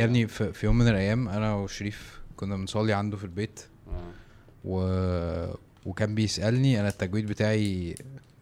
[0.00, 4.10] يا ابني في, في يوم من الأيام أنا وشريف كنا بنصلي عنده في البيت آه.
[4.64, 4.80] و...
[5.86, 7.94] وكان بيسألني أنا التجويد بتاعي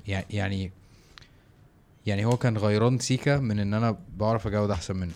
[0.09, 0.73] يع- يعني
[2.07, 5.13] يعني هو كان غيران سيكا من إن أنا بعرف اجود أحسن منه.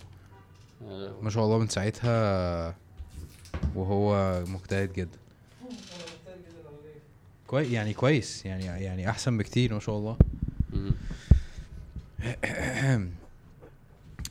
[1.21, 2.75] ما شاء الله من ساعتها
[3.75, 5.17] وهو مجتهد جدا
[7.47, 10.17] كويس يعني كويس يعني يعني أحسن بكتير ما شاء الله.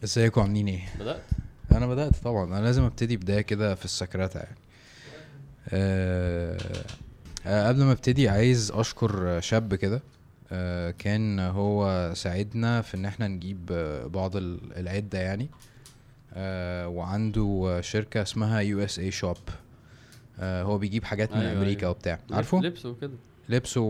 [0.04, 1.22] إزيكم عاملين إيه بدأت
[1.76, 4.56] أنا بدأت طبعا أنا لازم أبتدي بداية كده في السكرات يعني.
[5.68, 6.58] أه
[7.46, 10.02] آه، قبل ما أبتدي عايز أشكر شاب كده
[10.52, 15.48] أه كان هو ساعدنا في إن إحنا نجيب آه، بعض ال- العدة يعني.
[16.34, 19.36] أه وعنده شركة اسمها USA Shop.
[20.40, 21.90] هو بيجيب حاجات من أيوة، أمريكا أيوة.
[21.90, 22.18] وبتاع.
[22.30, 23.12] عارفه؟ لبس وكده.
[23.48, 23.80] لبس آه.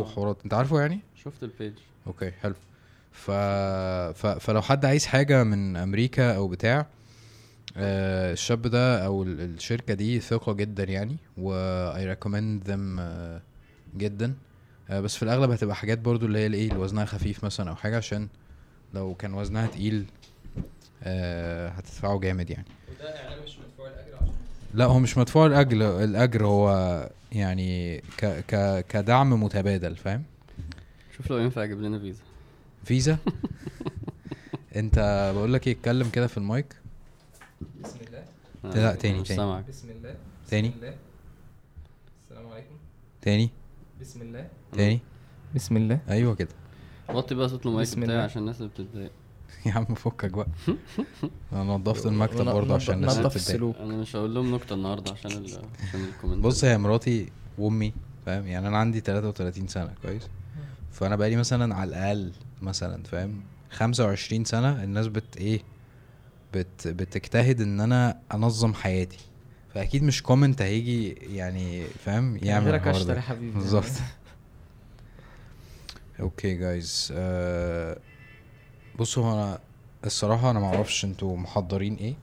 [0.00, 0.36] وحوارات.
[0.44, 1.72] أنت عارفه يعني؟ شفت ال page
[2.06, 2.54] أوكي حلو.
[3.12, 3.30] ف...
[4.10, 4.26] ف...
[4.26, 6.86] فلو حد عايز حاجة من أمريكا أو بتاع آه
[7.78, 11.52] الشاب ده أو ال- الشركة دي ثقة جدا يعني و
[11.94, 13.40] I recommend them آه
[13.96, 14.34] جدا.
[14.90, 17.74] آه بس في الأغلب هتبقى حاجات برضو اللي هي الايه اللي وزنها خفيف مثلا أو
[17.76, 18.28] حاجة عشان
[18.94, 20.04] لو كان وزنها تقيل
[21.02, 22.64] آه هتدفعه جامد يعني.
[23.00, 24.34] وده إعلان مش مدفوع الأجر عشان؟
[24.74, 28.24] لا هو مش مدفوع الأجر الأجر هو يعني ك...
[28.26, 28.84] ك...
[28.88, 30.22] كدعم متبادل فاهم؟
[31.16, 32.22] شوف لو ينفع أجيب لنا فيزا.
[32.84, 33.18] فيزا؟
[34.76, 36.66] انت بقول لك إيه اتكلم كده في المايك.
[37.84, 38.24] بسم الله.
[38.64, 39.22] آه، لا، تاني، تاني.
[39.22, 39.60] بسم الله.
[39.68, 39.88] بسم
[40.48, 40.72] تاني.
[40.76, 40.94] الله.
[42.24, 42.74] السلام عليكم.
[43.22, 43.50] تاني.
[44.00, 44.48] بسم الله.
[44.72, 45.00] تاني.
[45.54, 46.00] بسم الله.
[46.08, 46.48] أيوه كده.
[47.08, 48.24] وطي بقى صوت المايك بسم بتاعي الله.
[48.24, 49.10] عشان الناس اللي بتتضايق.
[49.66, 50.46] يا عم فكك بقى.
[51.52, 53.80] أنا نضفت المكتب برضه عشان الناس اللي بتتضايق.
[53.80, 55.44] أنا مش هقول لهم نكتة النهارده عشان ال
[55.88, 57.92] عشان ال comment بص هي مراتي وأمي
[58.26, 60.22] فاهم؟ يعني أنا عندي 33 سنة كويس؟
[60.92, 65.60] فأنا بقالي مثلا على الأقل مثلا فاهم؟ 25 سنة الناس بت إيه
[66.54, 69.18] بت بتجتهد إن أنا أنظم حياتي.
[69.74, 73.20] فأكيد مش comment هيجي يعني فاهم؟ يعمل غيرك الحوار اشتري ده.
[73.20, 73.52] حبيبي.
[73.58, 73.84] بالظبط.
[76.20, 77.12] okay جايز
[78.98, 79.58] بصوا هو أنا
[80.06, 82.14] الصراحة أنا معرفش أنتوا محضرين إيه.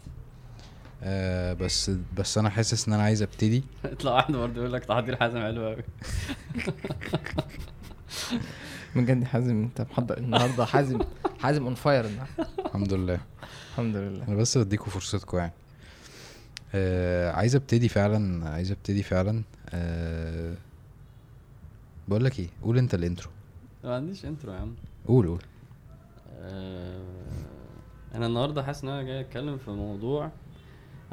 [1.03, 3.63] آه بس بس أنا حاسس إن أنا عايز أبتدي.
[3.91, 5.83] يطلع واحد برضه يقول لك تحضير حازم حلو قوي
[8.95, 10.99] من جد حازم أنت محضر النهارده حازم
[11.39, 12.47] حازم on fire النهارده.
[12.65, 13.19] الحمد لله.
[13.75, 14.27] الحمد لله.
[14.27, 15.51] أنا بس بديكوا فرصتكم يعني.
[16.75, 19.43] آه عايز أبتدي فعلا عايز أبتدي فعلا.
[19.69, 20.55] آه
[22.07, 23.29] بقول لك إيه قول أنت ال intro.
[23.83, 24.73] ما عنديش intro يا عم.
[25.07, 25.41] قول قول.
[26.39, 27.01] آه،
[28.15, 30.31] أنا النهارده حاسس إن أنا جاي أتكلم في موضوع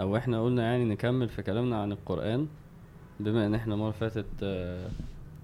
[0.01, 2.49] أو إحنا قلنا يعني نكمل في كلامنا عن القرآن.
[3.21, 4.91] بما إن إحنا المرة اللي فاتت آه،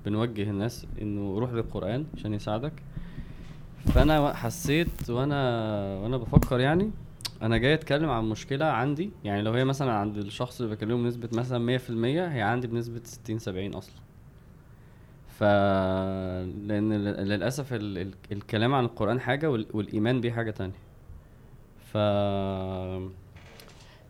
[0.06, 2.72] بنوجه الناس إنه روح للقرآن عشان يساعدك.
[3.94, 5.40] فأنا حسيت وأنا
[5.98, 6.90] وأنا بفكر يعني
[7.42, 11.28] أنا جاي اتكلم عن مشكلة عندي يعني لو هي مثلا عند الشخص اللي بكلمه بنسبة
[11.32, 11.90] مثلا 100%
[12.32, 13.94] هي عندي بنسبة 60 70 أصلا.
[15.38, 15.42] ف
[16.68, 17.98] لأن للأسف ال...
[17.98, 18.14] ال...
[18.32, 19.66] الكلام عن القرآن حاجة وال...
[19.74, 20.74] والإيمان بيه حاجة تانية.
[21.92, 21.96] ف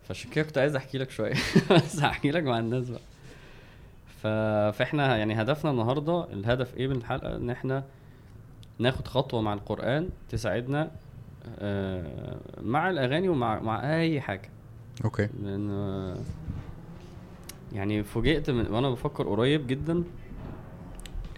[0.08, 1.34] فعشان كده كنت عايز أحكي لك شوية.
[1.70, 3.00] بس هحكي لك مع الناس بقى.
[4.22, 4.26] ف...
[4.76, 7.84] فإحنا يعني هدفنا النهارده الهدف إيه من الحلقة؟ إن إحنا
[8.78, 10.90] ناخد خطوة مع القرآن تساعدنا
[12.62, 14.50] مع الأغاني ومع مع أي حاجة.
[15.04, 15.28] أوكي.
[15.42, 16.16] لأن آه،
[17.72, 20.04] يعني فوجئت من وأنا بفكر قريب جدا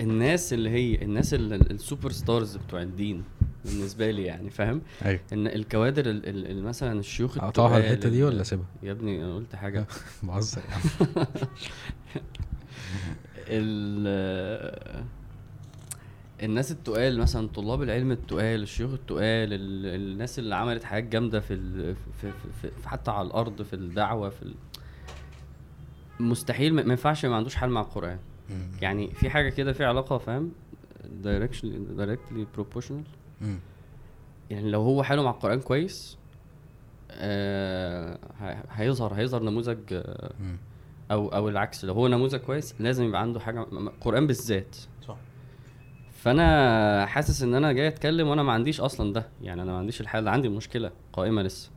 [0.00, 3.24] الناس اللي هي الناس اللي ال superstars بتوع الدين
[3.64, 5.20] بالنسبة لي يعني فاهم؟ أيوه.
[5.32, 9.34] إن الكوادر ال- ال- ال- مثلا الشيوخ التقال الحتة دي ولا اسيبها يا ابني أنا
[9.34, 9.86] قلت حاجة.
[10.22, 10.62] بهزر
[13.48, 15.04] ال
[16.42, 21.54] الناس التقال مثلا طلاب العلم التقال الشيوخ التقال ال- الناس اللي عملت حاجات جامدة في,
[21.54, 21.94] ال...
[22.20, 24.54] في, في, في حتى على الأرض في الدعوة في ال...
[26.20, 28.18] مستحيل ما ينفعش ما عندوش حل مع القرآن.
[28.82, 30.52] يعني في حاجة كده في علاقة فاهم؟
[31.22, 33.02] direction directly proportional.
[34.50, 36.18] يعني لو هو حاله مع القرآن كويس
[37.10, 38.18] آه
[38.70, 40.32] هيظهر هيظهر نموذج آه،.
[41.10, 41.84] أو أو العكس.
[41.84, 44.76] لو هو نموذج كويس لازم يبقى عنده حاجة م- م- قرآن بالذات.
[46.24, 49.26] فأنا حاسس إن أنا جاي أتكلم وأنا ما عنديش أصلا ده.
[49.42, 51.70] يعني أنا ما عنديش الحل عندي مشكلة قائمة لسه.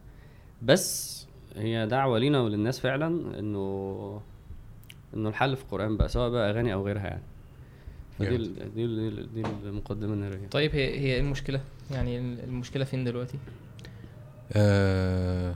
[0.62, 1.14] بس
[1.56, 4.22] هي دعوة لينا وللناس فعلا إنه
[5.14, 7.24] إنه الحل في القرآن بقى سواء بقى أغاني أو غيرها يعني.
[8.20, 8.36] فدي.
[8.36, 11.62] ال- دي ال- دي المقدمه الناريه طيب هي هي إيه المشكلة؟
[11.92, 13.38] يعني ال- المشكلة فين دلوقتي؟
[14.54, 15.56] آه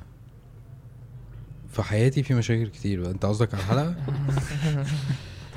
[1.70, 3.12] في حياتي في مشاكل كتير بقى.
[3.12, 3.96] أنت قصدك على الحلقة؟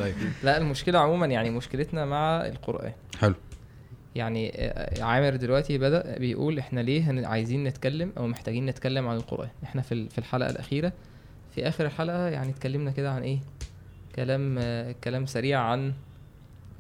[0.01, 0.15] طيب.
[0.45, 2.93] لا المشكلة عموما يعني مشكلتنا مع القرآن.
[3.19, 3.35] حلو.
[4.15, 9.49] يعني آه، عامر دلوقتي بدأ بيقول إحنا ليه عايزين نتكلم أو محتاجين نتكلم عن القرآن.
[9.65, 10.93] إحنا في في الحلقة الأخيرة
[11.55, 13.39] في آخر الحلقة يعني اتكلمنا كده عن إيه؟
[14.17, 15.93] كلام آه، كلام سريع عن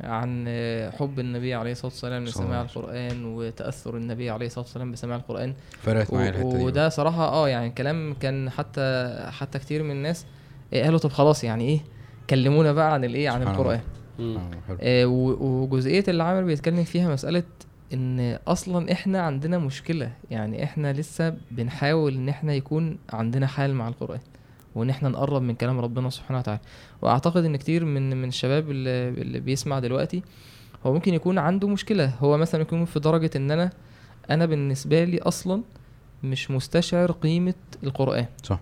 [0.00, 2.62] عن آه، حب النبي عليه الصلاة والسلام لسماع.
[2.62, 5.54] القرآن وتأثر النبي عليه الصلاة والسلام بسماع القرآن.
[5.82, 6.64] فرقت معايا الحتة دي.
[6.64, 10.26] وده صراحة آه يعني كلام كان حتى حتى كتير من الناس
[10.72, 11.80] قالوا طب خلاص يعني إيه؟
[12.30, 13.42] كلمونا بقى عن الإيه؟ عن
[14.18, 14.36] مم.
[14.36, 14.76] آه، حلو.
[15.04, 17.42] و- وجزئية اللي عامر بيتكلم فيها مسألة
[17.94, 20.12] إن أصلا إحنا عندنا مشكلة.
[20.30, 24.18] يعني إحنا لسه بنحاول إن إحنا يكون عندنا حال مع القرآن
[24.74, 26.60] وإن إحنا نقرب من كلام ربنا سبحانه وتعالى.
[27.02, 30.22] وأعتقد إن كتير من من الشباب اللي, اللي بيسمع دلوقتي
[30.86, 32.12] هو ممكن يكون عنده مشكلة.
[32.20, 33.70] هو مثلا يكون في درجة إن أنا
[34.30, 35.62] أنا بالنسبة لي أصلا
[36.24, 37.54] مش مستشعر قيمة
[37.84, 38.26] القرآن.
[38.42, 38.60] صح.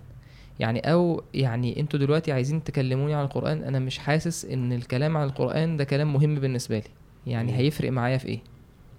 [0.59, 5.27] يعني أو يعني أنتوا دلوقتي عايزين تكلموني عن القرآن أنا مش حاسس إن الكلام عن
[5.27, 6.83] القرآن ده كلام مهم بالنسبة لي.
[7.27, 7.57] يعني مم.
[7.57, 8.39] هيفرق معايا في إيه؟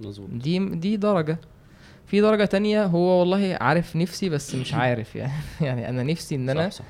[0.00, 0.30] مظبوط.
[0.30, 1.38] دي دي درجة.
[2.06, 5.32] في درجة تانية هو والله عارف نفسي بس مش عارف يعني.
[5.60, 6.84] يعني أنا نفسي إن أنا صح صح.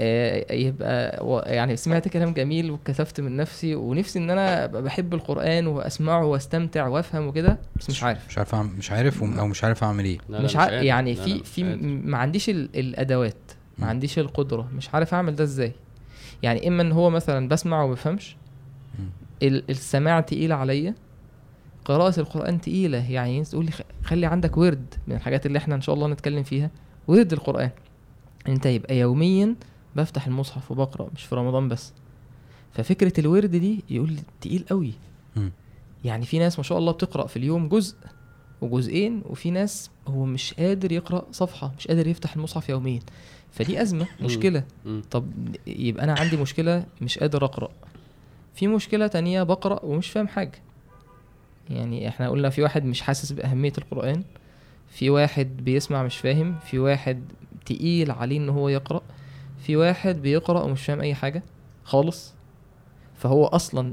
[0.00, 1.24] آه، يبقى
[1.54, 6.86] يعني سمعت كلام جميل وكتبت من نفسي ونفسي إن أنا أبقى بحب القرآن وأسمعه وأستمتع
[6.86, 8.26] وأفهم وكده بس مش عارف.
[8.28, 10.18] مش عارف مش عارف أو مش عارف أعمل إيه.
[10.28, 10.72] لا لا مش عارف.
[10.82, 13.34] يعني لا في لا مش في ما عنديش ال- الأدوات.
[13.78, 13.86] ما.
[13.86, 15.72] عنديش القدرة مش عارف أعمل ده إزاي.
[16.42, 18.36] يعني إما إن هو مثلا بسمع وما بفهمش
[19.42, 20.94] السماع تقيل عليا
[21.84, 23.10] قراءة القرآن تقيلة.
[23.10, 23.72] يعني تقول لي
[24.04, 26.70] خلي عندك ورد من الحاجات اللي إحنا إن شاء الله نتكلم فيها
[27.08, 27.70] ورد القرآن.
[28.48, 29.54] أنت يبقى يوميا
[29.96, 31.92] بفتح المصحف وبقرأ مش في رمضان بس.
[32.72, 34.92] ففكرة الورد دي يقول لي تقيل قوي.
[36.04, 37.96] يعني في ناس ما شاء الله بتقرأ في اليوم جزء
[38.60, 43.00] وجزئين وفي ناس هو مش قادر يقرأ صفحة مش قادر يفتح المصحف يوميا.
[43.52, 43.82] فدي.
[44.20, 44.64] مشكلة.
[44.84, 45.02] مم.
[45.10, 45.26] طب
[45.66, 47.68] يبقى أنا عندي مشكلة مش قادر أقرأ.
[48.54, 50.58] في مشكلة تانية بقرأ ومش فاهم حاجة.
[51.70, 54.24] يعني إحنا قلنا في واحد مش حاسس بأهمية القرآن
[54.88, 57.22] في واحد بيسمع مش فاهم في واحد
[57.66, 59.02] تقيل عليه إن هو يقرأ
[59.58, 61.42] في واحد بيقرأ ومش فاهم أي حاجة
[61.84, 62.34] خالص.
[63.16, 63.92] فهو أصلا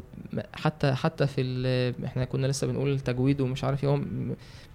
[0.53, 4.00] حتى حتى في إحنا كنا لسه بنقول التجويد ومش عارف إيه هو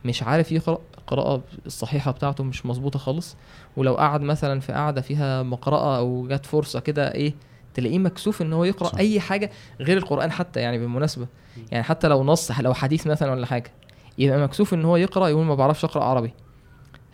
[0.04, 3.36] مش عارف يقرأ القراءة الصحيحة بتاعته مش مظبوطة خالص.
[3.76, 7.34] ولو قعد مثلا في قعدة فيها مقرأة أو جت فرصة كده إيه
[7.74, 8.98] تلاقيه مكسوف إن هو يقرأ صح.
[8.98, 9.50] أي حاجة
[9.80, 11.26] غير القرآن حتى يعني بالمناسبة.
[11.70, 13.70] يعني حتى لو نص لو حديث مثلا ولا حاجة
[14.18, 16.32] يبقى مكسوف إن هو يقرأ يقول ما بعرفش أقرأ عربي.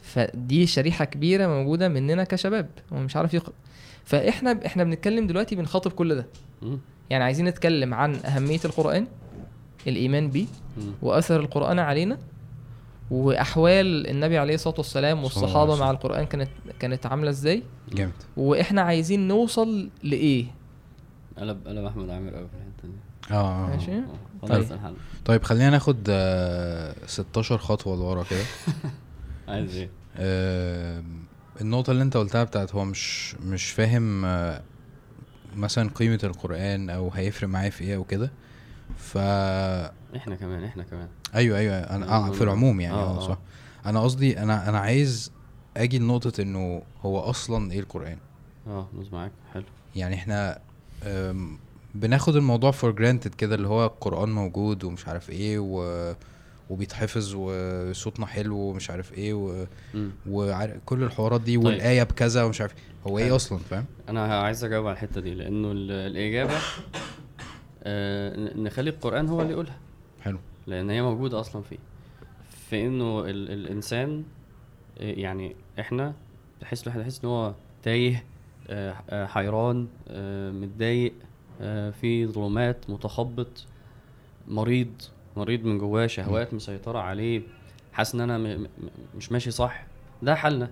[0.02, 3.52] فدي شريحة كبيرة موجودة مننا كشباب هو مش عارف يقرأ.
[4.04, 6.26] فإحنا إحنا بنتكلم دلوقتي بنخاطب كل ده
[6.62, 6.78] مم.
[7.10, 9.06] يعني عايزين نتكلم عن أهمية القرآن
[9.86, 10.46] الإيمان بيه
[10.76, 10.92] مم.
[11.02, 12.18] وأثر القرآن علينا
[13.10, 16.48] وأحوال النبي عليه الصلاة والسلام عليه مع القرآن كانت
[16.78, 17.62] كانت عاملة إزاي
[17.92, 20.46] جامد وإحنا عايزين نوصل لإيه
[21.38, 23.66] قلب قلب احمد عامر قوي في الحتة دي آه آه.
[23.66, 23.92] ماشي.
[23.92, 24.46] آه.
[24.46, 24.72] طيب.
[24.72, 28.44] الحل طيب خلينا ناخد آه 16 خطوة لورا كده
[29.48, 29.90] عايز إيه
[31.58, 34.62] آه النقطة اللي انت قلتها بتاعت هو مش مش فاهم آه
[35.56, 38.30] مثلا قيمة القرآن أو هيفرق معايا في إيه أو كده.
[38.96, 39.18] ف
[40.16, 41.08] إحنا كمان إحنا كمان.
[41.34, 41.74] أيوه أيوه.
[41.76, 43.28] أنا آه في العموم يعني آه، آه آه.
[43.28, 43.38] صح.
[43.86, 45.32] أنا قصدي أنا أنا عايز
[45.76, 48.18] أجي لنقطة إنه هو أصلا إيه القرآن.
[48.66, 49.32] آه دوس معاك.
[49.54, 49.64] حلو.
[49.96, 50.58] يعني إحنا
[51.94, 56.14] بناخد الموضوع for granted كده اللي هو القرآن موجود ومش عارف إيه و...
[56.70, 59.66] وبيتحفظ وصوتنا حلو ومش عارف إيه و...
[60.26, 61.64] وكل الحوارات دي طيب.
[61.66, 62.74] والآية بكذا ومش عارف.
[63.06, 63.36] هو إيه.
[63.36, 66.54] أصلا فاهم؟ أنا عايز أجاوب على الحتة دي لأنه ال- الإجابة
[67.84, 69.78] آه نخلي القرآن هو اللي يقولها
[70.20, 71.78] حلو لأن هي موجودة أصلا فيه
[72.70, 74.24] في إنه ال الإنسان
[74.98, 76.14] آه، يعني إحنا
[76.60, 78.24] تحس الواحد يحس إن هو تايه
[78.68, 81.12] آه، آه، حيران آه، متضايق
[81.60, 83.66] آه، في ظلمات متخبط
[84.48, 84.92] مريض
[85.36, 87.42] مريض من جواه شهوات مسيطرة عليه
[87.92, 88.66] حاسس إن أنا م-
[89.16, 89.86] مش ماشي صح.
[90.22, 90.70] ده حالنا.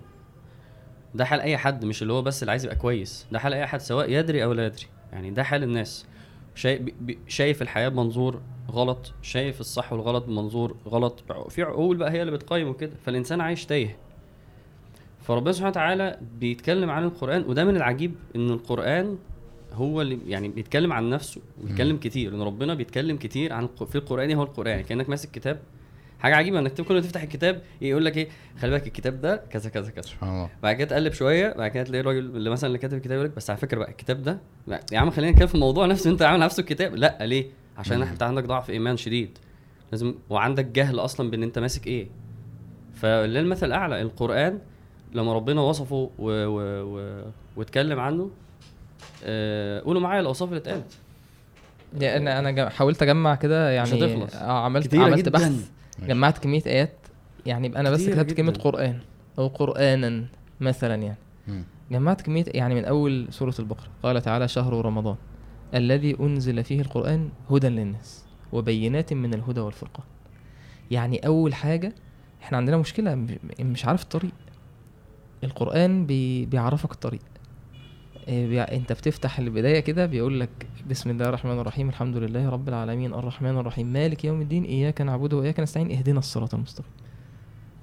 [1.15, 3.27] ده حال أي حد مش اللي هو بس اللي عايز يبقى كويس.
[3.31, 4.85] ده حال أي حد سواء يدري أو لا يدري.
[5.13, 6.05] يعني ده حال الناس.
[6.55, 6.81] شايف
[7.27, 8.41] شايف الحياة بمنظور
[8.71, 11.23] غلط شايف الصح والغلط بمنظور غلط.
[11.49, 12.93] في عقول بقى هي اللي بتقيم وكده.
[13.05, 13.97] فالإنسان عايش تايه.
[15.21, 19.17] فربنا سبحانه وتعالى بيتكلم عن القرآن وده من العجيب إن القرآن
[19.73, 24.31] هو اللي يعني بيتكلم عن نفسه بيتكلم كتير إن ربنا بيتكلم كتير عن في القرآن
[24.31, 24.71] هو القرآن.
[24.71, 25.59] يعني كأنك ماسك كتاب.
[26.19, 28.27] حاجة عجيبة إنك كل ما تفتح الكتاب يقول لك إيه
[28.59, 30.01] خلي بالك الكتاب ده كذا كذا كذا.
[30.01, 30.49] سبحان الله.
[30.63, 33.35] بعد كده تقلب شوية بعد كده تلاقي الراجل اللي مثلا اللي كاتب الكتاب يقول لك
[33.35, 36.21] بس على فكرة بقى الكتاب ده لا، يا عم خلينا نتكلم في الموضوع نفسه أنت
[36.21, 36.95] عامل نفسه الكتاب.
[36.95, 37.45] لا ليه؟
[37.77, 38.01] عشان.
[38.01, 39.37] انت عندك ضعف إيمان شديد.
[39.91, 42.07] لازم وعندك جهل أصلا بإن أنت ماسك إيه.
[42.93, 44.59] فللمثل الأعلى القرآن
[45.13, 46.09] لما ربنا وصفه و...
[46.19, 46.59] و...
[46.83, 47.23] و...
[47.55, 48.31] واتكلم عنه.
[49.85, 50.93] قولوا معايا الأوصاف اللي اتقالت
[51.99, 54.35] يعني أنا حاولت أجمع كده يعني هتخلص.
[54.35, 55.39] آه عملت كتيرة عملت جداً.
[55.39, 55.69] بحث.
[56.07, 56.93] جمعت كمية آيات
[57.45, 58.61] يعني يبقى أنا بس كتبت كلمة جداً.
[58.61, 58.99] قرآن
[59.39, 60.25] أو قرانا
[60.61, 61.63] مثلا يعني مم.
[61.91, 65.15] جمعت كمية يعني من أول سورة البقرة قال تعالى شهر رمضان
[65.73, 70.03] الذي أنزل فيه القرآن هدى للناس وبينات من الهدى والفرقان
[70.91, 71.93] يعني أول حاجة
[72.43, 73.27] إحنا عندنا مشكلة م-
[73.59, 74.31] مش عارف الطريق
[75.43, 77.21] القرآن بي بيعرفك الطريق.
[78.27, 80.49] انت بتفتح البداية كده بيقول لك
[80.89, 85.33] بسم الله الرحمن الرحيم الحمد لله رب العالمين الرحمن الرحيم مالك يوم الدين إياك نعبد
[85.33, 86.91] وإياك نستعين اهدنا الصراط المستقيم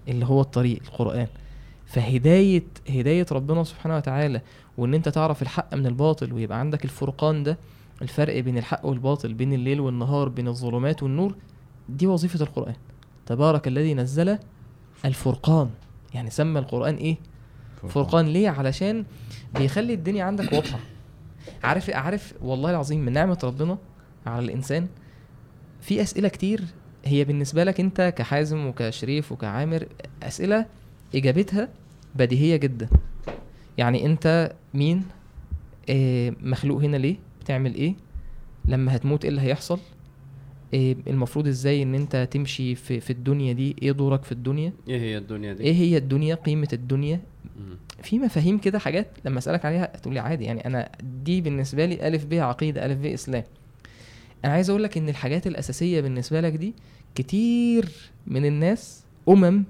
[0.08, 1.26] اللي هو الطريق القرآن.
[1.86, 4.40] فهداية هداية ربنا سبحانه وتعالى
[4.78, 7.58] وإن أنت تعرف الحق من الباطل ويبقى عندك الفرقان ده
[8.02, 11.34] الفرق بين الحق والباطل بين الليل والنهار بين الظلمات والنور
[11.88, 12.74] دي وظيفة القرآن.
[13.26, 14.38] تبارك الذي نزل
[15.04, 15.70] الفرقان.
[16.14, 17.16] يعني سمى القرآن إيه؟
[17.88, 19.04] فرقان ليه؟ علشان
[19.54, 20.78] بيخلي الدنيا عندك واضحة.
[21.64, 23.78] عارف عارف والله العظيم من نعمة ربنا
[24.26, 24.86] على الإنسان
[25.80, 26.62] في أسئلة كتير
[27.04, 29.86] هي بالنسبة لك أنت كحازم وكشريف وكعامر
[30.22, 30.66] أسئلة
[31.14, 31.68] إجابتها
[32.14, 32.88] بديهية جدا.
[33.78, 35.04] يعني أنت مين؟
[35.90, 37.94] آه مخلوق هنا ليه؟ بتعمل إيه؟
[38.64, 39.78] لما هتموت إيه اللي هيحصل؟
[40.74, 45.00] إيه المفروض إزاي إن أنت تمشي في, في الدنيا دي؟ إيه دورك في الدنيا؟ إيه
[45.00, 47.20] هي الدنيا دي؟ إيه هي الدنيا؟ قيمة الدنيا.
[48.02, 50.88] في مفاهيم كده حاجات لما أسألك عليها تقول لي عادي يعني أنا
[51.24, 53.44] دي بالنسبة لي ألف ب عقيدة ألف ب إسلام.
[54.44, 56.74] أنا عايز أقول لك إن الحاجات الأساسية بالنسبة لك دي
[57.14, 57.88] كتير
[58.26, 59.64] من الناس أمم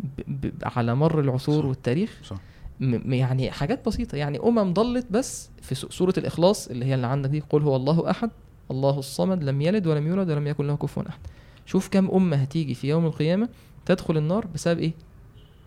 [0.00, 1.68] ب ب على مر العصور صح.
[1.68, 2.20] والتاريخ.
[2.24, 2.36] صح.
[2.80, 7.40] يعني حاجات بسيطة يعني أمم ضلت بس في سورة الإخلاص اللي هي اللي عندك دي
[7.50, 8.30] قل هو الله أحد
[8.70, 11.18] الله الصمد لم يلد ولم يولد ولم يكن له كفوا أحد.
[11.66, 13.48] شوف كم أمة هتيجي في يوم القيامة
[13.86, 14.92] تدخل النار بسبب إيه؟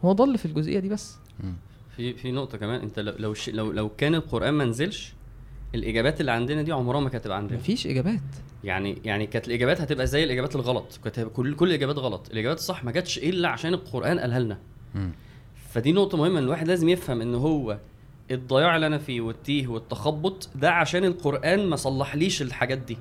[0.05, 1.17] هو ضل في الجزئية دي بس.
[1.95, 5.13] في في نقطة كمان انت لو لو لو, كان القرآن ما نزلش
[5.75, 7.57] الإجابات اللي عندنا دي عمرها ما كانت هتبقى عندنا.
[7.59, 8.19] مفيش إجابات.
[8.63, 10.99] يعني يعني كانت الإجابات هتبقى زي الإجابات الغلط.
[11.03, 12.29] كانت كل كل الإجابات غلط.
[12.31, 14.57] الإجابات الصح ما جاتش إلا عشان القرآن قالها لنا.
[15.69, 17.77] فدي نقطة مهمة إن الواحد لازم يفهم إن هو
[18.31, 22.97] الضياع اللي أنا فيه والتيه والتخبط ده عشان القرآن ما صلحليش الحاجات دي.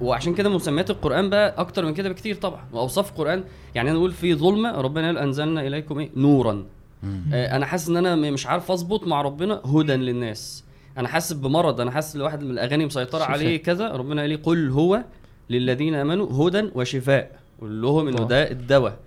[0.00, 2.64] وعشان كده مسميات القرآن بقى أكتر من كده بكتير طبعا.
[2.72, 3.44] وأوصاف القرآن
[3.74, 6.64] يعني نقول في ظلمة ربنا قال أنزلنا إليكم إيه؟ نورا.
[7.32, 10.64] أنا حاسس إن أنا مش عارف أظبط مع ربنا هدى للناس.
[10.98, 13.24] أنا حاسس بمرض أنا حاسس إن واحد من الأغاني مسيطرة.
[13.24, 15.04] عليه كذا ربنا قال لي قل هو
[15.50, 17.38] للذين آمنوا هدى وشفاء.
[17.60, 18.26] قول لهم إنه.
[18.26, 18.98] ده الدواء.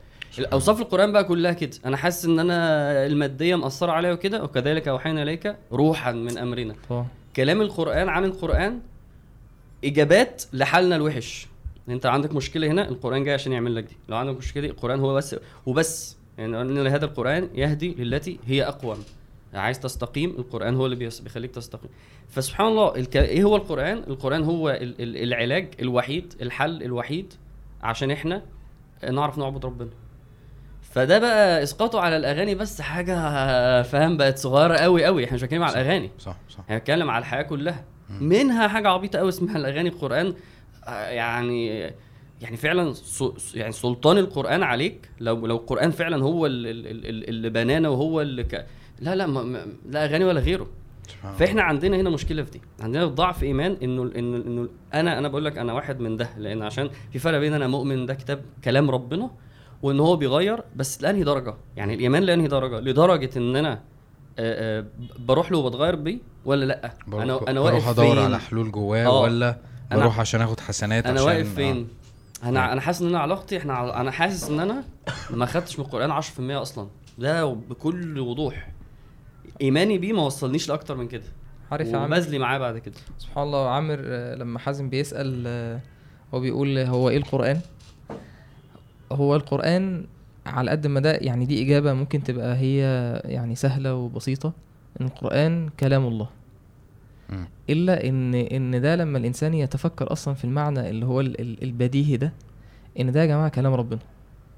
[0.54, 1.72] اوصاف القرآن بقى كلها كده.
[1.86, 6.76] أنا حاسس إن أنا المادية مأثرة عليا وكده وكذلك أوحينا إليك روحا من أمرنا.
[6.90, 7.06] طبعا
[7.36, 8.80] كلام القرآن عن القرآن
[9.86, 11.48] إجابات لحالنا الوحش.
[11.90, 13.98] أنت عندك مشكلة هنا؟ القرآن جاي عشان يعمل لك دي.
[14.10, 16.18] لو عندك مشكلة دي القرآن هو بس وبس.
[16.42, 18.98] يعني أن هذا القرآن يهدي للتي هي أقوم.
[19.54, 21.90] عايز تستقيم القرآن هو اللي بيخليك تستقيم.
[22.30, 23.18] فسبحان الله الك...
[23.18, 25.02] إيه هو القرآن؟ القرآن هو ال...
[25.02, 25.18] ال...
[25.24, 27.34] العلاج الوحيد الحل الوحيد
[27.84, 28.42] عشان إحنا
[29.12, 29.90] نعرف نعبد ربنا.
[30.82, 33.14] فده بقى إسقاطه على الأغاني بس حاجة
[33.82, 36.12] فاهم؟ بقت صغيرة قوي قوي إحنا مش بنتكلم على الأغاني.
[36.20, 36.60] صح صح.
[36.60, 37.86] إحنا بنتكلم على الحياة كلها.
[38.10, 38.30] مم.
[38.30, 40.34] منها حاجة عبيطة قوي اسمها الأغاني القرآن.
[40.88, 41.92] يعني
[42.42, 42.94] يعني فعلا
[43.54, 48.22] يعني سلطان القرآن عليك؟ لو لو القرآن فعلا هو ال- ال- ال- اللي بنانا وهو
[48.22, 48.66] اللي ك...
[49.00, 50.68] لا لا ما ما- لا اغاني ولا غيره.
[51.40, 52.62] فإحنا عندنا هنا مشكلة في دي.
[52.80, 56.62] عندنا ضعف إيمان إنه إنه إنه أنا أنا بقول لك أنا واحد من ده لأن
[56.62, 59.32] عشان في فرق بين أنا مؤمن ده كتاب كلام ربنا
[59.82, 63.82] وإن هو بيغير بس لأنهي درجة؟ يعني الإيمان لأنهي درجة؟ لدرجة إن أنا
[65.20, 68.72] بروح له وبتغير بيه ولا لأ؟ بروح- أنا أنا بروح واقف أدور فين؟ على حلول
[68.72, 69.22] جواه آه.
[69.22, 69.58] ولا
[69.92, 72.01] أنا- بروح عشان آخد حسنات أنا عشان واقف فين؟ آه.
[72.44, 74.84] أنا أنا حاسس إن أنا علاقتي إحنا أنا حاسس إن أنا
[75.30, 76.26] ما خدتش من القرآن 10%
[76.62, 76.88] أصلا.
[77.18, 78.72] ده بكل وضوح.
[79.62, 81.24] إيماني بيه ما وصلنيش لأكتر من كده.
[81.72, 82.96] عارف يا وبذلي معاه بعد كده.
[83.18, 83.96] سبحان الله عامر
[84.36, 85.80] لما حازم بيسأل آه،
[86.34, 87.60] هو بيقول هو إيه القرآن؟
[89.12, 90.06] هو القرآن
[90.46, 92.78] على قد ما ده يعني دي إجابة ممكن تبقى هي
[93.26, 94.54] يعني سهلة وبسيطة.
[95.02, 96.30] إن القرآن كلام الله.
[97.70, 102.18] إلا إن إن ده لما الإنسان يتفكر أصلا في المعنى اللي هو ال- ال- البديهي
[102.18, 102.34] ده
[103.00, 104.00] إن ده يا جماعة كلام ربنا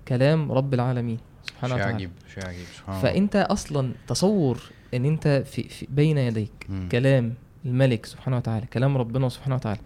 [0.08, 1.96] كلام رب العالمين سبحانه شيء وتعالى.
[1.96, 3.01] عجيب شيء عجيب سبحان الله.
[3.13, 4.58] فأنت أصلا تصور
[4.94, 6.89] إن أنت في, في بين يديك مم.
[6.92, 7.34] كلام
[7.65, 9.80] الملك سبحانه وتعالى كلام ربنا سبحانه وتعالى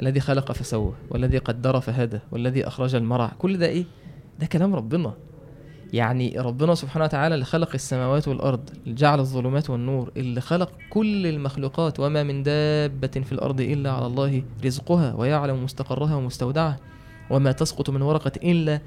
[0.00, 3.84] الذي خلق فسوى والذي قدر فهدى والذي أخرج المرعى كل ده إيه؟
[4.40, 5.14] ده كلام ربنا.
[5.92, 11.26] يعني ربنا سبحانه وتعالى اللي خلق السماوات والأرض اللي جعل الظلمات والنور اللي خلق كل
[11.26, 16.76] المخلوقات وما من دابة في الأرض إلا على الله رزقها ويعلم مستقرها ومستودعها
[17.30, 18.80] وما تسقط من ورقة إلا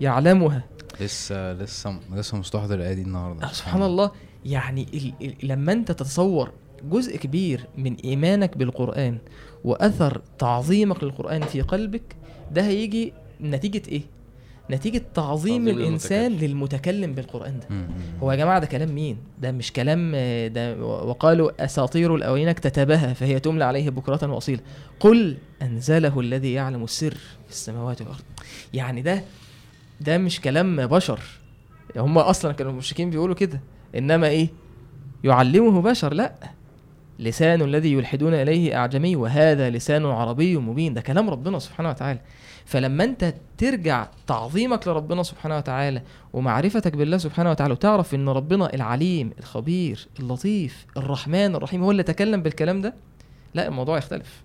[0.00, 0.64] يعلمها.
[1.00, 3.46] لسه لسه لسه مستحضر الآية دي النهارده.
[3.46, 4.10] آه، سبحان الله.
[4.44, 6.50] يعني ال ال لما أنت تتصور
[6.90, 9.18] جزء كبير من إيمانك بالقرآن
[9.64, 12.16] وأثر تعظيمك للقرآن في قلبك
[12.52, 14.02] ده هيجي نتيجة إيه؟
[14.70, 16.50] نتيجة تعظيم تعظيم الإنسان المتكلم.
[16.50, 17.66] للمتكلم بالقرآن ده.
[17.70, 17.86] مم.
[18.22, 23.12] هو يا جماعة ده كلام مين؟ ده مش كلام آه، ده وقالوا أساطير الاولين اكتتبها
[23.12, 24.60] فهي تملى عليه بكرة وأصيلا.
[25.00, 27.14] قل أنزله الذي يعلم السر
[27.46, 28.22] في السماوات والأرض.
[28.74, 29.22] يعني ده
[30.00, 31.20] ده مش كلام بشر.
[31.96, 33.60] هم أصلا كانوا المشركين بيقولوا كده.
[33.96, 34.48] إنما إيه؟
[35.24, 36.12] يعلمه بشر.
[36.14, 36.34] لا.
[37.18, 40.94] لسان الذي يلحدون إليه أعجمي وهذا لسان عربي مبين.
[40.94, 42.20] ده كلام ربنا سبحانه وتعالى.
[42.64, 46.02] فلما انت ترجع تعظيمك لربنا سبحانه وتعالى
[46.32, 52.42] ومعرفتك بالله سبحانه وتعالى وتعرف إن ربنا العليم الخبير اللطيف الرحمن الرحيم هو اللي تكلم
[52.42, 52.94] بالكلام ده
[53.54, 54.42] لا الموضوع يختلف.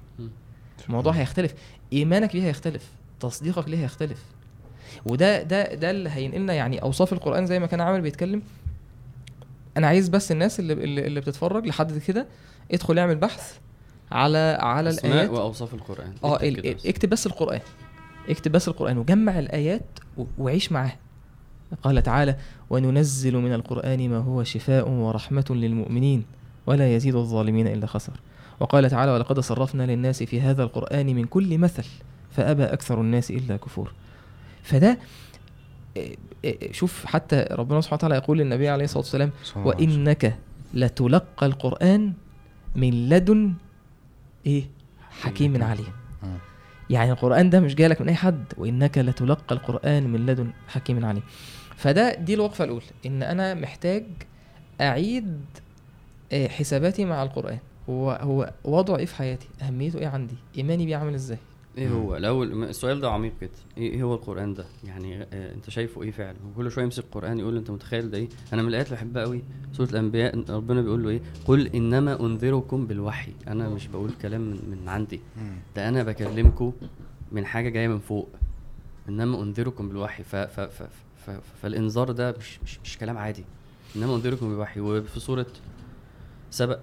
[0.88, 1.54] الموضوع هيختلف.
[1.94, 2.84] إيمانك بيه هيختلف
[3.20, 4.24] تصديقك ليه هيختلف
[5.06, 8.42] وده ده ده اللي هينقلنا يعني أوصاف القرآن زي ما كان عامر بيتكلم.
[9.78, 12.28] أنا عايز بس الناس اللي اللي, اللي بتتفرج لحد كده
[12.72, 13.58] ادخل اعمل بحث
[14.12, 15.30] على على الآيات.
[15.30, 16.14] وأوصاف القرآن.
[16.24, 16.40] آه
[16.86, 17.28] اكتب بس.
[17.28, 17.60] القرآن.
[18.30, 19.86] اكتب بس القرآن وجمع الآيات
[20.38, 20.94] وعيش معاه
[21.84, 22.38] قال تعالى
[22.70, 26.26] وننزل من القرآن ما هو شفاء ورحمة للمؤمنين
[26.68, 28.14] ولا يزيد الظالمين إلا خسر
[28.60, 31.86] وقال تعالى ولقد صرفنا للناس في هذا القرآن من كل مثل
[32.32, 33.94] فأبى أكثر الناس إلا كفور.
[34.64, 34.98] فده
[35.98, 39.32] إيه، إيه، شوف حتى ربنا سبحانه وتعالى يقول للنبي عليه الصلاة والسلام.
[39.68, 40.38] وإنك
[40.74, 42.14] لتلقى القرآن
[42.76, 43.54] من لدن
[44.46, 44.70] إيه
[45.22, 45.94] حكيم عليم.
[46.24, 46.38] آه.
[46.90, 51.24] يعني القرآن ده مش جايلك من أي حد وإنك لتلقى القرآن من لدن حكيم عليم.
[51.76, 54.06] فده دي الوقفة الأولى إن أنا محتاج
[54.82, 55.42] أعيد
[56.32, 57.58] آه، حساباتي مع القرآن.
[57.90, 61.38] هو هو وضعه إيه في حياتي أهميته إيه عندي؟ إيماني بيه عامل إزاي؟
[61.78, 63.52] إيه هو؟ م- السؤال ده عميق جدا.
[63.78, 67.40] إيه إيه هو القرآن ده؟ يعني آه أنت شايفه إيه فعلا؟ وكل شوية يمسك القرآن
[67.40, 69.44] يقول له أنت متخيل ده إيه؟ أنا من الآيات اللي بحبها قوي
[69.74, 73.32] سورة الأنبياء ربنا بيقول له إيه؟ قل إنما أنذركم بالوحي.
[73.48, 75.20] أنا مش بقول كلام من, من عندي.
[75.76, 76.74] ده أنا بكلمكم
[77.32, 78.30] من حاجة جاية من فوق.
[79.10, 80.24] إنما أنذركم بالوحي.
[80.24, 80.84] ف ف ف
[81.26, 81.32] ف
[81.62, 83.44] فالإنذار ده مش مش مش كلام عادي.
[83.96, 84.80] إنما أنذركم بالوحي.
[84.80, 85.48] وفي سورة
[86.52, 86.80] سبق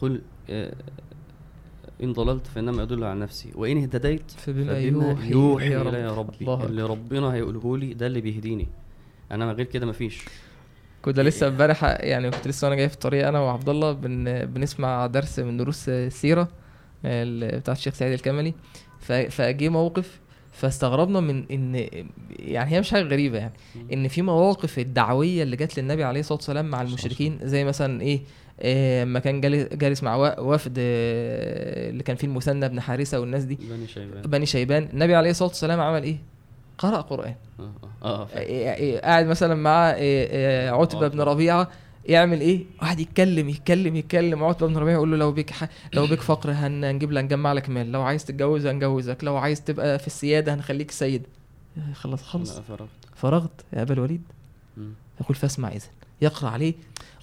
[0.00, 0.20] قل
[0.50, 0.74] آه،
[2.02, 5.94] إن ضللت فإنما أدل على نفسي وإن اهتديت فبما يوحي يوحي إلي ربك.
[5.94, 8.68] الي ربي الله اللي ربنا هيقوله لي ده اللي بيهديني.
[9.30, 10.24] من غير كده مفيش.
[11.02, 15.06] كنت لسه امبارح يعني كنت لسه وأنا جاي في الطريق أنا وعبد الله بن بنسمع
[15.06, 16.48] درس من دروس السيره
[17.04, 18.54] ال- بتاعت الشيخ سعيد الكملي.
[19.30, 20.20] فجه موقف
[20.52, 21.86] فاستغربنا من إن
[22.38, 23.52] يعني هي مش حاجة غريبة يعني.
[23.92, 28.20] إن في مواقف الدعوية اللي جت للنبي عليه الصلاة والسلام مع المشركين زي مثلا إيه
[28.60, 29.40] آه، لما كان
[29.78, 34.22] جالس مع وفد آه، اللي كان فيه المثنى بن حارثة والناس دي بني شيبان.
[34.22, 34.88] بني شيبان.
[34.92, 36.16] النبي عليه الصلاة والسلام عمل إيه؟
[36.78, 37.34] قرأ قرآن.
[37.60, 39.86] آه آه, آه قاعد مثلا مع
[40.80, 41.68] عتبة بن ربيعة
[42.06, 44.44] يعمل إيه؟ قاعد يتكلم يتكلم يتكلم.
[44.44, 45.68] عتبة بن ربيعة يقول له لو بيك ح...
[45.94, 47.92] لو بيك فقر هن- هنجيب لك نجمع لك مال.
[47.92, 49.24] لو عايز تتجوز هنجوزك.
[49.24, 51.22] لو عايز تبقى في السيادة هنخليك سيد.
[51.94, 52.22] خلص.
[52.22, 52.88] خلص فرغت.
[53.16, 54.22] فرغت يا أبا الوليد.
[55.20, 55.86] يقول فاسمع اذا
[56.22, 56.74] يقرأ عليه.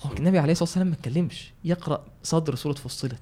[0.06, 3.16] هو النبي عليه الصلاة والسلام ما اتكلمش يقرأ صدر سورة فصلت.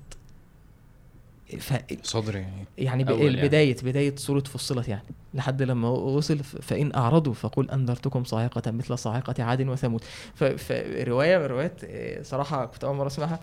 [1.60, 3.28] ف صدر يعني يعني يعني.
[3.28, 5.04] البداية بداية سورة فصلت يعني.
[5.34, 10.04] لحد لما وصل ف- فإن أعرضوا فقل أنذرتكم صاعقة مثل صاعقة عاد وثمود.
[10.36, 13.40] ف- فرواية من الروايات آه، صراحة كنت أول مرة أسمعها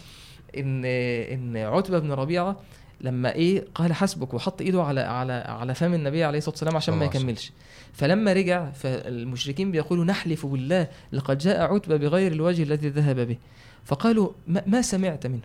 [0.57, 2.57] إن إن عتبة بن ربيعة
[3.01, 6.95] لما إيه قال حسبك وحط إيده على على على فم النبي عليه الصلاة والسلام عشان
[6.95, 7.53] ما يكملش.
[7.93, 13.37] فلما رجع فالمشركين بيقولوا نحلف بالله لقد جاء عتبة بغير الوجه الذي ذهب به.
[13.85, 15.43] فقالوا ما, ما سمعت منه.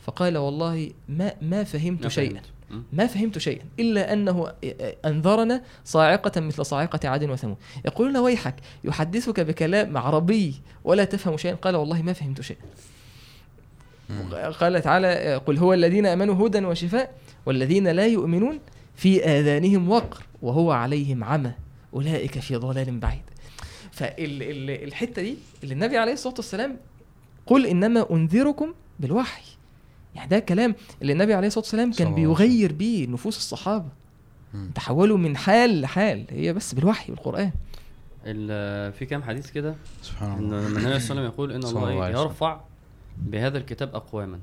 [0.00, 2.40] فقال والله ما ما فهمت ما شيئا.
[2.92, 3.64] ما فهمت شيئا.
[3.78, 4.52] إلا أنه
[5.04, 7.56] أنذرنا صاعقة مثل صاعقة عاد وثمود.
[7.86, 11.54] يقولون ويحك يحدثك بكلام عربي ولا تفهم شيئا.
[11.54, 12.60] قال والله ما فهمت شيئا.
[14.60, 17.14] قال تعالى قل هو الذين آمنوا هدى وشفاء
[17.46, 18.58] والذين لا يؤمنون
[18.96, 21.52] في آذانهم وقر وهو عليهم عمى.
[21.94, 23.22] أولئك في ضلال بعيد.
[23.92, 26.76] فالحتة دي اللي النبي عليه الصلاة والسلام
[27.46, 29.42] قل إنما أنذركم بالوحي.
[30.14, 32.14] يعني ده كلام اللي النبي عليه الصلاة والسلام كان.
[32.14, 33.88] بيغير بيه نفوس الصحابة.
[34.54, 34.70] مم.
[34.74, 36.24] تحولوا من حال لحال.
[36.30, 37.50] هي بس بالوحي بالقرآن
[38.26, 40.68] ال- في كام حديث كده؟ سبحان إن الله.
[40.68, 42.08] لما النبي صلى الله عليه وسلم يقول إن الله.
[42.08, 42.60] يرفع
[43.22, 44.40] بهذا الكتاب أقواما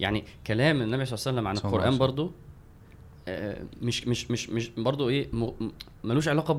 [0.00, 1.98] يعني كلام النبي صلى الله عليه وسلم عن القرآن.
[1.98, 2.32] برضو
[3.28, 5.28] آه، مش مش مش مش برضو إيه
[6.04, 6.54] ملوش علاقة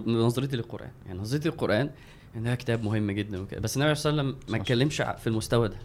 [0.00, 1.90] بنظرتي للقران يعني نظرتي للقران
[2.36, 4.62] ان ده كتاب مهم جدا وكده بس النبي صلى الله عليه وسلم ما.
[4.62, 5.76] اتكلمش في المستوى ده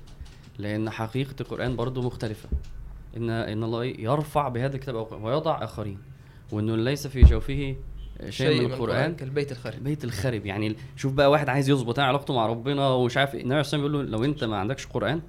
[0.60, 2.50] لأن حقيقة القرآن برضو مختلفة
[3.18, 6.00] إن إن الله؟ يرفع بهذا الكتاب ويضع آخرين
[6.52, 7.76] وإنه ليس في جوفه
[8.30, 9.16] شيء من القرآن.
[9.16, 10.46] كالبيت الخارج البيت الخرب.
[10.46, 13.40] يعني شوف بقى واحد عايز يظبط علاقته مع ربنا ومش عارف إيه.
[13.42, 15.22] النبي عليه الصلاه والسلام بيقول له لو أنت ما عندكش قرآن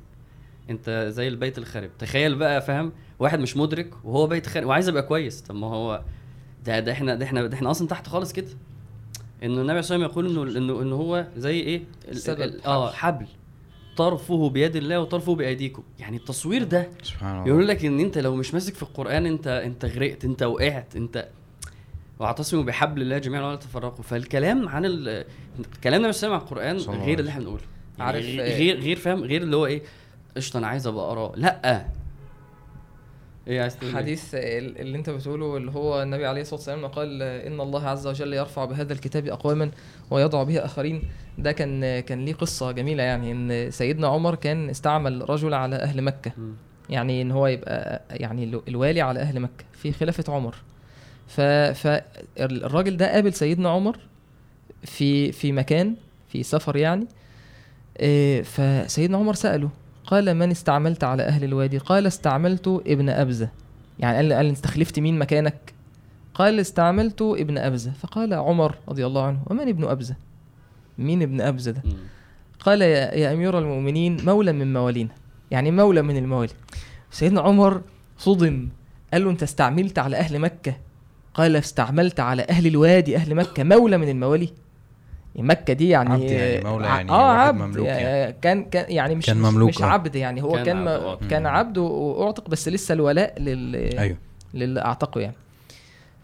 [0.70, 5.02] أنت زي البيت الخارب تخيل بقى فاهم؟ واحد مش مدرك وهو بيت خارب وعايز يبقى
[5.02, 5.40] كويس.
[5.40, 6.02] طب ما هو
[6.64, 8.48] ده ده إحنا ده إحنا ده إحنا أصلا تحت خالص كده.
[9.42, 12.40] انه النبي صلى الله عليه وسلم يقول إنه إنه انه هو زي إيه؟ ال- سبب،
[12.40, 13.26] ال- آه حبل.
[13.96, 15.82] طرفه بيد الله وطرفه بأيديكم.
[15.98, 17.48] يعني التصوير ده سبحان الله.
[17.48, 21.28] يقول لك إن أنت لو مش ماسك في القرآن أنت أنت غرقت أنت وقعت أنت
[22.18, 24.02] واعتصموا بحبل الله جميعا ولا تفرقوا.
[24.04, 25.24] فالكلام عن ال...
[25.84, 27.62] كلامنا مش عن القرآن صلى الله غير عليه اللي إحنا بنقوله.
[27.98, 29.82] يعني عارف، غير- آه، غير غير فاهم غير اللي هو إيه
[30.36, 31.86] قشطة أنا عايز أبقى اقراه لأ.
[33.48, 36.86] إيه عايز تقول إيه؟ حديث ال- اللي أنت بتقوله اللي هو النبي عليه الصلاة والسلام
[36.86, 39.70] قال إن الله عز وجل يرفع بهذا الكتاب أقواما
[40.10, 41.02] ويضع به آخرين.
[41.38, 46.02] ده كان كان ليه قصة جميلة يعني إن سيدنا عمر كان استعمل رجل على أهل
[46.02, 46.32] مكة.
[46.38, 46.52] مم.
[46.90, 50.54] يعني إن هو يبقى يعني ال- الوالي على أهل مكة في خلافة عمر.
[51.28, 53.98] فالراجل ده قابل سيدنا عمر
[54.82, 55.94] في في مكان
[56.28, 57.06] في سفر يعني
[58.00, 59.70] إيه، فسيدنا عمر سأله
[60.06, 63.48] قال من استعملت على أهل الوادي؟ قال استعملت ابن أبزة.
[63.98, 65.74] يعني قال قال استخلفت مين مكانك؟
[66.34, 67.92] قال استعملت ابن أبزة.
[67.92, 70.16] فقال عمر رضي الله عنه ومن ابن أبزة؟
[70.98, 71.82] مين ابن أبزة ده.
[72.60, 75.10] قال يا, يا أمير المؤمنين مولى من موالينا.
[75.50, 76.52] يعني مولى من الموالي.
[77.10, 77.82] سيدنا عمر
[78.18, 78.68] صدم
[79.12, 80.76] قال له انت استعملت على أهل مكة؟
[81.36, 84.48] قال استعملت على أهل الوادي أهل مكة مولى من الموالي
[85.36, 88.32] مكة دي يعني عبد يعني مولى يعني آه واحد عبد مملوك يعني.
[88.42, 89.86] كان كان يعني مش كان مش- مملوك، مش آه.
[89.86, 91.18] عبد يعني هو كان كان عبد، آه.
[91.30, 91.46] كان.
[91.46, 94.16] عبد واعتق بس لسه الولاء لل أيوه
[94.54, 95.34] للي أعتقه يعني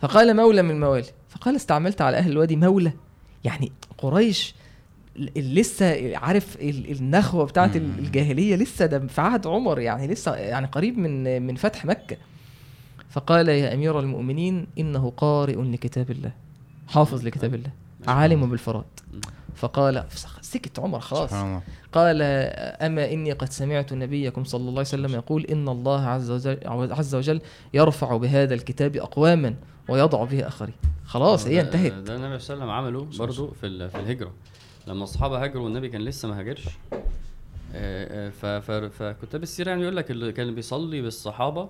[0.00, 2.92] فقال مولى من الموالي فقال استعملت على أهل الوادي مولى
[3.44, 4.54] يعني قريش
[5.16, 7.76] ل- لسه عارف ال- النخوة بتاعت.
[7.76, 12.16] الجاهلية لسه ده في عهد عمر يعني لسه يعني قريب من من فتح مكة
[13.12, 16.32] فقال يا أمير المؤمنين إنه قارئ لكتاب الله
[16.88, 17.70] حافظ لكتاب الله
[18.06, 18.84] عالم بالفرائض.
[19.54, 20.04] فقال
[20.40, 21.32] سكت عمر خلاص.
[21.92, 22.22] قال
[22.82, 26.58] أما إني قد سمعت نبيكم صلى الله عليه وسلم يقول إن الله عز وجل,
[26.92, 27.40] عز وجل
[27.74, 29.54] يرفع بهذا الكتاب أقواما
[29.88, 30.74] ويضع به آخرين.
[31.04, 31.92] خلاص هي ده- انتهت.
[31.92, 34.32] ده النبي صلى الله عليه وسلم عمله برضه في في الهجرة.
[34.86, 36.64] لما الصحابة هاجروا والنبي كان لسه ما هاجرش
[37.74, 41.68] آه، آه، فكتاب السيرة يعني يقول لك اللي كان بيصلي بالصحابة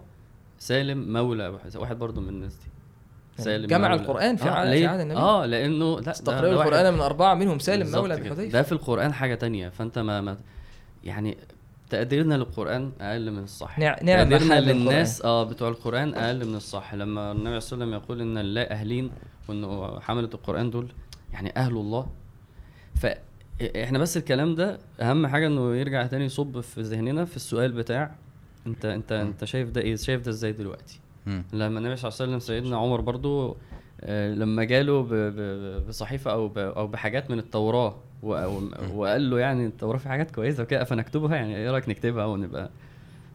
[0.63, 4.01] سالم مولى واحد برضه من الناس دي سالم جمع مولى.
[4.03, 5.21] القرآن في آه عهد- ليه؟ النبي.
[5.21, 8.17] آه لأنه لا واحد- القرآن من أربعة منهم سالم مولى.
[8.17, 10.37] بحذيفة ده في القرآن حاجة تانية فأنت ما, ما
[11.05, 11.37] يعني
[11.91, 16.95] تقديرنا للقرآن أقل من الصح نع- نعم تقديرنا للناس آه بتوع القرآن أقل من الصح
[16.95, 19.11] لما النبي صلى الله عليه وسلم يقول إن الله أهلين
[19.49, 20.93] وإنه حملة القرآن دول
[21.33, 22.07] يعني أهل الله
[22.95, 28.15] فإحنا بس الكلام ده أهم حاجة إنه يرجع تاني يصب في ذهننا في السؤال بتاع
[28.67, 31.45] أنت أنت أنت شايف ده إيه؟ شايف ده إزاي دلوقتي؟ مم.
[31.53, 33.57] لما النبي صلى الله عليه وسلم سيدنا عمر برضو
[34.01, 39.67] آه، لما جاله ب- ب- بصحيفة أو ب- أو بحاجات من التوراة وقال له يعني
[39.67, 42.71] التوراة في حاجات كويسة وكده فنكتبها يعني إيه رأيك نكتبها ونبقى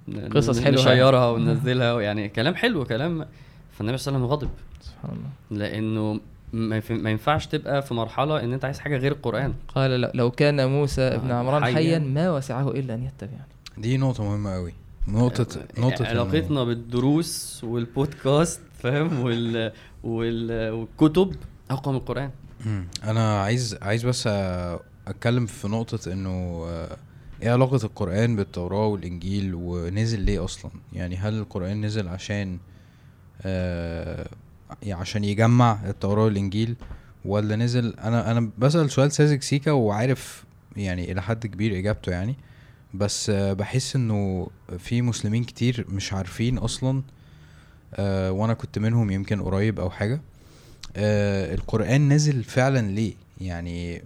[0.08, 3.26] ن- قصص ن- حلوة نشيرها وننزلها يعني كلام حلو كلام
[3.72, 4.50] فالنبي صلى الله عليه وسلم غضب.
[4.82, 5.66] سبحان الله.
[5.66, 6.20] لأنه
[6.54, 9.54] ما ينف- ما ينفعش تبقى في مرحلة إن أنت عايز حاجة غير القرآن.
[9.76, 11.74] قال لو- لو كان موسى ابن آه، عمران حياً.
[11.76, 13.42] حيا ما وسعه إلا أن يتبعني
[13.78, 14.74] دي نقطة مهمة قوي
[15.08, 19.72] نقطة نقطة إنه- علاقتنا بالدروس والبودكاست فاهم؟ وال...
[20.04, 20.72] وال...
[20.72, 21.36] والكتب
[21.72, 22.32] أقوى من القرآن.
[22.66, 22.88] مم.
[23.04, 24.32] أنا عايز عايز بس أ-
[25.08, 26.98] أتكلم في نقطة إنه آه،
[27.44, 32.58] إيه علاقة القرآن بالتوراة والإنجيل ونزل ليه أصلا؟ يعني هل القرآن نزل عشان
[33.42, 34.28] آه
[34.88, 36.76] عشان يجمع التوراة والإنجيل
[37.26, 40.44] ولا نزل؟ أنا أنا بسأل سؤال ساذج سيكا وعارف
[40.78, 42.36] يعني إلى حد كبير إجابته يعني.
[42.94, 44.48] بس بحس إنه
[44.80, 47.02] في مسلمين كتير مش عارفين أصلا
[47.96, 50.22] آه وأنا كنت منهم يمكن قريب أو حاجة.
[50.96, 54.02] آه القرآن نزل فعلا ليه؟ يعني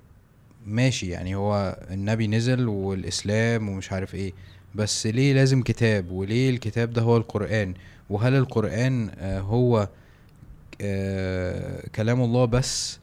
[0.66, 4.34] ماشي يعني هو النبي نزل والإسلام ومش عارف إيه
[4.76, 7.74] بس ليه لازم كتاب؟ وليه الكتاب ده هو القرآن؟
[8.10, 9.88] وهل القرآن آه هو
[11.96, 13.00] كلام الله بس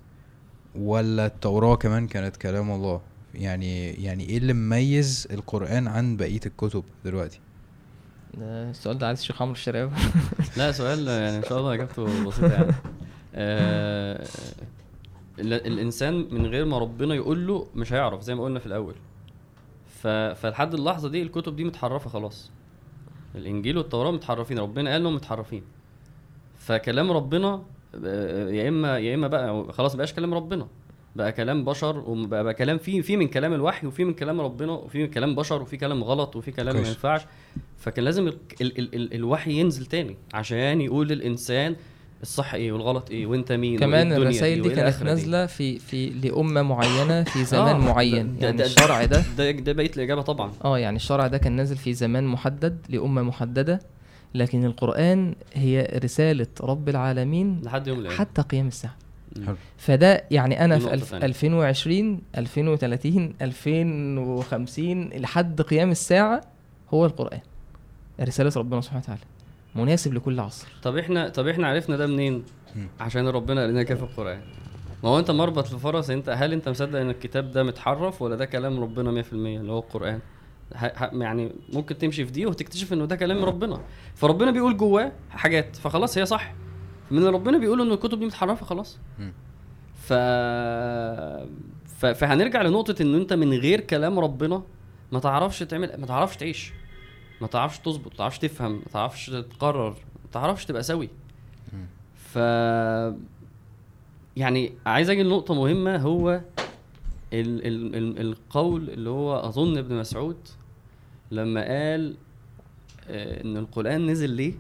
[0.75, 3.01] ولا التوراة كمان كانت كلام الله؟
[3.35, 7.41] يعني يعني إيه اللي مميز القرآن عن بقية الكتب دلوقتي؟
[8.35, 9.91] ده السؤال ده عايز الشيخ عمرو الشراوي
[10.57, 12.75] لا سؤال يعني إن شاء الله إجابته بسيطة يعني.
[13.35, 14.27] آه
[15.39, 18.95] ال- الإنسان من غير ما ربنا يقول له مش هيعرف زي ما قلنا في الأول.
[20.03, 20.07] ف...
[20.07, 22.51] فلحد اللحظة دي الكتب دي متحرفة خلاص.
[23.35, 25.63] الإنجيل والتوراة متحرفين ربنا قال لهم متحرفين.
[26.59, 27.63] فكلام ربنا
[28.05, 30.67] آه، يا إما يا إما بقى خلاص مبقاش كلام ربنا.
[31.19, 34.73] بقى كلام بشر وبقى بقى كلام فيه في من كلام الوحي وفي من كلام ربنا
[34.73, 36.89] وفي من كلام بشر وفي كلام غلط وفي كلام ما.
[36.89, 37.21] ينفعش.
[37.79, 41.77] فكان لازم ال ال ال ال الوحي ينزل تاني عشان يقول للإنسان
[42.23, 46.63] الصح إيه والغلط إيه وأنت مين كمان الرسائل دي وإيه كانت نازلة في في لأمة
[46.63, 48.37] معينة في زمان آه، معين.
[48.39, 50.53] ده- يعني ده- الشرع ده ده ده بقيه الإجابة طبعا.
[50.65, 53.81] آه يعني الشرع ده كان نازل في زمان محدد لأمة محددة
[54.35, 58.97] لكن القرآن هي رسالة رب العالمين لحد يوم القيامه حتى قيام الساعة.
[59.47, 59.57] حلو.
[59.77, 61.25] فده يعني أنا في نقطة ألف تانية.
[61.27, 66.41] 2020 2030 2050 لحد قيام الساعة
[66.95, 67.41] هو القرآن.
[68.21, 69.21] رسالة ربنا سبحانه وتعالى.
[69.75, 70.69] مناسب لكل عصر.
[70.83, 72.43] طب إحنا طب إحنا عرفنا ده منين؟
[73.01, 74.41] عشان ربنا قال لنا كده في القرآن.
[75.05, 78.45] ما هو أنت مربط لفرس أنت هل أنت مصدق إن الكتاب ده متحرف ولا ده
[78.45, 80.21] كلام ربنا 100% اللي هو القرآن؟
[80.75, 83.81] ه- ه- يعني ممكن تمشي في دي وتكتشف إنه ده كلام ربنا.
[84.15, 86.55] فربنا بيقول جواه حاجات فخلاص هي صح.
[87.11, 88.99] من ربنا بيقول انه الكتب دي متحرفة خلاص.
[89.95, 90.13] ف...
[91.99, 92.07] ف...
[92.07, 94.63] فهنرجع لنقطة إن أنت من غير كلام ربنا
[95.13, 96.73] ما تعرفش تعمل ما تعرفش تعيش.
[97.41, 101.09] ما تعرفش تظبط ما تعرفش تفهم ما تعرفش تقرر ما تعرفش تبقى سوي.
[102.15, 102.37] ف
[104.37, 106.31] يعني عايز أجي لنقطة مهمة هو
[107.33, 107.67] ال...
[107.67, 107.97] ال...
[107.97, 108.21] ال...
[108.21, 110.37] القول اللي هو أظن ابن مسعود
[111.31, 112.15] لما قال
[113.09, 114.55] آه، إن القرآن نزل ليه؟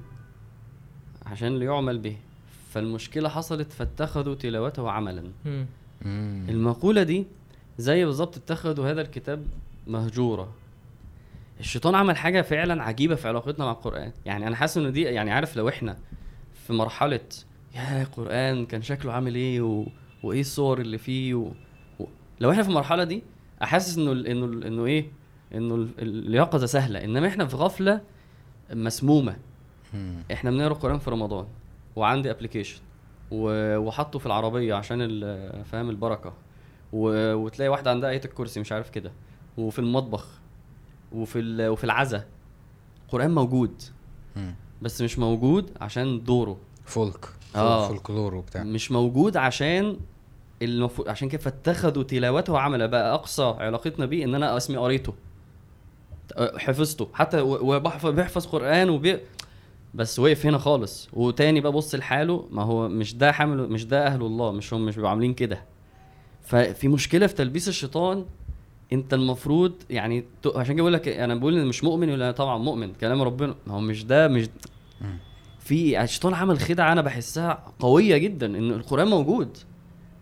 [1.26, 2.16] عشان ليعمل به.
[2.78, 5.24] فالمشكلة حصلت فاتخذوا تلاوته عملا.
[6.48, 7.26] المقولة دي
[7.78, 9.46] زي بالظبط اتخذوا هذا الكتاب
[9.86, 10.48] مهجورة.
[11.60, 14.12] الشيطان عمل حاجة فعلا عجيبة في علاقتنا مع القرآن.
[14.26, 15.96] يعني أنا حاسس إن دي يعني عارف لو إحنا
[16.66, 17.20] في مرحلة
[17.74, 19.86] يا القرآن كان شكله عامل إيه و...
[20.22, 21.50] وإيه الصور اللي فيه و...
[22.00, 22.04] و...
[22.40, 23.22] لو إحنا في المرحلة دي
[23.62, 25.06] أحسس إنه ال- إنه ال- إنه إيه؟
[25.54, 27.04] إنه ال- اليقظة سهلة.
[27.04, 28.00] إنما إحنا في غفلة
[28.72, 29.36] مسمومة.
[29.94, 30.14] مم.
[30.32, 31.46] إحنا بنقرأ القرآن في رمضان.
[31.98, 32.81] وعندي application
[33.32, 34.98] وحطه في العربية عشان
[35.64, 36.32] فاهم البركة.
[36.92, 37.34] و...
[37.34, 39.12] وتلاقي واحدة عندها آية الكرسي مش عارف كده.
[39.58, 40.26] وفي المطبخ
[41.12, 41.68] وفي ال...
[41.68, 42.24] وفي العزا.
[43.06, 43.82] القران موجود.
[44.82, 46.58] بس مش موجود عشان دوره.
[46.85, 47.28] folk.
[47.56, 47.88] آه.
[47.88, 48.62] فولكلور وبتاع.
[48.62, 49.96] مش موجود عشان
[50.62, 55.14] المفروض عشان كده فاتخذوا تلاوته عملا بقى أقصى علاقتنا بيه إن أنا أسمي قريته.
[56.38, 57.08] حفظته.
[57.14, 59.18] حتى وبحفظ بيحفظ قرآن وبي
[59.94, 61.09] بس وقف هنا خالص.
[61.12, 64.85] وتاني بقى بص لحاله ما هو مش ده حامل مش ده أهل الله مش هم
[64.85, 65.62] مش بيبقوا عاملين كده.
[66.42, 68.24] ففي مشكلة في تلبيس الشيطان
[68.92, 70.24] انت المفروض يعني
[70.57, 73.55] عشان كده بقول لك أنا بقول إن مش مؤمن ولا طبعا مؤمن كلام ربنا.
[73.66, 74.48] ما هو مش ده مش.
[75.59, 79.57] في الشيطان عمل خدعة أنا بحسها قوية جدا إن القرآن موجود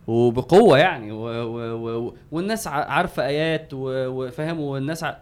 [0.07, 5.16] وبقوة يعني و و و والناس عارفة آيات وفاهم والناس ع...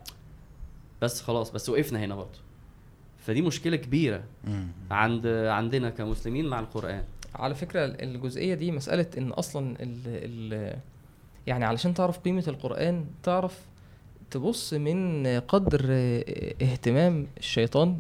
[1.03, 2.39] بس خلاص بس وقفنا هنا برضه.
[3.27, 4.67] فدي مشكلة كبيرة مم.
[4.91, 7.03] عند عندنا كمسلمين مع القرآن
[7.35, 10.77] على فكرة الجزئية دي مسألة إن أصلا ال ال
[11.47, 13.61] يعني علشان تعرف قيمة القرآن تعرف
[14.31, 15.81] تبص من قدر
[16.63, 17.99] اهتمام الشيطان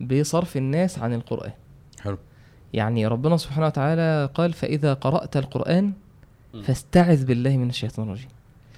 [0.00, 1.52] بصرف الناس عن القرآن
[2.00, 2.18] حلو
[2.72, 5.92] يعني ربنا سبحانه وتعالى قال فإذا قرأت القرآن
[6.54, 6.62] مم.
[6.62, 8.28] فاستعذ بالله من الشيطان الرجيم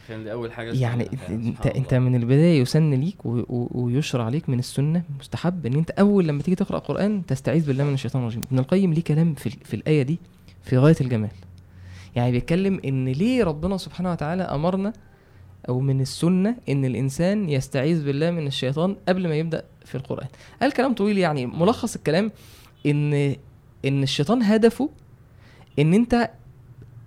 [0.09, 1.95] كان دي أول حاجة يعني سمعتها، انت انت.
[1.95, 6.43] من البداية يسن ليك و- و- ويشرع عليك من السنة مستحب إن أنت أول لما
[6.43, 8.41] تيجي تقرأ قرآن تستعيذ بالله من الشيطان الرجيم.
[8.51, 10.19] ابن القيم ليه كلام في, ال- في الآية دي
[10.63, 11.31] في غاية الجمال.
[12.17, 14.93] يعني بيتكلم إن ليه ربنا سبحانه وتعالى أمرنا
[15.69, 20.27] أو من السنة إن الإنسان يستعيذ بالله من الشيطان قبل ما يبدأ في القرآن.
[20.63, 22.33] قال كلام طويل يعني ملخص الكلام
[22.87, 23.15] ان
[23.85, 24.91] إن الشيطان هدفه
[25.79, 26.31] إن أنت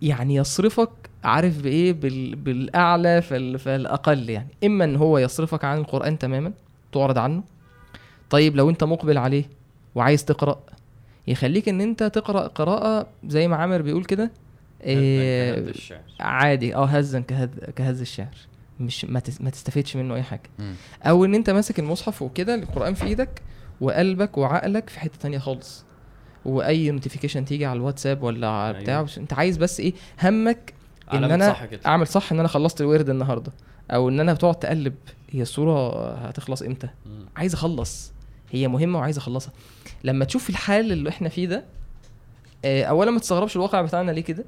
[0.01, 0.89] يعني يصرفك
[1.25, 2.35] عارف بإيه؟ بال...
[2.35, 3.59] بالأعلى فال...
[3.59, 4.49] فالاقل يعني.
[4.63, 6.53] إما إن هو يصرفك عن القرآن تماما
[6.91, 7.43] تعرض عنه.
[8.29, 9.43] طيب لو أنت مقبل عليه
[9.95, 10.59] وعايز تقرأ
[11.27, 14.31] يخليك إن أنت تقرأ قراءة زي ما عامر بيقول كده
[14.83, 15.73] إيه.
[16.19, 16.75] عادي.
[16.75, 18.35] آه هزا كهز كهز الشعر.
[18.79, 19.41] مش ما, تس...
[19.41, 20.49] ما تستفيدش منه أي حاجة.
[20.59, 20.73] مم.
[21.03, 23.41] أو إن أنت ماسك المصحف وكده القرآن في إيدك
[23.81, 25.85] وقلبك وعقلك في حتة تانية خالص.
[26.45, 28.83] وأي نوتيفيكيشن تيجي على الواتساب ولا على أيوة.
[28.83, 30.73] بتاع أنت عايز بس إيه؟ همك
[31.13, 31.79] إن أنا صح كده.
[31.85, 33.51] أعمل صح إن أنا خلصت الورد النهارده
[33.91, 34.95] أو إن أنا بتقعد تقلب
[35.31, 37.25] هي الصورة هتخلص إمتى؟ مم.
[37.35, 38.11] عايز أخلص.
[38.51, 39.51] هي مهمة وعايز أخلصها.
[40.03, 41.63] لما تشوف الحال اللي إحنا فيه ده
[42.65, 44.45] آه، اولا ما تستغربش الواقع بتاعنا ليه كده؟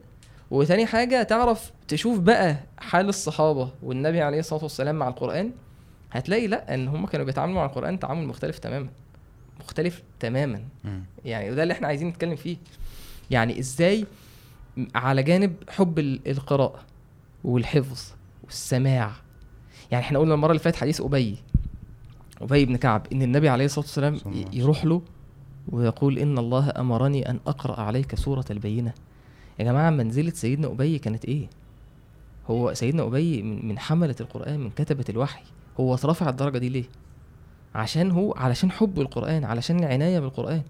[0.51, 5.51] وتاني حاجة تعرف تشوف بقى حال الصحابة والنبي عليه الصلاة والسلام مع القرآن
[6.11, 8.89] هتلاقي لأ إن هم كانوا بيتعاملوا مع القرآن تعامل مختلف تماما.
[9.59, 10.61] مختلف تماما.
[10.83, 11.03] مم.
[11.25, 12.57] يعني وده اللي إحنا عايزين نتكلم فيه.
[13.31, 14.05] يعني إزاي
[14.95, 16.79] على جانب حب ال- القراءة
[17.43, 18.01] والحفظ
[18.43, 19.11] والسماع.
[19.91, 21.37] يعني إحنا قلنا المرة اللي فاتت حديث أبي
[22.41, 24.17] أبي بن كعب إن النبي عليه الصلاة والسلام
[24.53, 25.01] يروح له
[25.67, 28.93] ويقول إن الله أمرني أن أقرأ عليك سورة البينة.
[29.59, 31.47] يا جماعة منزلة سيدنا أبي كانت إيه؟
[32.49, 35.43] هو سيدنا أبي من من حملة القرآن من كتبة الوحي.
[35.79, 36.85] هو اترفع الدرجة دي ليه؟
[37.75, 40.61] عشان هو علشان حب القرآن علشان العناية بالقرآن.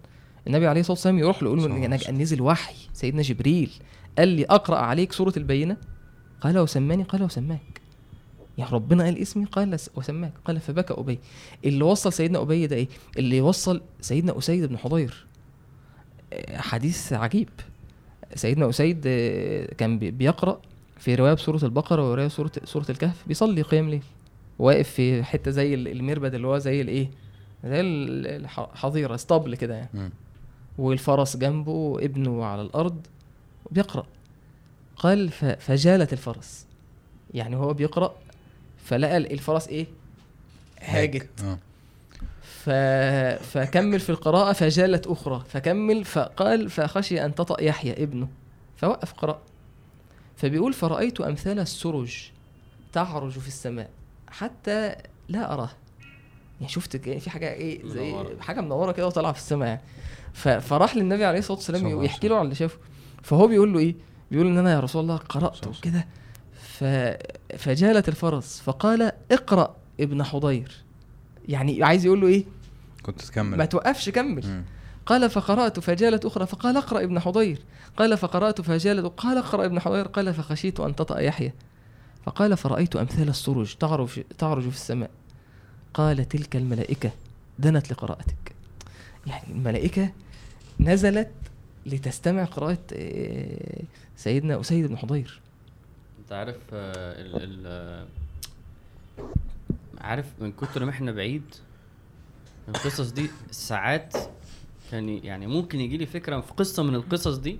[0.47, 3.71] النبي عليه الصلاة والسلام يروح له يقول له نزل وحي سيدنا جبريل.
[4.17, 5.77] قال لي أقرأ عليك سورة البينة.
[6.41, 7.03] قال وسماني.
[7.03, 7.81] قال وسماك.
[8.57, 9.45] يعني ربنا قال اسمي.
[9.45, 10.33] قال وسماك.
[10.45, 11.19] قال فبكى أبي.
[11.65, 15.25] اللي وصل سيدنا أبي ده إيه؟ اللي وصل سيدنا أسيد بن حضير.
[16.55, 17.49] حديث عجيب.
[18.35, 20.61] سيدنا أسيد آه، كان بي- بيقرأ
[20.97, 24.03] في رواية بسورة البقرة ورواية سوره سورة الكهف بيصلي قيام ليل.
[24.59, 27.09] واقف في حتة زي ال- المربد اللي هو زي الإيه؟
[27.63, 30.11] زي ال- الح- حظيرة اسطبل كده يعني.
[30.77, 33.07] والفرس جنبه وابنه على الأرض
[33.65, 34.05] وبيقرا
[34.95, 36.65] قال فجالت الفرس.
[37.33, 38.15] يعني هو بيقرأ
[38.85, 39.87] فلقى الفرس إيه؟
[40.79, 41.29] هاجت.
[41.43, 41.59] آه.
[42.41, 42.69] ف...
[43.51, 45.43] فكمل في القراءة فجالت أخرى.
[45.49, 48.27] فكمل فقال فخشي أن تطأ يحيى ابنه.
[48.77, 49.41] فوقف قراءة.
[50.35, 52.31] فبيقول فرأيت أمثال السرج
[52.93, 53.89] تعرج في السماء
[54.29, 54.95] حتى
[55.29, 55.69] لا أراه.
[56.61, 58.35] يعني شفت ك- في حاجة إيه زي منورة.
[58.39, 59.81] حاجة منورة كده وطالعة في السماء يعني.
[60.61, 62.77] فراح للنبي عليه الله والسلام ويحكي له على اللي شافه.
[63.23, 63.95] فهو بيقول له إيه؟
[64.31, 66.07] بيقول إن أنا يا رسول الله عليه وكده.
[66.61, 66.83] ف...
[67.57, 70.71] فجالت الفرس فقال اقرأ ابن حضير.
[71.47, 72.45] يعني عايز يقول له إيه؟
[73.03, 73.57] كنت تكمل.
[73.57, 74.45] ما توقفش كمل.
[74.47, 74.63] مم.
[75.05, 77.59] قال فقرأت فجالت أخرى فقال اقرأ ابن حضير.
[77.97, 80.07] قال فقرأت فجالت قال اقرأ ابن حضير.
[80.07, 81.53] قال فخشيت أن تطأ يحيى.
[82.25, 85.09] فقال فرأيت أمثال السرج تعرج تعرج في السماء.
[85.93, 87.11] قال تلك الملائكة
[87.59, 88.55] دنت لقراءتك
[89.27, 90.11] يعني الملائكة
[90.79, 91.31] نزلت
[91.85, 93.81] لتستمع قراءة آه،
[94.17, 95.41] سيدنا أسيد بن حضير
[96.19, 98.05] أنت عارف آه، ال ال آه،
[99.97, 101.43] عارف من كتر ما إحنا بعيد
[102.67, 104.13] القصص دي ساعات
[104.91, 107.57] كان يعني ممكن يجي لي فكرة في قصة من القصص دي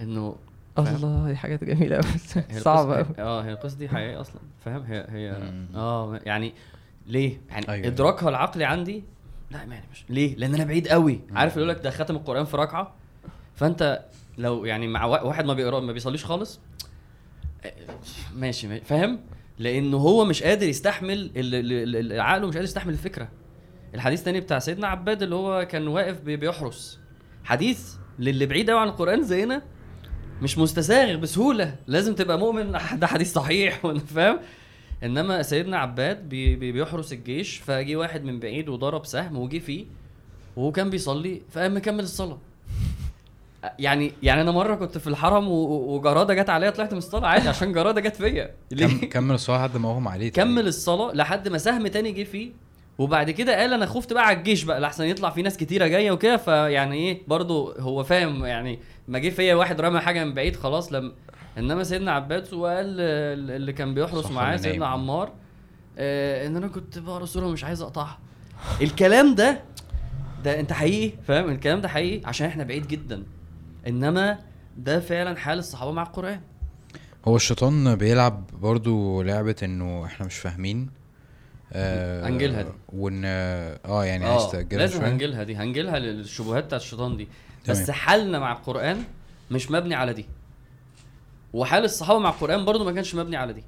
[0.00, 0.36] إنه؟
[0.78, 2.04] الله دي حاجات جميلة أوي
[2.50, 5.52] هي صعبة القصة- أوي آه هي القصة دي حقيقية أصلا فاهم هي هي.
[5.74, 6.52] آه يعني
[7.06, 7.86] ليه؟ يعني أيوة.
[7.86, 9.04] ادراكها العقلي عندي؟
[9.50, 11.20] لا يعني مش ليه؟ لأن أنا بعيد قوي.
[11.32, 12.94] عارف يقول لك ده ختم القرآن في ركعة؟
[13.54, 14.04] فأنت
[14.38, 16.60] لو يعني مع وا- واحد ما بيقرا ما بيصليش خالص
[17.64, 17.72] آه،
[18.36, 19.20] ماشي ماشي، فاهم؟
[19.58, 21.30] لأنه هو مش قادر يستحمل
[22.20, 23.28] عقله مش قادر يستحمل الفكرة.
[23.94, 26.98] الحديث تاني بتاع سيدنا عباد اللي هو كان واقف بي- بيحرس.
[27.44, 29.62] حديث للي بعيد قوي عن القرآن زينا
[30.42, 31.76] مش مستساغ بسهولة.
[31.86, 33.80] لازم تبقى مؤمن ده حديث صحيح
[34.14, 34.38] فاهم؟
[35.04, 39.84] انما سيدنا عباد بي بي بيحرس الجيش فجي واحد من بعيد وضرب سهم وجي فيه
[40.56, 42.38] وهو كان بيصلي فقام مكمل الصلاة.
[43.78, 47.72] يعني يعني أنا مرة كنت في الحرم وجرادة جت عليا طلعت من الصلاة عادي عشان
[47.72, 48.50] جرادة جت فيا.
[48.70, 52.50] ليه؟ كمل الصلاة لحد ما اغمى عليه كمل الصلاة لحد ما سهم تاني جه فيه
[52.98, 56.10] وبعد كده قال أنا خفت بقى على الجيش بقى لحسن يطلع في ناس كتيرة جاية
[56.10, 60.56] وكده فيعني إيه برضو هو فاهم يعني ما جه فيا واحد رمى حاجة من بعيد
[60.56, 61.12] خلاص لم
[61.58, 64.86] انما سيدنا عباس وقال آه، اللي كان بيحرس معاه سيدنا.
[64.86, 65.32] عمار
[65.98, 68.18] آه إن أنا كنت بقرأ سورة ومش عايز أقطعها.
[68.82, 69.60] الكلام ده
[70.44, 73.22] ده أنت حقيقي فاهم؟ الكلام ده حقيقي عشان إحنا بعيد جدا.
[73.86, 74.38] إنما
[74.76, 76.40] ده فعلا حال الصحابة مع القرآن.
[77.28, 80.90] هو الشيطان بيلعب برضو لعبة إنه إحنا مش فاهمين
[81.72, 82.68] آه هنجيلها دي.
[82.92, 85.08] وإن آه يعني عايز تأجلها لازم شوية.
[85.12, 85.56] هنجيلها دي.
[85.56, 87.28] هنجيلها للشبهات بتاعت الشيطان دي.
[87.68, 87.92] بس تمام.
[87.98, 88.96] حالنا مع القرآن
[89.50, 90.26] مش مبني على دي.
[91.54, 93.64] وحال الصحابة مع القرآن برضو ما كانش مبني على دي.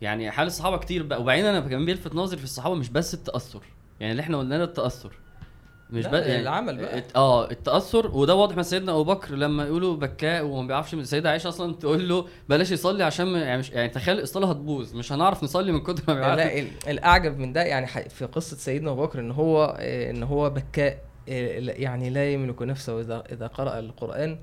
[0.00, 3.60] يعني حال الصحابة كتير بقى وبعدين أنا كمان بيلفت نظري في الصحابة مش بس التأثر.
[4.00, 5.12] يعني اللي إحنا قلنا ده التأثر.
[5.90, 7.02] مش ده يعني العمل بقى.
[7.16, 11.30] آه التأثر وده واضح من سيدنا أبو بكر لما يقولوا بكاء وما بيعرفش من السيده
[11.30, 15.44] عائشة أصلا تقول له بلاش يصلي عشان يعني مش يعني تخيل الصلاة هتبوظ مش هنعرف
[15.44, 19.02] نصلي من كتر ما بيعرف لا ال- الأعجب من ده يعني في قصة سيدنا أبو
[19.06, 23.78] بكر إن هو آه، إن هو بكاء آه، يعني لا يملك نفسه اذا إذا قرأ
[23.78, 24.38] القرآن.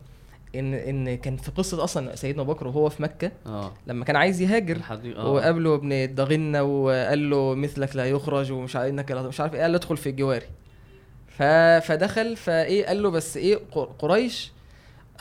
[0.55, 3.71] إن إن كان في قصة أصلا سيدنا ابو بكر وهو في مكة آه.
[3.87, 4.79] لما كان عايز يهاجر
[5.17, 5.31] آه.
[5.31, 9.61] وقابله ابن الدغنة وقال له مثلك لا يخرج ومش عارف إنك لا- مش عارف إيه
[9.61, 10.45] قال له ادخل في الجواري.
[11.27, 11.43] ف...
[11.87, 14.51] فدخل فإيه قال له بس إيه قر- قريش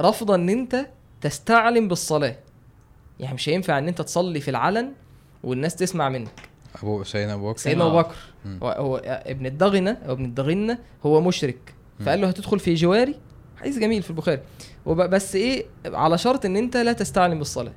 [0.01, 0.87] رافضه إن أنت
[1.21, 2.37] تستعلم بالصلاة.
[3.21, 4.93] يعني مش هينفع إن أنت تصلي في العلن
[5.45, 6.31] والناس تسمع منك.
[6.83, 7.89] أبو سيدنا أبو بكر؟ سيدنا آه.
[7.89, 8.17] ابو بكر.
[8.45, 8.59] مم.
[8.63, 11.75] هو, هو ابن الدغنة أو ابن الدغنة هو مشرك.
[12.07, 13.15] فقال له هتدخل في جواري؟
[13.63, 14.41] حديث جميل في البخاري.
[14.87, 17.73] بس إيه على شرط إن أنت لا تستعلم بالصلاة.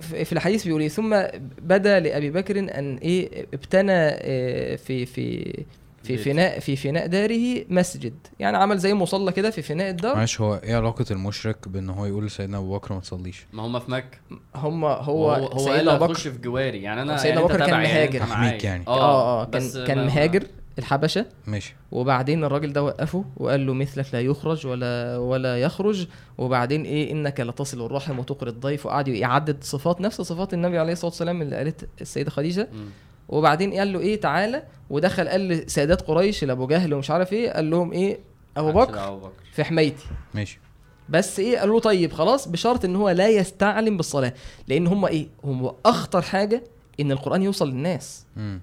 [0.00, 1.16] في الحديث بيقول إيه ثم
[1.62, 5.64] بدا لأبي بكر أن إيه ابتنى آه، في في
[6.02, 6.16] في.
[6.16, 8.14] فناء في فناء داره مسجد.
[8.38, 10.16] يعني عمل زي مصلى كده في فناء الدار.
[10.16, 13.78] معلش هو إيه علاقة المشرك بإن هو يقول لسيدنا أبو بكر ما تصليش؟ ما هم
[13.78, 14.18] في مكة.
[14.54, 16.14] هم هو, هو هو سيدنا أبو بكر.
[16.14, 16.82] في جواري.
[16.82, 17.88] يعني أنا سيدنا يعني أبو أنت بكر كان يعني.
[17.94, 18.18] مهاجر.
[18.20, 18.32] معايا.
[18.32, 18.84] محميك يعني.
[18.88, 20.44] آه آه بس كان كان ما- مهاجر.
[20.78, 21.26] الحبشة.
[21.46, 21.74] ماشي.
[21.92, 26.06] وبعدين الراجل ده وقفه وقال له مثلك لا يخرج ولا ولا يخرج.
[26.38, 31.10] وبعدين إيه إنك لتصل الرحم وتقري الضيف وقعد يعدد صفات نفس صفات النبي عليه الصلاة
[31.10, 32.68] والسلام اللي قالت السيدة خديجة.
[32.72, 32.88] مم.
[33.28, 34.62] وبعدين قال له إيه تعالى.
[34.90, 38.18] ودخل قال لسادات قريش لأبو جهل ومش عارف إيه قال لهم إيه
[38.56, 38.92] أبو بكر.
[38.92, 39.32] دعوة ابو بكر.
[39.52, 40.04] في حمايتي.
[40.34, 40.60] ماشي.
[41.08, 44.34] بس إيه قالوا له طيب خلاص بشرط إن هو لا يستعلم بالصلاة.
[44.68, 46.64] لأن هم إيه هم أخطر حاجة
[47.00, 48.26] إن القرآن يوصل للناس.
[48.36, 48.60] مم.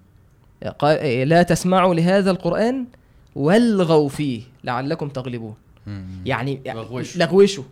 [0.69, 2.85] قال إيه، لا تسمعوا لهذا القرآن
[3.35, 5.55] والغوا فيه لعلكم تغلبون.
[6.25, 6.61] يعني
[7.15, 7.63] لغوشوا.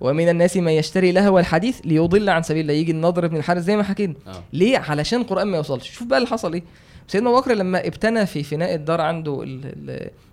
[0.00, 3.76] ومن الناس من يشتري لهو الحديث ليضل عن سبيل الله يجي النضر بن الحارث زي
[3.76, 4.14] ما حكينا.
[4.26, 4.42] آه.
[4.52, 5.90] ليه؟ علشان القرآن ما يوصلش.
[5.90, 6.62] شوف بقى اللي حصل إيه.
[7.08, 9.46] سيدنا أبو بكر لما ابتنى في فناء الدار عنده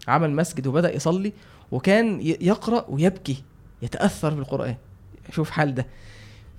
[0.07, 1.33] عمل مسجد وبدأ يصلي
[1.71, 3.43] وكان يقرأ ويبكي
[3.81, 4.75] يتأثر بالقرآن.
[5.31, 5.85] شوف حال ده.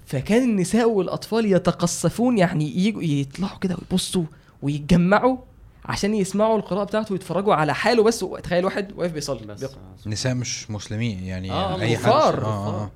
[0.07, 4.25] فكان النساء والأطفال يتقصفون يعني يجوا يطلعوا كده ويبصوا.
[4.65, 5.37] ويتجمعوا
[5.85, 8.25] عشان يسمعوا القراءة بتاعته ويتفرجوا على حاله بس.
[8.43, 9.47] تخيل واحد واقف بيصلي.
[9.47, 9.61] بس.
[9.61, 9.79] بيقرأ.
[10.07, 12.03] نساء مش مسلمين يعني آه، أي حد.
[12.03, 12.45] كفار.
[12.45, 12.91] آه، آه.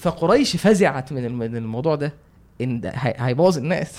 [0.00, 2.12] فقريش فزعت من الم- من الموضوع ده.
[2.60, 3.92] إن ده هي- هيبوظ الناس.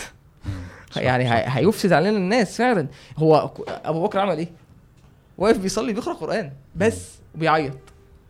[0.95, 2.87] يعني هيفسد علينا الناس فعلا.
[3.17, 4.49] هو أبو بكر عمل إيه؟
[5.37, 7.73] واقف بيصلي بيقرأ قرآن بس وبيعيط.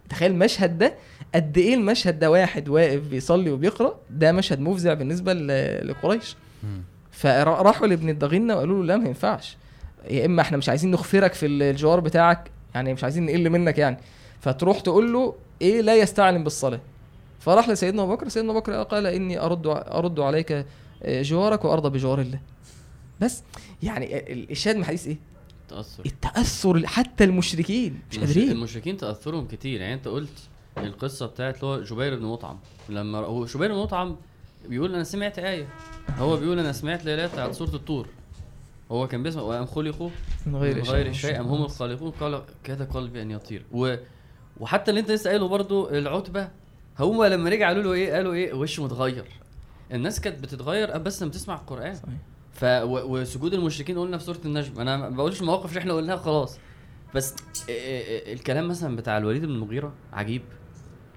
[0.10, 0.94] تخيل المشهد ده.
[1.36, 6.82] قد إيه المشهد ده واحد واقف بيصلي وبيقرأ ده مشهد مفزع بالنسبة ل- لقريش؟ مم.
[7.20, 9.58] فراحوا لابن الضغينة وقالوا له لا ما ينفعش.
[10.10, 13.98] يا إما إحنا مش عايزين نغفرك في الجوار بتاعك يعني مش عايزين نقل منك يعني.
[14.42, 16.80] فتروح تقول له إيه لا يستعلم بالصلاة.
[17.40, 20.66] فراح لسيدنا أبو بكر سيدنا أبو بكر قال إني أرد أرد عليك
[21.08, 22.40] جوارك وارضى بجوار الله.
[23.22, 23.44] بس
[23.84, 25.18] يعني ال- الشاهد من الحديث إيه؟
[25.70, 28.52] تاثر التأثر حتى المشركين مش قادرين.
[28.52, 29.82] المشركين تأثرهم كتير.
[29.82, 30.40] يعني أنت قلت
[30.78, 32.58] القصة بتاعت اللي هو جبير بن مطعم.
[32.90, 34.16] لما هو جبير بن مطعم
[34.68, 35.68] بيقول أنا سمعت آية.
[36.18, 38.08] هو بيقول أنا سمعت الايه بتاعت سورة الطور.
[38.92, 40.10] هو كان بيسمع وأم خلقوا
[40.46, 43.66] من من غير غير شيء أم هم الخالقون؟ قال كاد قلبي ان يطير.
[43.72, 43.96] و...
[44.60, 46.50] وحتى اللي أنت لسه قايله برضو العتبة
[47.00, 49.26] هم لما رجع قالوا له إيه؟ قالوا إيه؟ وشه متغير.
[49.94, 51.96] الناس كانت بتتغير بس لما تسمع القرآن.
[51.96, 52.14] صحيح.
[52.54, 53.18] ف و...
[53.20, 54.80] وسجود المشركين قلنا في سورة النجم.
[54.82, 56.60] أنا ما بقولش المواقف اللي إحنا قلناها خلاص.
[57.16, 57.40] بس ال-
[57.70, 60.42] ال- الكلام مثلا بتاع الوليد بن المغيرة عجيب.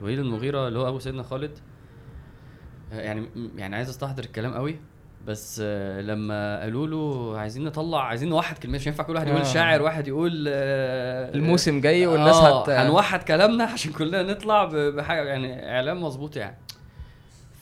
[0.01, 1.59] الوليد بن المغيرة اللي هو أبو سيدنا خالد
[2.93, 3.27] يعني
[3.57, 4.79] يعني عايز استحضر الكلام قوي
[5.27, 9.41] بس آه، لما قالوا له عايزين نطلع عايزين نوحد كلمات مش ينفع كل واحد يقول
[9.41, 9.45] آه.
[9.45, 15.23] شاعر واحد يقول آه، الموسم جاي والناس آه، هت هنوحد كلامنا عشان كلنا نطلع بحاجة
[15.23, 16.57] يعني إعلام مظبوط يعني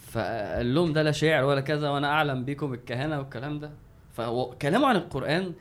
[0.07, 3.71] فقال لهم ده لا شعر ولا كذا وأنا أعلم بيكم الكهنة والكلام ده
[4.13, 5.53] فهو كلامه عن القرآن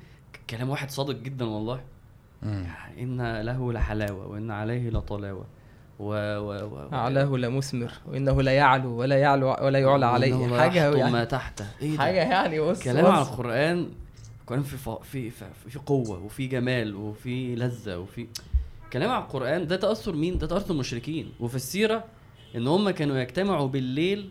[0.49, 1.81] كلام واحد صادق جدا والله.
[2.43, 5.45] يعني إن له لحلاوة وإن عليه لطلاوة
[5.99, 10.47] و و و أعلاه لمثمر وإنه لا يعلو ولا يعلو ولا يعلى وإنه عليه.
[10.47, 11.11] لا يحطم يعني.
[11.11, 11.65] ما تحته.
[11.81, 13.27] ده؟ حاجة يعني بص كلام عن بص.
[13.29, 13.89] القرآن
[14.41, 18.27] القرآن في ف- في في, في قوة وفي جمال وفي لذة وفي
[18.93, 19.67] كلام عن القرآن.
[19.67, 21.31] ده تأثر مين؟ ده تأثر المشركين.
[21.39, 22.03] وفي السيرة
[22.55, 24.29] إن هم كانوا يجتمعوا بالليل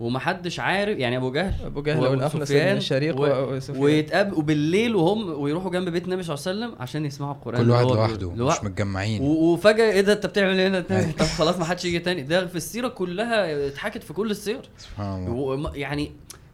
[0.00, 5.88] ومحدش عارف يعني أبو جهل أبو جهل والأخنس الشريق و- ويتقابلوا بالليل وهم ويروحوا جنب
[5.88, 8.64] بيت النبي صلى الله عليه وسلم عشان يسمعوا القرآن كل واحد لوحده بيقول- مش.
[8.64, 11.12] متجمعين و- وفجأة إيه ده أنت بتعمل إيه هنا؟ أيوة.
[11.12, 15.26] طب خلاص ما حدش يجي تاني ده في السيرة كلها اتحكت في كل السير سبحان
[15.26, 16.12] الله يعني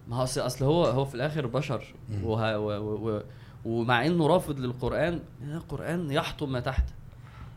[0.09, 1.95] ما هو أصل هو هو في الآخر بشر.
[2.25, 3.23] وه و و و
[3.65, 5.21] ومع إنه رافض للقرآن
[5.55, 6.93] القرآن يحطم ما تحته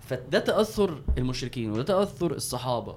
[0.02, 2.96] فده تأثر المشركين وده تأثر الصحابة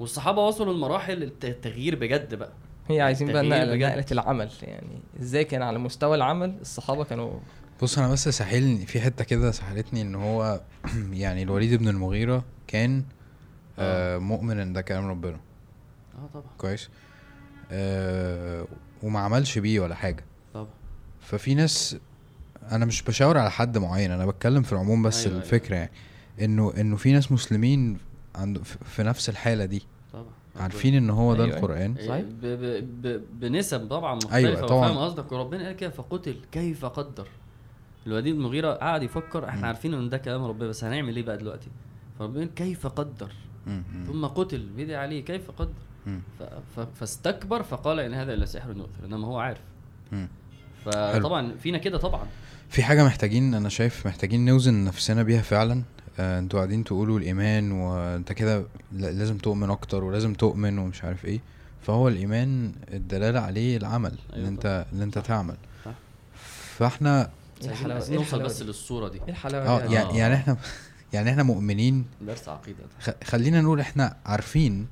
[0.00, 2.52] والصحابة وصلوا لمراحل الت- التغيير بجد بقى.
[2.88, 3.82] هي عايزين بقى بجد.
[3.82, 7.38] نقلة العمل يعني إزاي كان على مستوى العمل الصحابة كانوا
[7.82, 10.60] بص أنا بس ساحلني في حتة كده سحلتني إن هو
[11.12, 13.04] يعني الوليد بن المغيرة كان
[13.78, 15.40] آه مؤمن إن ده كلام ربنا.
[16.18, 16.46] آه طبعا.
[16.58, 16.88] كويس؟
[17.72, 18.66] آه
[19.02, 20.24] وما عملش بيه ولا حاجة.
[20.54, 20.68] طبعا.
[21.20, 21.96] ففي ناس
[22.72, 25.54] أنا مش بشاور على حد معين أنا بتكلم في العموم بس أيوة، أيوة أيوة.
[25.54, 25.90] الفكرة يعني.
[26.40, 27.98] انه إنه في ناس مسلمين
[28.36, 29.82] عند في- في نفس الحالة دي.
[30.12, 30.24] طبعا.
[30.56, 31.64] عارفين إن هو ده أيوة، أيوة.
[31.64, 32.20] القرآن؟ صحيح.
[32.24, 34.88] ب ب ب بنسب طبعا مختلفة أيوة، طبعاً.
[34.88, 35.32] فاهم قصدك.
[35.32, 37.28] وربنا قال كده فقتل كيف قدر.
[38.06, 39.64] الوليد بن المغيرة قعد يفكر إحنا مم.
[39.66, 41.68] عارفين إن ده كلام ربنا بس هنعمل إيه بقى دلوقتي؟
[42.18, 43.32] فربنا قال كيف قدر.
[43.66, 45.72] مم، ثم قتل بيدعي عليه كيف قدر؟
[46.06, 46.42] مم، ف
[46.76, 49.60] ف فاستكبر فقال إن هذا إلا سحر يؤثر إنما هو عارف.
[50.12, 50.28] مم.
[50.84, 52.26] فطبعا فينا كده طبعا.
[52.68, 55.82] في حاجة محتاجين أنا شايف محتاجين نوزن نفسنا بيها فعلا.
[56.18, 58.58] أنتوا قاعدين تقولوا الإيمان وانت كده
[58.92, 61.40] ل- لازم تؤمن أكتر ولازم تؤمن ومش عارف إيه.
[61.86, 65.56] فهو الإيمان الدلالة عليه العمل أيوة اللي انت اللي أنت تعمل.
[65.84, 65.92] صح.
[66.78, 67.30] فاحنا
[67.62, 69.18] إيه عايزين إيه نوصل بس؟ للصورة دي.
[69.18, 70.16] إيه الحلاوة آه يعني, آه.
[70.16, 70.56] يعني إحنا
[71.12, 72.04] يعني إحنا مؤمنين.
[72.20, 72.78] درس عقيدة.
[73.24, 74.86] خلينا نقول إحنا عارفين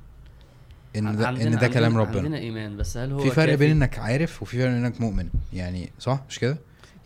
[0.95, 2.17] إن ده إن ده كلام عندنا- ربنا.
[2.21, 5.01] عندنا إيمان بس هل هو في فرق كافي؟ بين انك عارف وفي فرق بين انك
[5.01, 5.29] مؤمن.
[5.53, 6.57] يعني صح؟ مش كده؟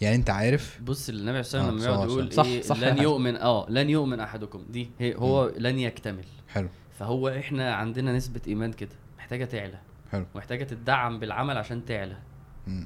[0.02, 2.46] يعني انت عارف؟ بص النبي صلى الله عليه آه، وسلم لما يقعد صح، يقول صح.
[2.46, 3.02] إيه صح، لن صح.
[3.04, 4.66] يؤمن آه لن يؤمن أحدكم.
[4.70, 6.26] دي هي هو لن يكتمل.
[6.48, 6.68] حلو.
[7.00, 9.80] فهو إحنا عندنا نسبة إيمان كده محتاجة تعلى.
[10.12, 10.26] حلو.
[10.36, 12.18] محتاجة تدعم بالعمل عشان تعلى.
[12.68, 12.86] م- م-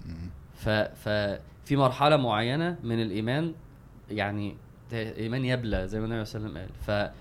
[0.56, 3.54] ف ففي مرحلة معينة من الإيمان
[4.12, 4.56] يعني
[4.94, 7.10] إيمان يبلى زي ما النبي صلى الله عليه وسلم قال.
[7.10, 7.14] ف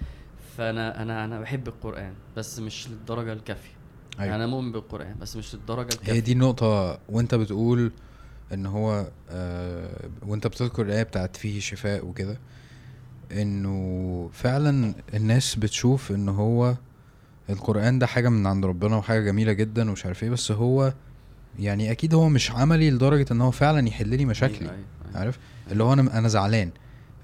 [0.56, 3.72] فأنا أنا أنا بحب القرآن بس مش للدرجة الكافية.
[4.20, 4.34] أيوة.
[4.34, 7.92] أنا مؤمن بالقرآن بس مش للدرجة الكافيه هي دي النقطة وأنت بتقول
[8.52, 12.38] إن هو آه وأنت بتذكر الآية بتاعت فيه شفاء وكده
[13.32, 16.74] إنه فعلا الناس بتشوف إن هو
[17.50, 20.92] القرآن ده حاجة من عند ربنا وحاجة جميلة جدا ومش عارف إيه بس هو
[21.58, 25.18] يعني أكيد هو مش عملي لدرجة إن هو فعلا يحل لي مشاكلي أيوة، أيوة، أيوة.
[25.18, 25.38] عارف
[25.70, 26.70] اللي هو أنا أنا زعلان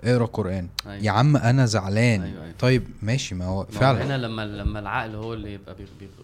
[0.04, 1.04] اقرا القرآن أيوة.
[1.04, 2.54] يا عم أنا زعلان أيوة، أيوة.
[2.58, 5.76] طيب ماشي ما هو فعلا هنا لما لما العقل هو اللي يبقى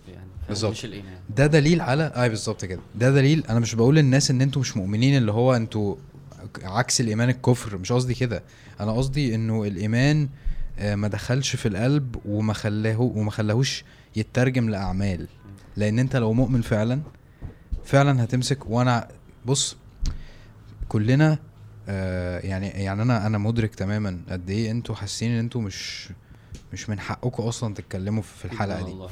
[0.08, 0.72] يعني؟ بالظبط.
[0.72, 4.40] مش الإيمان ده دليل على أي بالظبط كده ده دليل أنا مش بقول للناس إن
[4.40, 5.96] أنتوا مش مؤمنين اللي هو أنتوا
[6.62, 8.42] عكس الإيمان الكفر مش قصدي كده
[8.80, 10.28] أنا قصدي إنه الإيمان
[10.78, 13.84] آه، ما دخلش في القلب وما خلاه وما خلاهوش
[14.16, 15.28] يترجم لأعمال
[15.76, 17.00] لأن أنت لو مؤمن فعلا
[17.84, 19.08] فعلا هتمسك وأنا
[19.46, 19.76] بص
[20.88, 21.38] كلنا
[21.88, 26.08] آه يعني يعني أنا أنا مدرك تماما قد إيه أنتوا حاسين إن أنتوا مش
[26.72, 28.90] مش من حقكم أصلا تتكلموا في الحلقة دي.
[28.90, 29.08] والله.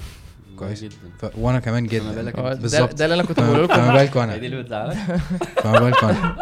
[0.56, 0.82] كويس.
[0.82, 0.94] جدا.
[1.18, 1.26] ف...
[1.38, 2.30] وأنا كمان فما جدا.
[2.54, 2.94] بالظبط.
[2.94, 4.96] ده اللي أنا كنت فما بقوله فما لكم بالكم هي دي أنا اللي بتزعلك
[5.62, 6.36] فما بالكم أنا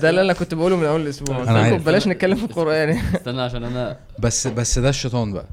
[0.00, 1.86] ده اللي أنا كنت بقوله من أول الأسبوع عارف.
[1.86, 2.88] بلاش نتكلم في القرآن.
[2.88, 5.46] استنى عشان أنا بس بس ده الشيطان بقى.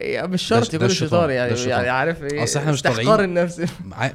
[0.00, 1.70] يا مش شرط يكون ده يعني الشيطان.
[1.70, 3.62] يعني عارف إيه؟ أصل إحنا مش طالعين- النفس.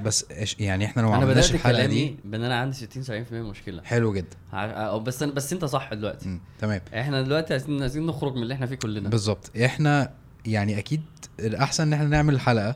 [0.03, 3.81] بس إيش- يعني إحنا لو ما عملناش الحلقة دي بإن أنا عندي 60 70% مشكلة.
[3.83, 4.37] حلو جدا.
[4.53, 6.29] ع- بس بس أنت صح دلوقتي.
[6.29, 6.41] مم.
[6.59, 6.81] تمام.
[6.95, 9.09] إحنا دلوقتي عايزين عايزين نخرج من اللي إحنا فيه كلنا.
[9.09, 9.51] بالظبط.
[9.65, 10.11] إحنا
[10.45, 11.01] يعني أكيد
[11.39, 12.75] الأحسن إن إحنا نعمل الحلقة.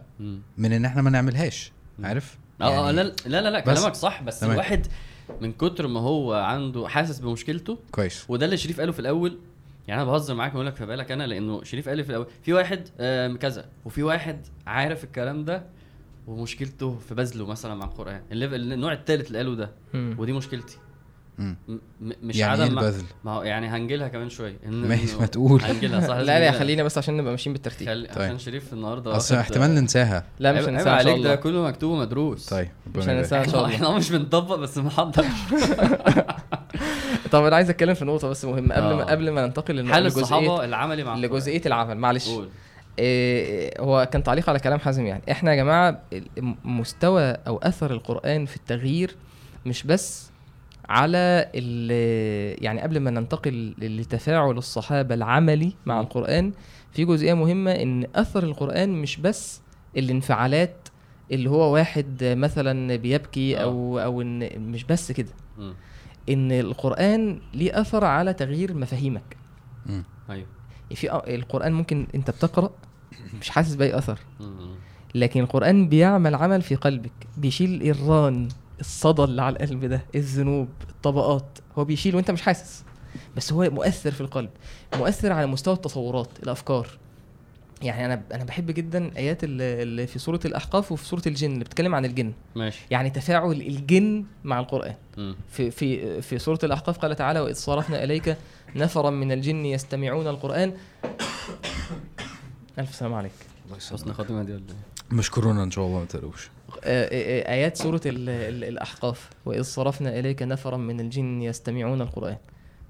[0.58, 1.72] من إن إحنا ما نعملهاش.
[2.04, 4.52] عارف؟ أه أه يعني لا لا لا لا بس- كلامك صح بس تمام.
[4.54, 4.88] الواحد
[5.42, 8.26] من كتر ما هو عنده حاسس بمشكلته كويس.
[8.30, 9.40] وده اللي شريف قاله في الأول
[9.88, 12.28] يعني أنا بهزر معاك بقول لك في بالك أنا لأنه شريف قال لي في الأول
[12.44, 12.90] في واحد
[13.38, 15.66] كذا وفي واحد عارف الكلام ده
[16.28, 19.72] ومشكلته في بذله مثلا مع القرآن النوع الثالث اللي قاله ده.
[20.20, 20.78] ودي مشكلتي
[22.22, 24.58] مش يعني عدم مع- البذل؟ ما هو يعني هنجيلها كمان شوية.
[24.64, 25.62] إن- ماشي، إنه- ما تقول.
[25.64, 26.52] هنجيلها صح؟ لا لا.
[26.52, 27.88] خلينا بس عشان نبقى ماشيين بالترتيب.
[27.88, 28.22] خلي طيب.
[28.22, 30.24] عشان شريف النهارده أصل احتمال ننساها.
[30.40, 31.36] لا مش هننساها عليك ده الله.
[31.36, 32.46] كله مكتوب ومدروس.
[32.50, 33.50] طيب مش هننساها إن.
[33.50, 33.70] شاء الله.
[33.76, 35.26] إحنا مش بنطبق بس بنحضر.
[37.32, 38.76] طب أنا عايز أتكلم في نقطة بس مهمة.
[38.76, 39.06] قبل ما آه.
[39.06, 41.16] قبل ما ننتقل لجزئية الصحابة العملي مع.
[41.18, 41.98] لجزئية العمل.
[41.98, 42.30] معلش.
[42.30, 42.50] قول.
[43.00, 45.22] إيه هو كان تعليق على كلام حازم يعني.
[45.32, 49.16] إحنا يا جماعة ال- مستوى أو أثر القرآن في التغيير
[49.66, 50.30] مش بس
[50.90, 56.00] على ال- يعني قبل ما ننتقل لتفاعل الصحابة العملي مع.
[56.02, 56.52] القرآن
[56.92, 59.62] في جزئية مهمة إن أثر القرآن مش بس
[59.98, 60.88] الانفعالات
[61.32, 63.62] اللي هو واحد مثلا بيبكي آه.
[63.64, 65.30] أو أو إن مش بس كده.
[66.30, 69.38] إن القرآن ليه أثر على تغيير مفاهيمك.
[70.30, 70.48] أيوه
[70.96, 72.72] في القرآن ممكن أنت بتقرأ
[73.42, 74.20] مش حاسس بأي أثر.
[75.16, 78.48] لكن القرآن بيعمل عمل في قلبك بيشيل الران
[78.80, 81.58] الصدى اللي على القلب ده الذنوب الطبقات.
[81.78, 82.84] هو بيشيل وانت مش حاسس.
[83.38, 84.50] بس هو مؤثر في القلب
[84.96, 86.88] مؤثر على مستوى التصورات الأفكار.
[87.82, 91.64] يعني أنا أنا بحب جدا ايات اللي اللي في سورة الأحقاف وفي سورة الجن اللي
[91.64, 92.34] بتتكلم عن الجن.
[92.56, 92.86] ماشي.
[92.92, 94.96] يعني تفاعل الجن مع القرآن.
[95.18, 95.36] مم.
[95.50, 98.38] في في في سورة الأحقاف قال تعالى وإذ صرفنا إليك
[98.76, 100.74] نفرا من الجن يستمعون القرآن.
[102.80, 103.32] ألف سلام عليك.
[103.76, 106.50] حسن خاتمة دي ولا إيه؟ مش كورونا إن شاء الله ما تقلقوش.
[106.84, 109.30] آيات سورة ال- ال- الأحقاف.
[109.46, 112.38] وإذ صرفنا إليك نفرا من الجن يستمعون القرآن.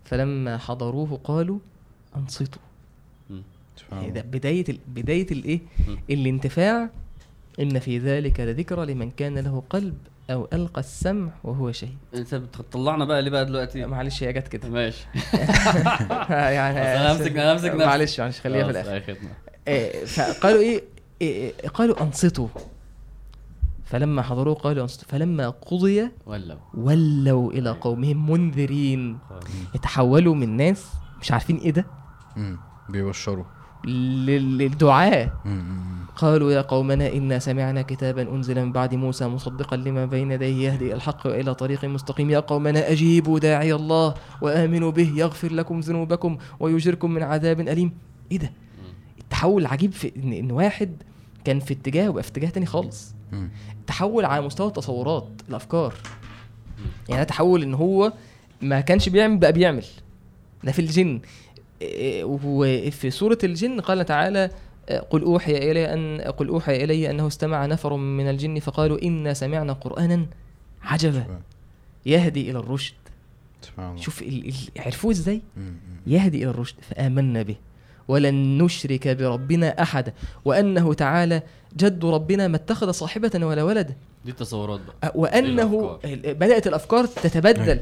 [0.06, 1.60] فلما حضروه قالوا
[2.16, 2.62] أنصتوا.
[3.92, 4.22] يعني ده.
[4.22, 5.60] بداية ال- بداية الإيه؟
[6.10, 6.90] الانتفاع.
[7.60, 9.98] إن في ذلك لذكرى لمن كان له قلب
[10.30, 11.98] أو ألقى السمع وهو شهيد.
[12.14, 14.70] أنت بتطلعنا بقى ليه بقى دلوقتي؟ معلش هي جت كده.
[14.70, 15.06] ماشي.
[16.30, 17.72] يعني أنا همسك- أنا همسك.
[17.72, 19.16] معلش معلش خليها في.
[19.68, 20.84] إيه، فقالوا إيه؟
[21.22, 22.48] إيه، إيه، قالوا أنصتوا.
[23.88, 29.18] فلما حضروه قالوا فلما قضي ولو ولوا إلى قومهم منذرين.
[29.76, 31.86] يتحولوا من ناس مش عارفين إيه ده.
[32.90, 33.46] بيبشروا.
[33.86, 35.34] لل- للدعاء.
[36.16, 40.86] قالوا يا قومنا إنا سمعنا كتابا أنزل من بعد موسى مصدقا لما بين يديه يهدي
[40.86, 42.30] إلى الحق وإلى طريق مستقيم.
[42.30, 45.14] يا قومنا أجيبوا داعي الله وآمنوا به.
[45.16, 47.92] يغفر لكم ذنوبكم ويجركم من عذاب أليم.
[48.32, 48.52] إيه ده؟
[49.20, 51.04] التحول العجيب في إن, إن واحد
[51.46, 53.17] كان في اتجاه وبقى في اتجاه تاني خالص.
[53.88, 55.94] تحول على مستوى التصورات الأفكار.
[57.10, 58.14] يعني ده تحول إن هو
[58.62, 59.86] ما كانش بيعمل بقى بيعمل.
[60.64, 61.20] ده في الجن.
[61.82, 64.50] إيه، وفي سورة الجن قال تعالى
[64.90, 69.34] آه، قل أوحي إلي أن قل أوحي إلي أنه استمع نفر من الجن فقالوا إنا
[69.34, 70.26] سمعنا قرآنا
[70.82, 71.26] عجبا.
[72.06, 72.94] يهدي إلى الرشد.
[73.96, 75.42] شوف ال- ال- عرفوه.
[75.58, 75.74] مم.
[76.08, 76.76] يهدي إلى الرشد.
[76.82, 77.56] فآمنا به.
[78.08, 80.14] ولن نشرك بربنا أحدا.
[80.46, 81.42] وأنه تعالى
[81.78, 83.96] جد ربنا ما اتخذ صاحبة ولا ولدا
[84.26, 85.12] دي التصورات بقى.
[85.12, 86.34] أ- وأنه الأفكار.
[86.34, 87.80] بدأت الأفكار تتبدل.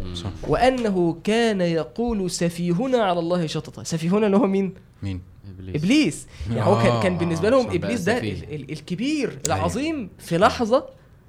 [0.47, 4.73] وأنه كان يقول سفيهنا على الله شططا سفيهنا اللي هو مين؟
[5.03, 5.21] مين؟
[5.59, 5.75] إبليس.
[5.75, 6.27] إبليس.
[6.49, 8.17] يعني هو كان كان آه، بالنسبة لهم بقى ده.
[8.17, 10.86] ال- الكبير العظيم في لحظة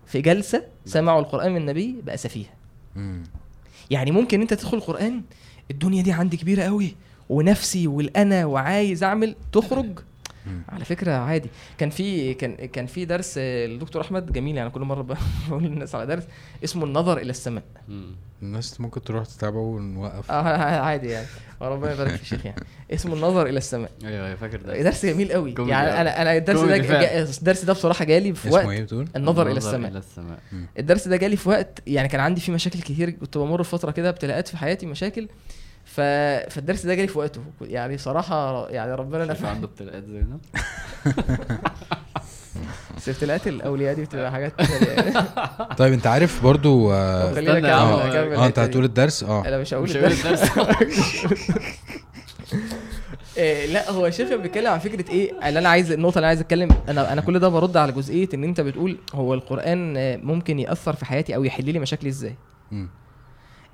[0.07, 2.47] في جلسة سمعوا القرآن من النبي بقى سفيه.
[3.91, 5.23] يعني ممكن أنت تدخل القرآن
[5.71, 6.95] الدنيا دي عندي كبيرة قوي
[7.29, 9.87] ونفسي والأنا وعايز أعمل تخرج.
[10.69, 11.49] على فكرة عادي.
[11.79, 15.17] كان في كان كان في درس آه، الدكتور أحمد جميل يعني كل مرة ب-
[15.49, 16.23] بقول للناس على درس
[16.65, 17.63] اسمه النظر إلى السماء.
[17.89, 18.17] مم.
[18.43, 21.27] الناس ممكن تروح تتابعه ونوقف آه عادي يعني.
[21.61, 22.63] وربنا يبارك في الشيخ يعني.
[22.95, 23.91] اسمه النظر إلى السماء.
[24.05, 24.83] أيوه أيوه فاكر ده.
[24.83, 25.55] درس جميل قوي.
[25.59, 26.01] يعني.
[26.01, 26.77] أنا أنا الدرس ده
[27.39, 29.91] الدرس ده بصراحة جالي في اسمه وقت إيه بتقول؟ النظر إلى السماء.
[29.91, 30.39] إلى السماء.
[30.79, 33.91] الدرس ده جالي في وقت يعني كان عندي فيه مشاكل كتير كنت بمر في فتره
[33.91, 35.29] كده ابتلاءات في حياتي مشاكل
[35.97, 36.01] ف...
[36.51, 37.41] فالدرس ده جالي في وقته.
[37.61, 40.39] يعني صراحة يعني ربنا نفع عنده ابتلاءات زينا
[42.97, 44.53] بس ابتلاءات الأولياء دي بتبقى حاجات
[45.79, 47.73] طيب انت عارف برضو آه, خلينا استنى
[48.37, 48.59] آه انت.
[48.59, 49.49] هتقول الدرس؟ آه.
[49.49, 50.25] أنا مش هقول الدرس.
[53.37, 56.29] إيه، لا هو الشيخ كان بيتكلم عن فكرة إيه؟ اللي أنا عايز النقطة اللي أنا
[56.29, 60.17] عايز أتكلم أنا أنا كل ده برد على جزئية إن أنت بتقول هو القرآن آه،
[60.17, 62.37] ممكن يأثر في حياتي أو يحل لي مشاكلي إزاي.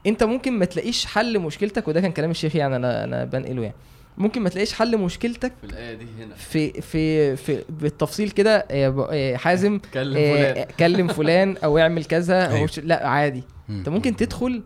[0.06, 3.74] انت ممكن ما تلاقيش حل مشكلتك وده كان كلام الشيخ يعني أنا أنا بنقله يعني
[4.18, 8.88] ممكن ما تلاقيش حل مشكلتك في الآية دي هنا في في في بالتفصيل كده آه،
[8.88, 12.60] ب- آه، حازم كلم آه، فلان كلم فلان أو اعمل كذا.
[12.60, 13.42] أو ش- لا عادي.
[13.70, 14.62] انت ممكن تدخل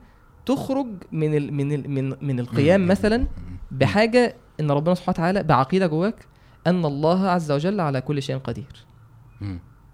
[0.46, 2.86] تخرج من ال من ال من من القيام.
[2.86, 3.26] مثلا.
[3.70, 6.14] بحاجة إن ربنا سبحانه وتعالى بعقيدة جواك
[6.66, 8.86] أن الله عز وجل على كل شيء قدير.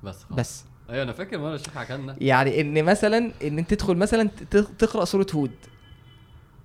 [0.03, 0.39] بس خلاص.
[0.39, 4.29] بس أيوه أنا فاكر مرة الشيخ حكى لنا يعني إن مثلا إن أنت تدخل مثلا
[4.51, 5.51] ت- تقرأ سورة هود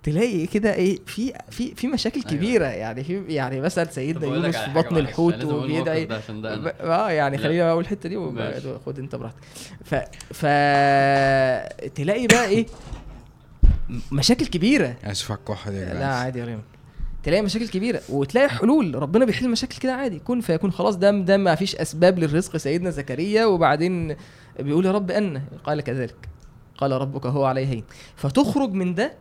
[0.02, 2.30] تلاقي كده إيه في في في مشاكل أيوة.
[2.38, 6.08] كبيرة يعني في يعني مثلا سيدنا يونس في بطن الحوت وبيدعي.
[6.80, 7.38] آه يعني.
[7.38, 8.16] خلينا أقول الحته دي.
[8.16, 9.38] وخد أنت براحتك
[9.84, 9.94] ف
[10.34, 10.42] ف
[11.94, 12.66] تلاقي بقى إيه
[14.12, 16.62] مشاكل كبيرة اسف على الكحه دي يا لا عادي يا ريم
[17.22, 18.94] تلاقي مشاكل كبيرة وتلاقي حلول.
[18.94, 20.18] ربنا بيحل مشاكل كده عادي.
[20.18, 24.16] كن فيكون خلاص ده ده ما فيش أسباب للرزق سيدنا زكريا وبعدين
[24.60, 26.28] بيقول يا رب أن قال كذلك.
[26.78, 27.84] قال ربك هو عليه هين.
[28.16, 29.12] فتخرج من ده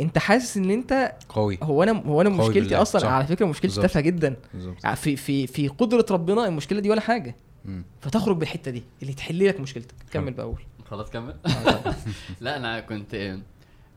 [0.00, 1.58] أنت حاسس إن أنت قوي.
[1.62, 3.08] هو أنا هو أنا مشكلتي بالله، أصلا صح.
[3.08, 3.80] على فكرة مشكلتي.
[3.80, 4.36] تافهة جدا.
[4.54, 4.84] بالظبط.
[4.84, 7.36] يعني في في في قدرة ربنا المشكلة دي ولا حاجة.
[7.64, 7.84] مم.
[8.00, 9.94] فتخرج بالحته دي اللي تحل لك مشكلتك.
[10.12, 10.58] كمل بقى قول.
[10.90, 11.34] خلاص كمل.
[12.40, 13.38] لا أنا كنت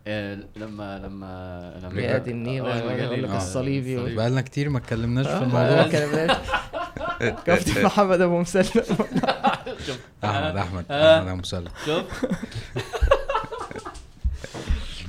[0.08, 4.16] لما لما لما يا دي النيل، ما جالي لك ال- الصليبي الصليبي.
[4.16, 5.88] بقالنا كتير ما اتكلمناش في آه، الموضوع.
[5.88, 6.38] كلمات
[7.46, 8.64] كابتن محمد أبو مسلم.
[10.24, 11.18] أحمد أحمد آه.
[11.20, 11.68] أحمد أبو مسلم.
[11.86, 12.26] شوف.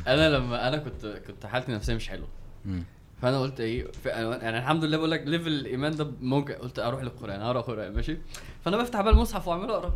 [0.09, 2.29] أنا لما أنا كنت كنت حالتي النفسية مش حلوة.
[3.23, 7.41] فأنا قلت إيه يعني الحمد لله بقول لك ليفل الإيمان ده ممكن قلت أروح للقرآن
[7.41, 8.19] أقرأ قرآن ماشي.
[8.65, 9.95] فأنا بفتح بقى المصحف واعمل أقرأ.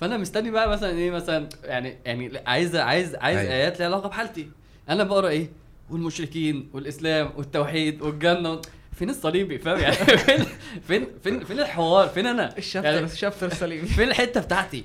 [0.00, 3.52] فانا مستني بقى مثلا إيه مثلا يعني يعني عايز عايز عايز أيوة.
[3.52, 4.48] آيات ليها علاقة بحالتي.
[4.88, 5.50] أنا بقرأ إيه؟
[5.90, 8.60] والمشركين والإسلام والتوحيد والجنة
[8.92, 9.96] فين الصليبي؟ فاهم يعني؟
[10.26, 10.46] فين
[10.88, 13.86] فين فين فين الحوار؟ فين أنا؟ الشابتر يعني الشابتر الصليبي.
[13.86, 14.84] فين الحتة بتاعتي؟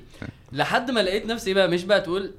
[0.51, 2.31] لحد ما لقيت نفسي بقى مش بقى تقول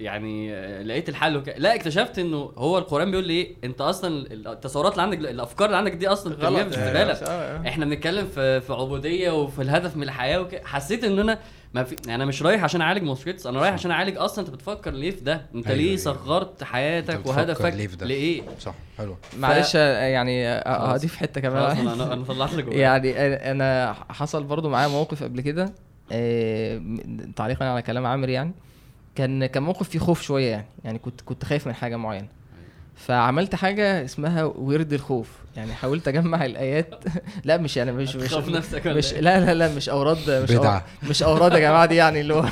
[0.00, 1.48] يعني آه، لقيت الحل وك...
[1.56, 5.76] لا اكتشفت إنه هو القرآن بيقول لي إيه أنت أصلا التصورات اللي عندك الأفكار اللي
[5.76, 7.68] عندك دي أصلا ترميها في الزبالة آه.
[7.68, 10.64] إحنا بنتكلم في في عبودية وفي الهدف من الحياة وك...
[10.64, 11.38] حسيت إن أنا
[11.74, 14.54] ما في يعني أنا مش رايح عشان أعالج مشكلتي أنا رايح عشان أعالج أصلا أنت
[14.54, 15.96] بتفكر ليه في ده أنت أيوة، ليه أيوة.
[15.96, 20.92] صغرت حياتك وهدفك ليه في ده؟ لإيه صح حلو معلش آه، يعني آه،.
[20.92, 22.74] هضيف حتة كمان أنا أنا طلعت لك.
[22.74, 25.72] يعني أنا- أنا حصل برضو معايا موقف قبل كده
[26.12, 26.82] آه،
[27.36, 28.52] تعليقا على كلام عامر يعني
[29.14, 30.66] كان كان موقف فيه خوف شوية يعني.
[30.84, 32.28] يعني كنت كنت خايف من حاجة معينة.
[32.96, 35.28] فعملت حاجة اسمها ورد الخوف.
[35.56, 37.04] يعني حاولت أجمع الآيات.
[37.44, 40.50] لا مش يعني مش مش نفسك ولا مش إيه؟ لا لا لا مش أوراد مش
[40.50, 40.58] بدعة.
[40.60, 42.42] أوراد مش أوراد يا جماعة دي يعني اللي هو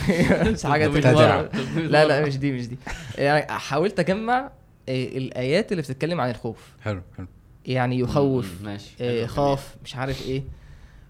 [0.52, 2.26] مش حاجة لا لا.
[2.26, 2.78] مش دي مش دي.
[3.18, 4.50] يعني حاولت أجمع
[4.88, 6.72] آه، الآيات اللي بتتكلم عن الخوف.
[6.84, 7.26] حلو حلو.
[7.66, 8.90] يعني يخوف ماشي.
[9.00, 10.42] آه، خاف مش عارف إيه.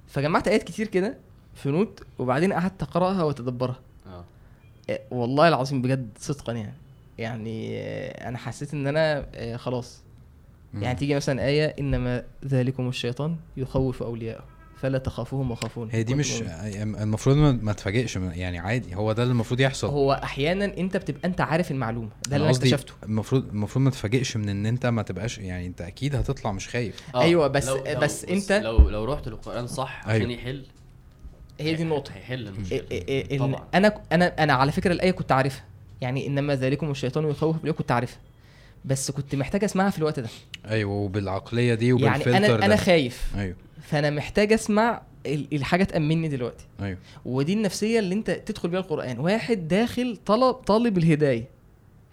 [0.06, 1.16] فجمعت آيات كتير كده
[1.54, 3.80] في نوت وبعدين قعدت أقرأها وأتدبرها.
[5.10, 6.74] والله العظيم بجد صدقا يعني
[7.18, 10.02] يعني آه، أنا حسيت إن أنا آه، خلاص.
[10.74, 14.44] يعني تيجي مثلا آية إنما ذلكم الشيطان يخوف أولياءه
[14.76, 16.94] فلا تخافوهم وخافون هي دي مش مؤمنين.
[16.96, 21.20] المفروض ما, ما تفاجئش يعني عادي هو ده اللي المفروض يحصل هو أحيانا أنت بتبقى
[21.24, 25.02] أنت عارف المعلومة ده اللي أنا اكتشفته المفروض المفروض ما تفاجئش من إن أنت ما
[25.02, 28.88] تبقاش يعني أنت أكيد هتطلع مش خايف آه، أيوة، بس- لو لو بس أنت- لو
[28.88, 30.32] لو رحت للقرآن صح عشان أيوة.
[30.32, 30.64] يحل
[31.60, 32.12] هي دي النقطة.
[32.14, 33.64] هيحل المشكلة طبعا.
[33.74, 35.64] أنا أنا أنا على فكرة الآية كنت عارفها.
[36.00, 38.18] يعني إنما ذلكم الشيطان يخوف اولياءه كنت عارفها.
[38.84, 40.28] بس كنت محتاج أسمعها في الوقت ده.
[40.70, 42.64] أيوه وبالعقلية دي يعني وبالفلتر أنا ده.
[42.64, 43.32] أنا خايف.
[43.36, 43.56] أيوه.
[43.82, 46.64] فأنا محتاج أسمع ال- الحاجة تأمني دلوقتي.
[46.82, 46.98] أيوه.
[47.24, 49.18] ودي النفسية اللي أنت تدخل بيها القرآن.
[49.18, 51.44] واحد داخل طلب طالب الهداية.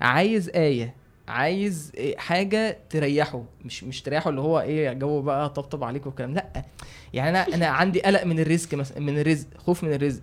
[0.02, 0.94] عايز آية.
[1.28, 6.34] عايز حاجة تريحه مش مش تريحه اللي هو إيه جو بقى طبطب عليك والكلام.
[6.34, 6.66] لأ
[7.14, 10.22] يعني أنا أنا عندي قلق من الرزق مثلا من الرزق خوف من الرزق.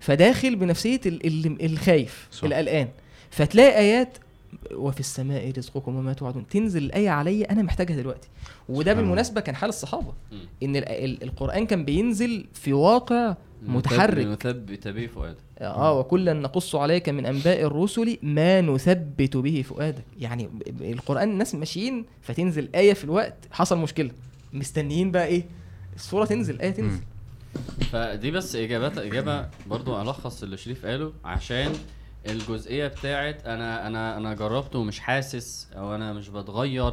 [0.00, 2.28] فداخل بنفسية ال- ال- الخايف.
[2.42, 2.88] القلقان.
[3.30, 4.18] فتلاقي آيات
[4.74, 6.46] وفي السماء رزقكم وما توعدون.
[6.48, 8.28] تنزل الآية عليا أنا محتاجها دلوقتي.
[8.68, 8.92] وده.
[8.94, 10.12] بالمناسبة كان حال الصحابة.
[10.62, 14.26] إن ال- ال- القرآن كان بينزل في واقع متحرك.
[14.26, 20.04] نثبت به فؤادك آه وكلا نقص عليك من أنباء الرسل ما نثبت به فؤادك.
[20.18, 20.48] يعني
[20.80, 24.10] القرآن الناس ماشيين فتنزل آية في الوقت حصل مشكلة.
[24.52, 25.44] مستنيين بقى إيه؟
[25.96, 27.00] السوره تنزل آية تنزل.
[27.92, 31.72] فدي بس اجابات إجابة برضو ألخص اللي شريف قاله عشان
[32.28, 36.92] الجزئية بتاعت أنا أنا أنا جربت ومش حاسس أو أنا مش بتغير.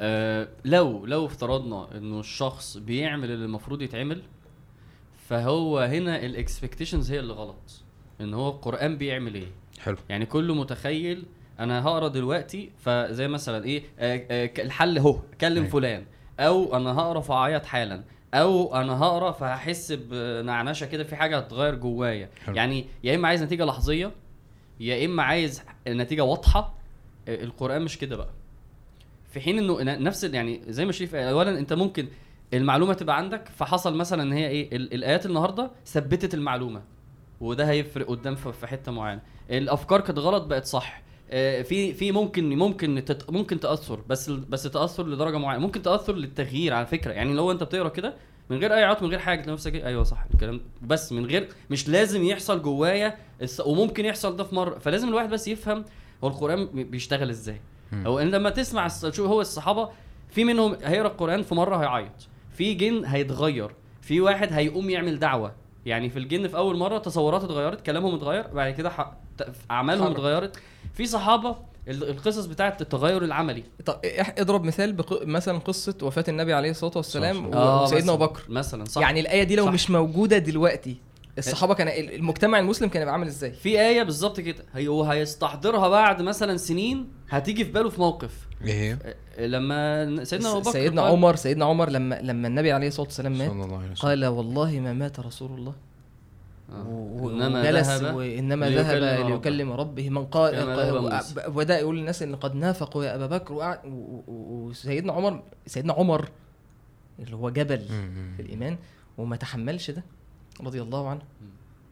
[0.00, 4.22] آه لو لو افترضنا إنه الشخص بيعمل اللي المفروض يتعمل
[5.28, 7.82] فهو هنا الاكسبكتيشنز هي اللي غلط.
[8.20, 9.46] إن هو القرآن بيعمل إيه؟
[9.80, 9.96] حلو.
[10.08, 11.24] يعني كله متخيل
[11.60, 15.68] أنا هقرأ دلوقتي فزي مثلا إيه آه آه الحل أهو كلم أيوة.
[15.68, 16.04] فلان.
[16.40, 18.04] أو أنا هقرأ فاعيط حالا.
[18.34, 22.28] أو أنا هقرأ فهحس بنعنشه كده في حاجة هتتغير جوايا.
[22.48, 24.10] يعني يا إما عايز نتيجة لحظية
[24.80, 26.74] يا إما عايز نتيجة واضحة.
[27.28, 28.30] آه، القرآن مش كده بقى.
[29.30, 32.08] في حين إنه نفس يعني زي ما شريف اولا أنت ممكن
[32.54, 36.82] المعلومة تبقى عندك فحصل مثلا إن هي إيه ال- الآيات النهارده ثبتت المعلومة
[37.40, 39.20] وده هيفرق قدام في حتة معينة.
[39.50, 41.02] الأفكار كانت غلط بقت صح.
[41.30, 45.62] آه، في في ممكن ممكن تت ممكن تأثر بس بس تأثر لدرجة معينة.
[45.62, 47.12] ممكن تأثر للتغيير على فكرة.
[47.12, 48.14] يعني لو أنت بتقرأ كده
[48.50, 51.26] من غير أي عط من غير حاجة تلاقي نفسك إيه، أيوه صح الكلام بس من
[51.26, 53.16] غير مش لازم يحصل جوايا
[53.66, 54.78] وممكن يحصل ده في مرة.
[54.78, 55.84] فلازم الواحد بس يفهم
[56.24, 57.60] هو القرآن بي- بيشتغل إزاي.
[58.06, 59.88] أو إن لما تسمع شو هو الصحابة
[60.30, 62.28] في منهم هيقرأ القرآن في مرة هيعيط.
[62.58, 63.70] في جن هيتغير.
[64.02, 65.52] في واحد هيقوم يعمل دعوة.
[65.86, 68.92] يعني في الجن في أول مرة تصوراته اتغيرت كلامهم اتغير بعد كده
[69.70, 70.12] أعمالهم.
[70.12, 70.56] اتغيرت.
[70.94, 71.56] في صحابة
[71.88, 73.64] ال- القصص بتاعت التغير العملي.
[73.86, 74.00] طب
[74.38, 75.22] اضرب مثال بق...
[75.26, 78.42] مثلا قصة وفاة النبي عليه الصلاة والسلام و- وسيدنا أبو بكر.
[78.48, 79.02] مثلا صح.
[79.02, 79.72] يعني الآية دي لو صح.
[79.72, 80.96] مش موجودة دلوقتي
[81.38, 85.04] الصحابة كان ال- المجتمع المسلم كان يبقى عامل إزاي في آية بالظبط كده هي هو
[85.04, 88.98] هيستحضرها بعد مثلا سنين هتيجي في باله في موقف إيه
[89.38, 93.06] هي؟ لما سيدنا أبو بكر سيدنا قال- عمر سيدنا عمر لما لما النبي عليه الصلاة
[93.06, 95.74] والسلام مات صلى الله عليه وسلم قال والله ما مات رسول الله
[96.72, 96.88] آه.
[96.88, 99.26] و- و- إنما وجلس ذهب وانما ذهب.
[99.30, 100.54] ليكلم ربه من قال.
[101.48, 105.42] وبدا يقول للناس إن قد نافقوا يا أبا بكر وقعد- و- و- و- وسيدنا عمر
[105.66, 106.28] سيدنا عمر
[107.18, 107.78] اللي هو جبل.
[108.36, 108.76] في الإيمان
[109.18, 110.04] وما تحملش ده
[110.62, 111.20] رضي الله عنه.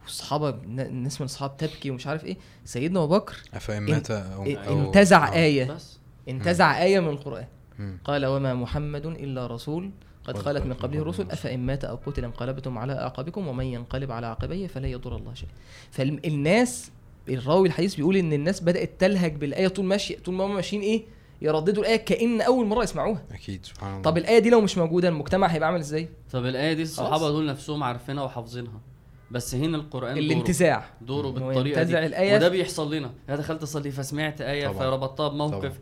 [0.03, 2.37] والصحابة ن- الناس من الصحابة تبكي ومش عارف إيه.
[2.65, 5.33] سيدنا أبو بكر افإن إن- مات أو أو- انتزع آه.
[5.33, 5.71] آية.
[5.71, 5.99] بس.
[6.29, 7.45] انتزع آية من القرآن.
[7.79, 7.97] مم.
[8.03, 9.89] قال وما محمد إلا رسول
[10.23, 11.31] قد خلت من قبله الرسل.
[11.31, 15.49] أفإن مات أو قتل انقلبتم على أعقابكم ومن ينقلب على عقبيه فلا يضر الله شيئا.
[15.91, 16.91] فالناس
[17.29, 21.03] الراوي الحديث بيقول إن الناس بدأت تلهج بالآية طول ماشي طول ما هم ماشيين إيه؟
[21.41, 23.23] يرددوا الآية كأن أول مرة يسمعوها.
[23.31, 24.01] أكيد سبحان الله.
[24.01, 27.29] طب الآية دي لو مش موجودة المجتمع هيبقى عامل إزاي؟ طب الآية دي الصحابة.
[27.29, 28.81] دول نفسهم عارفينها وحافظينها.
[29.31, 30.25] بس هنا القرآن دوره.
[30.25, 30.85] الانتزاع.
[31.01, 32.05] دوره إنه بالطريقة دي.
[32.05, 32.35] الآية.
[32.35, 33.11] وده بيحصل لنا.
[33.29, 34.79] أنا دخلت اصلي فسمعت آية طبعاً.
[34.79, 35.47] فربطتها طبعاً.
[35.49, 35.79] بموقف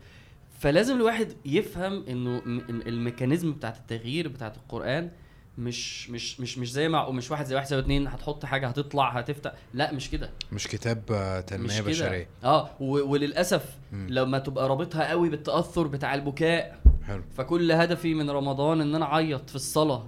[0.59, 5.09] فلازم الواحد يفهم إنه الميكانيزم بتاعت التغيير بتاعت القرآن
[5.57, 9.09] مش مش مش مش زي ما مش واحد زي واحد زي اتنين هتحط حاجة هتطلع
[9.09, 9.51] هتفتح.
[9.73, 10.29] لا مش كده.
[10.51, 11.81] مش كتاب مش تنميه كده.
[11.91, 12.27] بشرية.
[12.43, 14.07] آه وللأسف مم.
[14.09, 16.77] لما تبقى رابطها قوي بالتأثر بتاع البكاء
[17.07, 17.21] حلو.
[17.37, 20.03] فكل هدفي من رمضان إن أنا أعيط في الصلاة.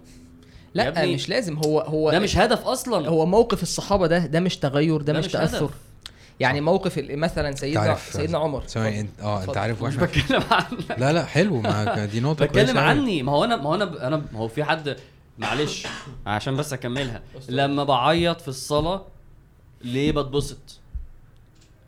[0.73, 1.57] لا مش لازم.
[1.65, 3.07] هو هو ده مش هدف أصلا.
[3.09, 5.65] هو موقف الصحابة ده ده مش تغير ده, ده مش, مش تأثر.
[5.65, 5.71] هدف.
[6.39, 8.63] يعني موقف ال- مثلا سيدنا تعرف- سيدنا عمر.
[8.67, 9.57] ثواني انت آه انت.
[9.57, 10.63] عارف مش وإحنا بتكلم عن
[10.97, 11.61] لا لا حلو.
[11.61, 12.77] ما دي نقطة بتكلم.
[12.77, 13.23] عني.
[13.23, 14.97] ما هو أنا ما هو أنا أنا ما هو في حد
[15.38, 15.88] معلش.
[16.25, 17.21] عشان بس أكملها.
[17.49, 19.05] لما بعيط في الصلاة
[19.81, 20.79] ليه بتبسط؟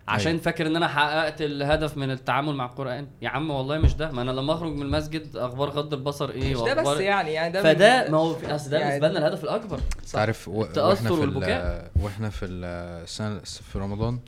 [0.08, 0.42] عشان أيوة.
[0.44, 3.08] فاكر إن أنا حققت الهدف من التعامل مع القرآن.
[3.22, 4.12] يا عم والله مش ده.
[4.12, 7.54] ما أنا لما أخرج من المسجد أخبار غض البصر إيه مش ده بس يعني يعني
[7.54, 9.80] ده فده ما هو في- أصل ده يعني- بالنسبة لنا الهدف الأكبر.
[10.14, 10.64] عارف و...
[10.64, 11.92] التأثر وإحنا في ال- والبكاء.
[12.02, 14.20] وإحنا في السنة في رمضان.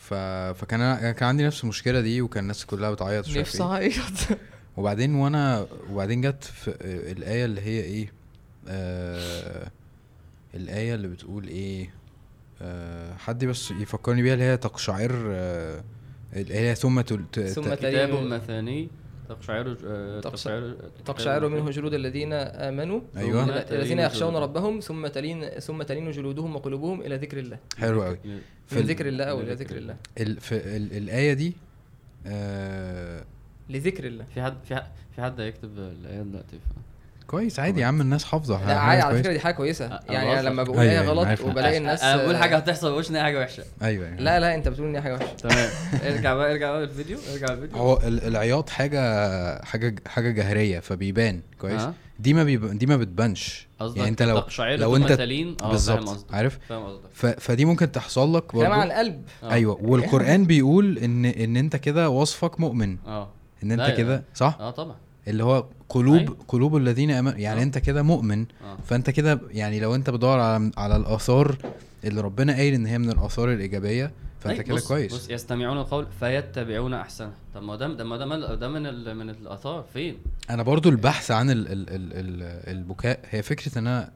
[0.00, 0.14] ف...
[0.54, 1.12] فكان أنا...
[1.12, 3.68] كان عندي نفس المشكلة دي وكان الناس كلها بتعيط ومش عارف نفسي إيه.
[3.70, 4.38] اعيط
[4.76, 6.68] وبعدين وأنا وبعدين جت في
[7.12, 8.12] الآية اللي هي إيه؟
[8.68, 9.70] آه...
[10.54, 11.94] الآية اللي بتقول إيه؟
[12.62, 13.14] آه...
[13.14, 15.84] حد بس يفكرني بيها اللي هي تقشعر آه...
[16.32, 17.24] اللي هي ثم تل...
[17.32, 17.40] ت...
[17.40, 18.88] ثم كتاب مثاني
[19.28, 23.44] تقشعر آه، تقشع- تقشعر تقشعر منه جلود الذين آمنوا أيوة.
[23.44, 24.36] ثم الذين يخشون.
[24.36, 27.58] ربهم ثم تلين ثم تلين جلودهم وقلوبهم إلى ذكر الله.
[27.78, 28.18] حلو قوي
[28.66, 29.96] في ذكر الله أو إلى ذكر الله.
[30.20, 30.40] ال...
[30.40, 30.92] في ال...
[30.96, 31.52] الآية دي
[32.26, 33.24] آه...
[33.70, 34.24] لذكر الله.
[34.24, 36.58] في حد في حد في حد هيكتب الآية دلوقتي؟
[37.28, 38.66] كويس عادي يا عم الناس حافظة.
[38.66, 39.18] لا عادي على.
[39.22, 39.86] فكرة دي حاجة كويسة.
[39.86, 40.62] أه، يعني أنا لما.
[40.62, 41.44] بقول أيوة، أيوة، غلط عارف.
[41.44, 43.64] وبلاقي الناس أنا بقول حاجة هتحصل ما بقولش إن هي حاجة وحشة.
[43.82, 44.22] أيوه يعني.
[44.22, 45.34] لا لا أنت بتقول إن هي حاجة وحشة.
[45.36, 45.68] تمام.
[46.14, 47.78] ارجع بقى ارجع بقى الفيديو ارجع الفيديو.
[47.78, 51.40] هو ال- العياط حاجة حاجة حاجة جهرية فبيبان.
[51.60, 51.94] كويس؟ آه.
[52.18, 52.78] دي ما بيب...
[52.78, 53.68] دي ما بتبانش.
[53.80, 55.10] قصدك يعني أنت لو لو أنت
[55.62, 56.08] آه بالظبط.
[56.08, 57.00] قصدك عارف؟ فاهم قصدك.
[57.12, 57.26] ف...
[57.26, 59.50] فدي ممكن تحصل لك عن برضه القلب آه.
[59.52, 59.78] أيوه.
[59.82, 62.96] والقرآن بيقول إن إن أنت كده وصفك مؤمن.
[63.06, 63.28] آه.
[63.62, 64.96] إن أنت كده صح؟ آه طبعا.
[65.28, 66.36] اللي هو قلوب أيوة.
[66.48, 67.38] قلوب الذين آمنوا.
[67.38, 67.62] يعني آه.
[67.62, 68.78] أنت كده مؤمن آه.
[68.86, 71.56] فأنت كده يعني لو أنت بتدور على على الآثار
[72.04, 75.14] اللي ربنا قايل إن هي من الآثار الإيجابية فأنت كده كويس.
[75.14, 77.32] بص يستمعون القول فيتبعون أحسنه.
[77.54, 79.84] طب ما ده ما ده من ده من ال- من الآثار.
[79.92, 80.16] فين؟
[80.50, 82.42] أنا برضو البحث عن ال ال ال ال
[82.76, 84.10] البكاء هي فكرة إن أنا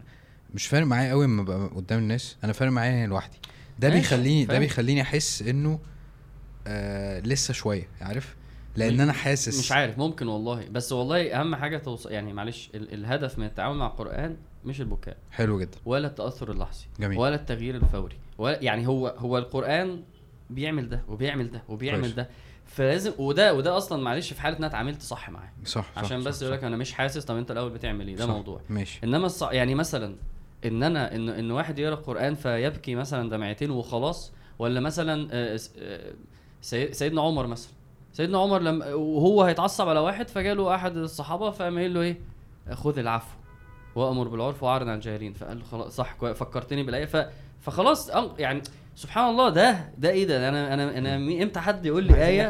[0.55, 3.37] مش فارق معايا قوي لما ابقى قدام الناس أنا فارق معايا لوحدي.
[3.79, 4.59] ده بيخليني ده.
[4.59, 5.79] بيخليني أحس إنه
[6.67, 8.35] آه لسه شوية عارف؟
[8.77, 10.69] لأن أنا حاسس مش عارف ممكن والله.
[10.71, 15.17] بس والله أهم حاجة توصل يعني معلش ال- الهدف من التعامل مع القرآن مش البكاء.
[15.31, 15.79] حلو جدا.
[15.85, 16.87] ولا التأثر اللحظي.
[17.01, 17.19] جميل.
[17.19, 18.17] ولا التغيير الفوري.
[18.39, 20.03] ولا يعني هو هو القرآن
[20.51, 22.13] بيعمل ده وبيعمل ده وبيعمل كويس.
[22.15, 22.29] ده.
[22.67, 25.53] فلازم وده وده أصلا معلش في حالة إن أنا اتعاملت صح معاه.
[25.65, 28.17] صح, صح عشان صح بس يقول لك أنا مش حاسس طب أنت الأول بتعمل إيه؟
[28.17, 28.31] ده صح.
[28.33, 28.61] موضوع.
[28.69, 29.01] ماشي.
[29.05, 29.43] إنما الص...
[29.43, 30.17] يعني مثلا
[30.65, 36.13] إن أنا إن إن واحد يقرأ القرآن فيبكي مثلا دمعتين وخلاص ولا مثلا آه، آه،
[36.61, 36.93] سي...
[36.93, 37.73] سيدنا عمر مثلا.
[38.13, 42.19] سيدنا عمر لما وهو هيتعصب على واحد فجاله أحد الصحابة فقام قايل له إيه؟
[42.73, 43.37] خذ العفو
[43.95, 45.33] وأمر بالعرف وأعرض عن الجاهلين.
[45.33, 47.05] فقال له خلاص صح كوي- فكرتني بالآية.
[47.05, 47.17] ف...
[47.61, 48.63] فخلاص يعني
[48.97, 52.49] سبحان الله ده ده إيه ده؟ أنا أنا أنا إمتى حد يقول لي آية؟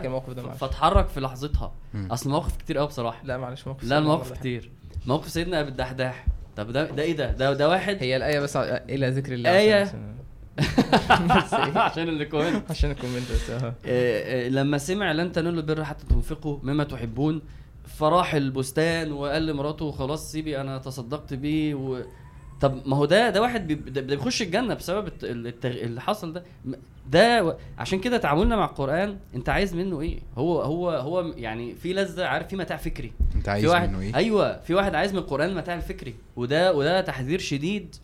[0.54, 1.72] فاتحرك في لحظتها.
[1.94, 2.08] مم.
[2.12, 3.20] أصل مواقف كتير قوي بصراحة.
[3.24, 4.32] لا معلش موقف لا المواقف.
[4.32, 4.70] كتير.
[5.06, 6.26] موقف سيدنا أبي الدحداح.
[6.56, 9.50] طب ده ده إيه ده؟ ده ده واحد؟ هي الآية بس إلى ذكر الله.
[9.58, 9.92] آية.
[10.58, 11.30] عشان-
[11.64, 12.70] إيه؟ عشان الـ comment.
[12.70, 13.56] عشان ال comment بس آه.
[13.66, 17.42] آه، آه، لما سمع لن تنالوا البر حتى تنفقوا مما تحبون
[17.98, 21.74] فراح البستان وقال لمراته خلاص سيبي أنا تصدقت بيه.
[21.74, 22.02] و...
[22.60, 25.70] طب ما هو ده ده واحد بي- ده بيخش الجنة بسبب الت- التغ...
[25.70, 26.42] اللي حصل ده.
[27.10, 31.74] ده و- عشان كده تعاملنا مع القرآن أنت عايز منه إيه؟ هو هو هو يعني
[31.74, 33.12] في لذة عارف في متاع فكري.
[33.34, 36.14] أنت في عايز واحد منه إيه؟ أيوه في واحد عايز من القرآن المتاع الفكري.
[36.36, 37.96] وده وده تحذير شديد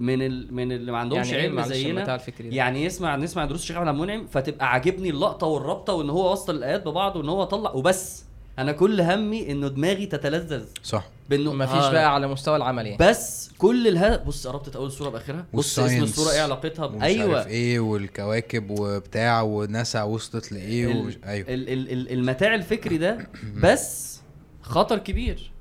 [0.00, 0.54] من ال...
[0.54, 4.26] من اللي ما عندهمش يعني إيه علم زينا؟ يعني يسمع نسمع دروس الشيخ عبد المنعم
[4.26, 8.24] فتبقى عاجبني اللقطة والرابطة وإن هو وصل الآيات ببعض وإن هو طلع وبس.
[8.58, 10.64] أنا كل همي إنه دماغي تتلذذ.
[10.82, 11.08] صح.
[11.30, 14.92] بإنه ما فيش آه، بقى على مستوى العمل يعني بس كل الهدف بص ربطت أول
[14.92, 15.46] صوره بآخرها.
[15.54, 17.02] بص اسم الصورة إيه علاقتها ب...
[17.02, 17.36] أيوه.
[17.36, 20.96] عارف إيه والكواكب وبتاع وناسا وصلت لإيه ال...
[20.96, 21.18] ومش...
[21.24, 21.48] أيوه.
[21.48, 21.68] ال...
[21.68, 21.92] ال...
[21.92, 22.12] ال...
[22.12, 23.28] المتاع الفكري ده
[23.64, 24.16] بس
[24.62, 25.55] خطر كبير.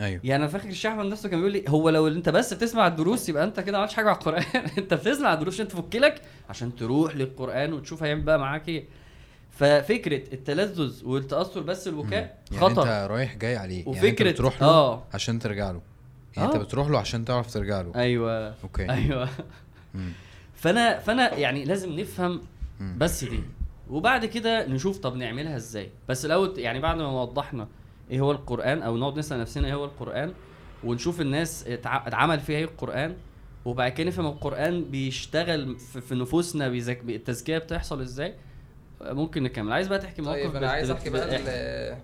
[0.00, 0.20] أيوه.
[0.24, 3.28] يعني أنا فاكر الشيخ احمد نفسه كان بيقول لي هو لو أنت بس بتسمع الدروس
[3.28, 4.44] يبقى أنت كده ما عملتش حاجة على القرآن.
[4.78, 8.84] أنت بتسمع الدروس عشان تفك لك عشان تروح للقرآن وتشوف هيعمل بقى معاك إيه.
[9.50, 12.82] ففكرة التلذذ والتأثر بس البكاء يعني خطر.
[12.82, 13.78] أنت رايح جاي عليه.
[13.78, 15.02] يعني أنت وفكرة بتروح له آه.
[15.14, 15.80] عشان ترجع له.
[16.36, 16.54] يعني آه.
[16.54, 17.92] انت بتروح له عشان تعرف ترجع له.
[17.96, 18.54] أيوه.
[18.62, 18.90] أوكي.
[18.90, 19.28] أيوه.
[19.94, 20.12] مم.
[20.54, 22.40] فأنا فأنا يعني لازم نفهم
[22.80, 22.98] مم.
[22.98, 23.40] بس دي.
[23.90, 25.90] وبعد كده نشوف طب نعملها إزاي.
[26.08, 27.68] بس الأول يعني بعد ما وضحنا
[28.10, 30.32] إيه هو القرآن؟ أو نقعد نسأل نفسنا إيه هو القرآن؟
[30.84, 33.14] ونشوف الناس اتع- اتعمل فيها إيه القرآن؟
[33.64, 37.00] وبعد كده نفهم القرآن بيشتغل في, في نفوسنا بيزك...
[37.08, 38.34] التزكية بتحصل إزاي؟
[39.00, 39.72] ممكن نكمل.
[39.72, 42.02] عايز بقى تحكي موقف طيب أنا عايز أحكي بقى احكي,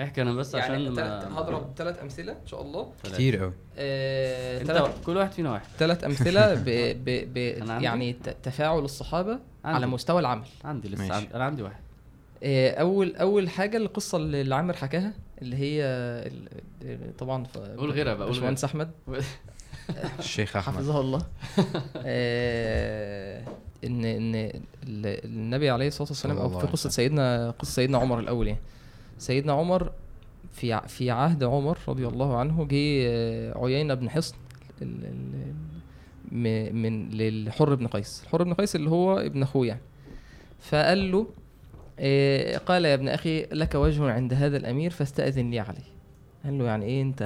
[0.00, 2.92] احكي أنا بس يعني عشان ما هضرب ثلاث أمثلة إن شاء الله.
[3.04, 5.66] كتير قوي آه، أنت تلات كل واحد فينا واحد.
[5.78, 6.64] ثلاث أمثلة ب...
[7.04, 7.34] ب...
[7.34, 7.36] ب...
[7.82, 9.76] يعني تفاعل الصحابة عندي.
[9.76, 10.46] على مستوى العمل.
[10.64, 11.14] عندي لسه.
[11.14, 11.34] عندي.
[11.34, 11.80] أنا عندي واحد.
[12.42, 15.12] آه، اول أول حاجة القصة اللي عامر حكاها.
[15.42, 15.84] اللي هي
[16.82, 17.46] ال- طبعا
[17.78, 18.90] قول غيرها بقى، قول باشمهندس أحمد.
[20.18, 20.74] الشيخ أحمد.
[20.76, 21.18] حفظه الله.
[22.06, 23.44] آه،
[23.84, 24.60] ان إن ال-
[25.24, 26.90] النبي عليه الصلاة والسلام أو في قصة.
[26.90, 28.60] سيدنا قصة سيدنا عمر الأول يعني.
[29.18, 29.92] سيدنا عمر
[30.52, 34.34] في ع- في عهد عمر رضي الله عنه جه آه، عيينة بن حصن
[34.82, 35.54] ال- ال-
[36.32, 38.22] م- من للحر بن قيس.
[38.24, 39.80] الحر بن قيس اللي هو ابن أخوه يعني.
[40.60, 41.26] فقال له
[42.66, 45.92] قال يا ابن أخي لك وجه عند هذا الأمير فاستأذن لي عليه.
[46.44, 47.22] قال له يعني إيه أنت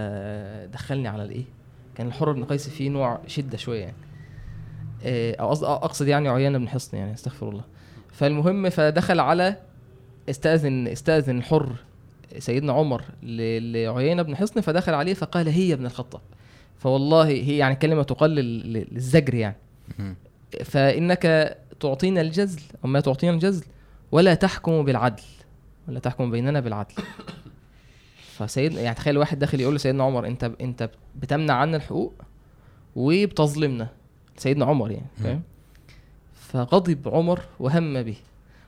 [0.73, 1.45] دخلني على الإيه؟
[1.95, 3.97] كان الحر بن قيس فيه نوع شدة شوية يعني.
[5.05, 7.65] آه، أو قصد أقصد يعني عيان بن حصن يعني استغفر الله.
[8.13, 9.57] فالمهم فدخل على
[10.31, 11.73] استأذن استأذن الحر
[12.39, 16.21] سيدنا عمر لعيينة بن حصن فدخل عليه فقال هي ابن الخطاب.
[16.79, 19.57] فوالله هي يعني كلمة تقال لل- لل- للزجر يعني.
[19.99, 20.17] مم.
[20.65, 23.65] فإنك تعطينا الجزل أو ما تعطينا الجزل
[24.13, 25.23] ولا تحكم بالعدل
[25.89, 26.95] ولا تحكم بيننا بالعدل.
[28.37, 32.15] فسيدنا يعني تخيل واحد داخل يقول لسيدنا عمر انت انت بتمنع عنا الحقوق
[32.97, 33.89] وبتظلمنا.
[34.37, 35.07] سيدنا عمر يعني.
[35.17, 35.43] فاهم؟
[36.35, 38.17] فغضب عمر وهم به.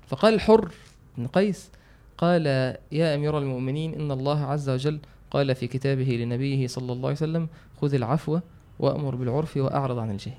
[0.07, 0.71] فقال الحر
[1.19, 1.71] بن قيس
[2.19, 2.47] قال
[2.93, 7.49] يا أمير المؤمنين إن الله عز وجل قال في كتابه لنبيه صلى الله عليه وسلم
[7.81, 8.41] خذ العفو
[8.79, 10.39] وأمر بالعرف وأعرض عن الجهل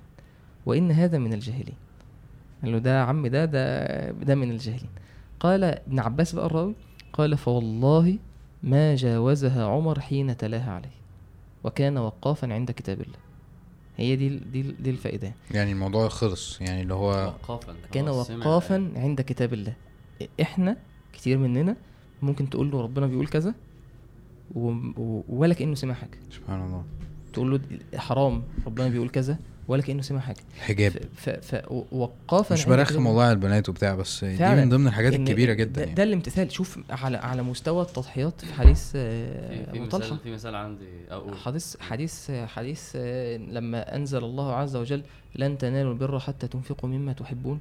[0.66, 1.76] وإن هذا من الجاهلين.
[2.64, 4.90] قال له ده عم ده ده ده من الجاهلين.
[5.40, 6.76] قال ابن عباس بقى الراوي
[7.14, 8.18] قال فوالله
[8.64, 11.00] ما جاوزها عمر حين تلاها عليه
[11.64, 13.18] وكان وقافا عند كتاب الله.
[13.98, 15.34] هي دي دي دي الفائدة.
[15.52, 16.62] يعني الموضوع خلص.
[16.62, 17.74] يعني اللي هو وقافا.
[17.92, 19.74] كان وقافا عند كتاب الله.
[20.42, 20.78] إحنا
[21.14, 21.76] كتير مننا
[22.22, 23.54] ممكن تقول له ربنا بيقول كذا.
[24.56, 24.74] و...
[25.30, 26.20] ولا كأنه سمع حاجة.
[26.32, 26.84] سبحان الله.
[27.34, 27.60] تقول له
[28.00, 29.38] حرام ربنا بيقول كذا.
[29.70, 30.38] ولا كأنه سمع حاجة.
[30.58, 31.30] الحجاب ف...
[31.30, 31.56] ف...
[31.56, 31.72] ف...
[31.92, 33.08] وقافا مش برخم الله.
[33.10, 34.46] والله على البنات وبتاع بس دي.
[34.56, 36.04] من ضمن الحاجات الكبيرة ده, جدا ده يعني.
[36.04, 40.18] الامتثال شوف على على مستوى التضحيات في حديث آه، ابو مثال طلحة.
[40.24, 41.36] في مثال عندي أقول.
[41.38, 45.02] حديث حديث حديث آه، لما أنزل الله عز وجل
[45.36, 47.60] لن تنالوا البر حتى تنفقوا مما تحبون.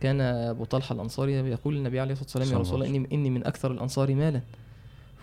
[0.00, 3.46] كان أبو طلحة الأنصاري يقول للنبي عليه الصلاة والسلام يا رسول الله اني إني من
[3.46, 4.40] أكثر الأنصار مالا.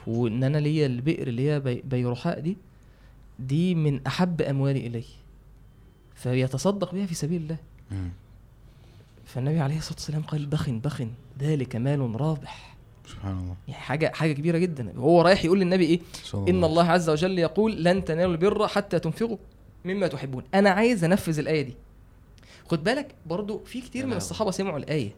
[0.08, 2.58] وإن أنا ليا البئر اللي هي بي- بيرحاء دي
[3.40, 5.04] دي من أحب أموالي إلي.
[6.24, 7.58] فيتصدق بها في سبيل الله.
[9.26, 11.10] فالنبي عليه الصلاة والسلام قال بخن بخن
[11.40, 12.76] ذلك مال رابح.
[13.08, 13.56] سبحان الله.
[13.68, 14.94] يعني حاجة حاجة كبيرة جدا.
[14.98, 19.00] هو رايح يقول للنبي إيه؟ صلى إن الله عز وجل يقول لن تنالوا البر حتى
[19.00, 19.38] تنفقوا
[19.86, 20.44] مما تحبون.
[20.54, 21.74] أنا عايز أنفذ الآية دي.
[22.70, 24.14] خد بالك برضو في كتير من.
[24.14, 25.12] الصحابة سمعوا الآية.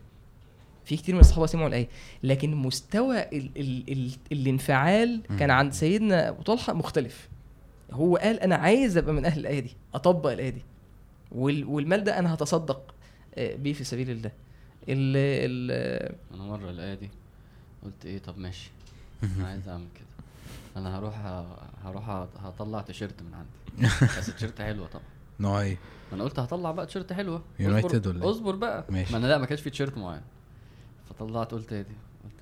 [0.86, 1.88] في كتير من الصحابة سمعوا الآية.
[2.24, 5.56] لكن مستوى ال ال ال الانفعال كان مم.
[5.56, 7.30] عند سيدنا ابو طلحة مختلف.
[7.92, 10.62] هو قال أنا عايز أبقى من أهل الآية دي أطبق الآية دي.
[11.34, 12.94] والمال ده أنا هتصدق
[13.36, 14.32] آه، بيه في سبيل الله.
[14.90, 15.72] ال ال
[16.34, 17.10] أنا مرة الآية دي
[17.84, 18.72] قلت إيه طب ماشي.
[19.38, 20.06] أنا عايز أعمل كده.
[20.78, 21.18] أنا هروح
[21.86, 22.10] هروح
[22.44, 23.90] هطلع تيشيرت من عندي.
[24.20, 25.04] بس تيشيرت حلوة طبعا.
[25.40, 25.78] نوع إيه
[26.12, 27.42] ما أنا قلت هطلع بقى تيشيرت حلوة.
[27.60, 28.86] اصبر- ولا إيه؟ أصبر بقى.
[28.90, 29.12] ماشي.
[29.12, 30.22] ما أنا لا ما كانش في تيشيرت معين.
[31.10, 32.34] فطلعت قلت إيه دي؟ قلت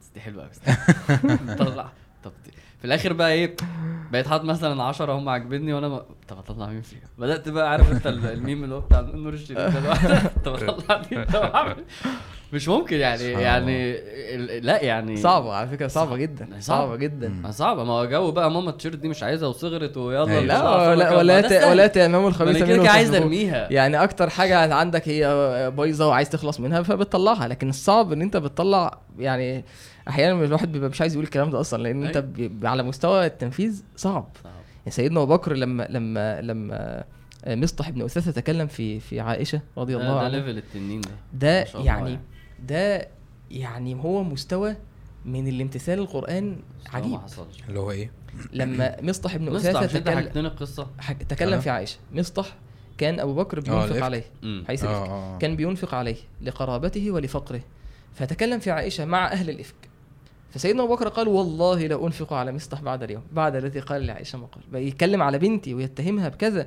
[0.00, 1.92] بس دي حلوة قوي طلع.
[2.24, 2.50] طب دي.
[2.84, 3.56] في الآخر بقى إيه
[4.12, 6.02] بقيت حاطط مثلا 10 هم عاجبني وأنا ما...
[6.28, 9.58] طب اطلع مين فيهم بدأت بقى عارف أنت ال- الميم اللي هو بتاع نور الشريف
[9.58, 9.94] ده.
[10.44, 12.06] طب اطلع مين طب أعمل-
[12.52, 14.00] مش ممكن يعني سبحان يعني
[14.60, 16.18] لا يعني صعبة على فكرة صعبة صعب.
[16.18, 16.60] جدا صعب.
[16.60, 17.42] صعبة جدا مم.
[17.42, 20.42] ما صعبة ما هو جو بقى ماما التيشيرت دي مش عايزها وصغرت ويلا أيوة.
[20.44, 20.88] لا سمكة.
[20.90, 21.70] ولا ولا ده ت- سهل.
[21.70, 23.14] ولا تيمموا الخبيث أنا كده منه كده عايز.
[23.14, 28.36] أرميها يعني أكتر حاجة عندك هي بايظة وعايز تخلص منها فبتطلعها لكن الصعب إن أنت
[28.36, 29.64] بتطلع يعني
[30.08, 32.28] أحيانا الواحد بيبقى مش عايز يقول الكلام ده أصلا لأن أنت أيوة.
[32.48, 34.28] بي- على مستوى التنفيذ صعب.
[34.44, 37.04] يعني سيدنا أبو بكر لما لما لما
[37.46, 41.10] مسطح بن أثاثة تكلم في في عائشة رضي الله ده, ده عنها level التنين ده.
[41.32, 42.18] ده الله يعني
[42.68, 43.08] ده
[43.50, 44.76] يعني هو مستوى
[45.24, 46.00] من الامتثال
[46.92, 47.20] ما عجيب.
[47.20, 47.62] حصلش.
[47.68, 48.10] اللي هو إيه؟
[48.52, 51.58] لما مصطح بن مصطح اثاثه مش أنت تكلم القصة؟ حك- تكلم آه.
[51.60, 51.98] في عائشة.
[52.14, 52.56] مصطح
[52.98, 54.02] كان أبو بكر آه، بينفق الإفك.
[54.02, 54.24] عليه
[54.68, 55.08] حيث الإفك.
[55.08, 55.38] آه آه.
[55.38, 57.60] كان بينفق عليه لقرابته ولفقره.
[58.14, 59.74] فتكلم في عائشة مع أهل الإفك.
[60.54, 63.22] فسيدنا أبو بكر قال والله لا أنفق على مصطح بعد اليوم.
[63.32, 64.64] بعد الذي قال لعائشة ما قال.
[64.72, 66.66] بقى يتكلم على بنتي ويتهمها بكذا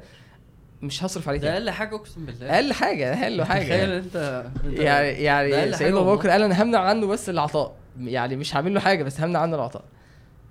[0.81, 2.55] مش هصرف عليه ده تاني أقل حاجة أقسم بالله.
[2.55, 3.97] أقل حاجة أقل حاجة تخيل يعني.
[3.97, 6.29] انت أنت- يعني يعني سيدنا أبو بكر.
[6.29, 7.75] قال أنا همنع عنه بس العطاء.
[7.99, 9.83] يعني مش هعمل له حاجة بس همنع عنه العطاء.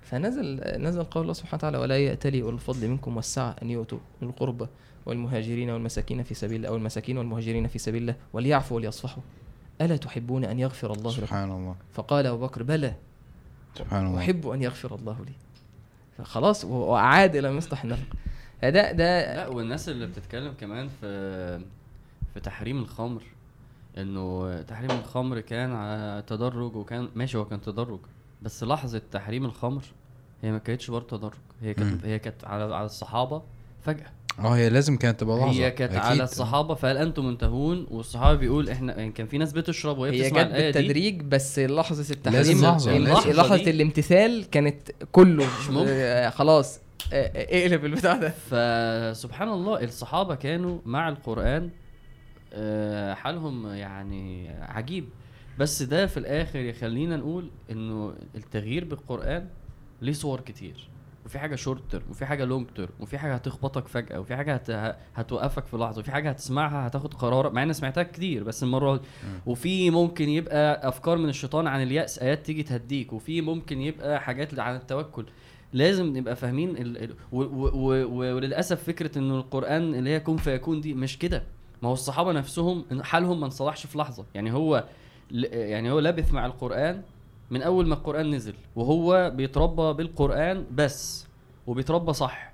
[0.01, 4.31] فنزل نزل قول الله سبحانه وتعالى ولا يأتلي أولو الفضل منكم والسعة أن يؤتوا أولي
[4.33, 4.67] القربى
[5.05, 9.23] والمهاجرين والمساكين في سبيل الله أو المساكين والمهاجرين في سبيل الله وليعفوا وليصفحوا.
[9.81, 11.75] ألا تحبون أن يغفر الله لكم؟ سبحان الله.
[11.93, 12.93] فقال أبو بكر بلى.
[13.77, 14.19] سبحان الله.
[14.19, 15.33] أحب أن يغفر الله لي.
[16.17, 18.15] فخلاص وأعاد إلى مصلح النفق.
[18.63, 21.59] ده ده لا والناس اللي بتتكلم كمان في
[22.33, 23.23] في تحريم الخمر
[23.97, 27.99] إنه تحريم الخمر كان على تدرج وكان ماشي هو كان تدرج.
[28.41, 29.83] بس لحظة تحريم الخمر
[30.41, 31.39] هي ما كانتش برضه تدرج.
[31.61, 32.05] هي كانت.
[32.05, 33.41] هي كانت على على الصحابة
[33.81, 34.11] فجأة.
[34.39, 35.95] آه هي لازم كانت تبقى لحظة هي كانت.
[35.95, 40.21] على الصحابة فهل أنتم منتهون والصحابة بيقول إحنا يعني كان في ناس بتشرب وهي هي
[40.21, 42.61] بتسمع جت الآية دي بالتدريج بس لحظة التحريم.
[42.61, 43.69] لحظة دي.
[43.69, 45.89] الامتثال كانت كله مش ممكن.
[45.89, 46.79] آه، خلاص
[47.13, 51.69] آه، آه، اقلب البتاع ده فسبحان الله الصحابة كانوا مع القرآن
[52.53, 55.09] آه، حالهم يعني عجيب
[55.59, 59.47] بس ده في الآخر يخلينا نقول إنه التغيير بالقرآن
[60.01, 60.89] ليه صور كتير
[61.27, 64.95] وفي حاجة short term وفي حاجة long term وفي حاجة هتخبطك فجأة وفي حاجة هت...
[65.15, 69.01] هتوقفك في لحظة وفي حاجة هتسمعها هتاخد قرار مع إني سمعتها كتير بس المرة دي.
[69.45, 74.59] وفي ممكن يبقى أفكار من الشيطان عن اليأس آيات تيجي تهديك وفي ممكن يبقى حاجات
[74.59, 75.25] عن التوكل.
[75.73, 77.03] لازم نبقى فاهمين ال...
[77.03, 77.15] ال...
[77.31, 77.41] و...
[77.41, 77.69] و...
[78.05, 78.35] و...
[78.35, 81.43] وللأسف فكرة انه القرآن اللي هي كن فيكون دي مش كده.
[81.81, 84.25] ما هو الصحابة نفسهم حالهم ما انصلحش في لحظة.
[84.35, 84.83] يعني هو.
[85.51, 87.01] يعني هو لبث مع القرآن
[87.51, 91.25] من أول ما القرآن نزل وهو بيتربى بالقرآن بس
[91.67, 92.53] وبيتربى صح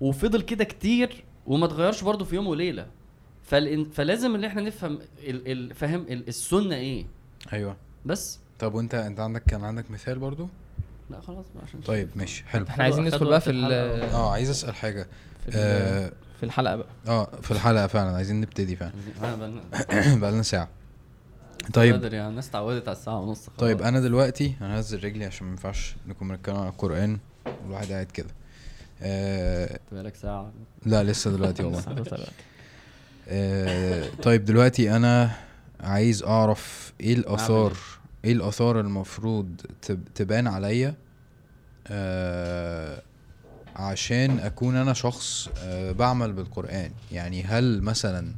[0.00, 2.86] وفضل كده كتير وما اتغيرش برضه في يوم وليلة.
[3.42, 3.84] فالإن...
[3.90, 5.48] فلازم إن إحنا نفهم ال...
[5.52, 5.74] ال...
[5.74, 6.28] فاهم ال...
[6.28, 7.06] السنة إيه.
[7.52, 7.76] أيوه.
[8.06, 8.38] بس.
[8.58, 10.48] طب وأنت أنت عندك كان عندك مثال برضو
[11.10, 12.64] لا خلاص بقى عشان طيب ماشي حلو.
[12.68, 13.50] إحنا عايزين ندخل بقى في
[14.14, 15.06] آه عايز أسأل حاجة.
[15.44, 16.86] في, آه في الحلقة بقى.
[17.08, 18.92] آه، في الحلقة فعلا عايزين نبتدي فعلا.
[19.20, 20.68] بقى- بقى لنا ساعة.
[21.72, 21.94] طيب.
[21.94, 23.58] بدري يعني الناس اتعودت على الساعة ونص خلاص.
[23.58, 27.18] طيب أنا دلوقتي أنا هنزل رجلي عشان ما ينفعش نكون بنتكلم عن القرآن.
[27.62, 28.28] والواحد قاعد كده.
[29.02, 30.52] آه بقالك ساعة؟
[30.86, 31.82] لا لسه دلوقتي والله.
[33.28, 35.30] آه طيب دلوقتي أنا
[35.80, 37.72] عايز أعرف إيه الآثار
[38.24, 39.48] إيه الآثار المفروض
[39.82, 40.94] تب- تبان عليا
[41.86, 43.02] آه
[43.76, 46.90] عشان أكون أنا شخص آه بعمل بالقرآن.
[47.12, 48.32] يعني هل مثلا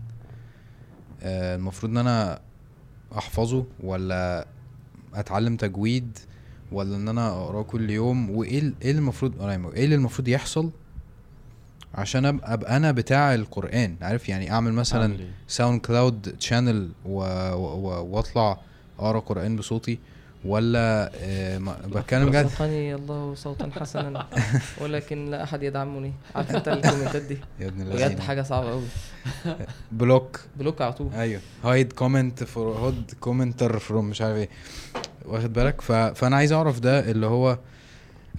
[1.23, 2.41] آه المفروض إن أنا
[3.19, 4.47] احفظه ولا
[5.15, 6.19] اتعلم تجويد
[6.73, 10.71] ولا ان أنا اقراه كل يوم وايه إيه المفروض إيه اللي المفروض يحصل
[11.95, 15.07] عشان أبقى أنا بتاع القرآن عارف يعني اعمل مثلا؟
[15.49, 16.91] SoundCloud channel.
[17.05, 18.61] واطلع
[18.99, 19.99] اقرأ قرآن بصوتي
[20.45, 21.77] ولا آه ما...
[21.87, 24.27] بتكلم بجد رزقني الله صوتا حسنا.
[24.81, 26.13] ولكن لا أحد يدعمني.
[26.35, 28.83] عارف أنت ال comment ات دي؟ يا ابن بجد حاجة صعبة قوي
[29.93, 30.41] block.
[30.57, 31.13] block على طول.
[31.15, 31.41] أيوه.
[31.65, 34.49] hide comment for whole commenter from مش عارف إيه.
[35.25, 35.93] واخد بالك؟ ف...
[35.93, 37.59] فأنا عايز أعرف ده اللي هو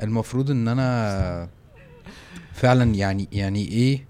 [0.03, 1.49] المفروض إن أنا
[2.53, 4.05] فعلا يعني يعني إيه؟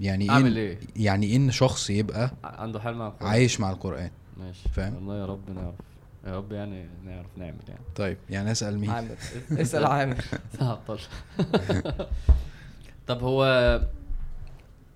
[0.00, 3.30] يعني إيه أعمل إيه؟ يعني إيه إن شخص يبقى عنده حل مع القرآن.
[3.30, 4.68] عايش مع القرآن؟ ماشي.
[4.68, 5.40] فاهم؟ والله يا رب.
[5.54, 5.74] نعرف
[6.26, 7.80] يا رب يعني نعرف نعمل يعني.
[7.96, 9.16] طيب يعني أسأل مين؟ عامر.
[9.52, 10.16] اسأل عامر.
[10.60, 10.98] هعطل
[13.06, 13.44] طب هو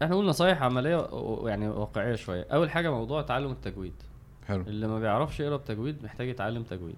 [0.02, 1.08] إحنا قلنا نصايح عملية
[1.46, 2.46] يعني واقعية شوية.
[2.52, 3.92] أول حاجة موضوع تعلم التجويد.
[4.48, 4.60] حلو.
[4.62, 6.96] اللي ما بيعرفش يقرأ بتجويد محتاج يتعلم تجويد.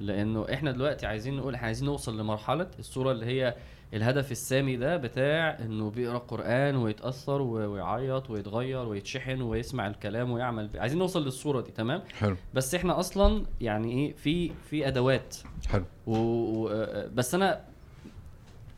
[0.00, 3.54] لأنه إحنا دلوقتي عايزين نقول إحنا عايزين نوصل لمرحلة الصورة اللي هي
[3.94, 10.76] الهدف السامي ده بتاع إنه بيقرأ قرآن ويتأثر ويعيط ويتغير ويتشحن ويسمع الكلام ويعمل ب...
[10.76, 12.36] عايزين نوصل للصورة دي تمام؟ حلو.
[12.54, 15.36] بس إحنا أصلا يعني إيه في في أدوات.
[15.68, 15.84] حلو.
[16.06, 16.12] و...
[16.16, 16.68] و...
[16.68, 17.60] آه، بس أنا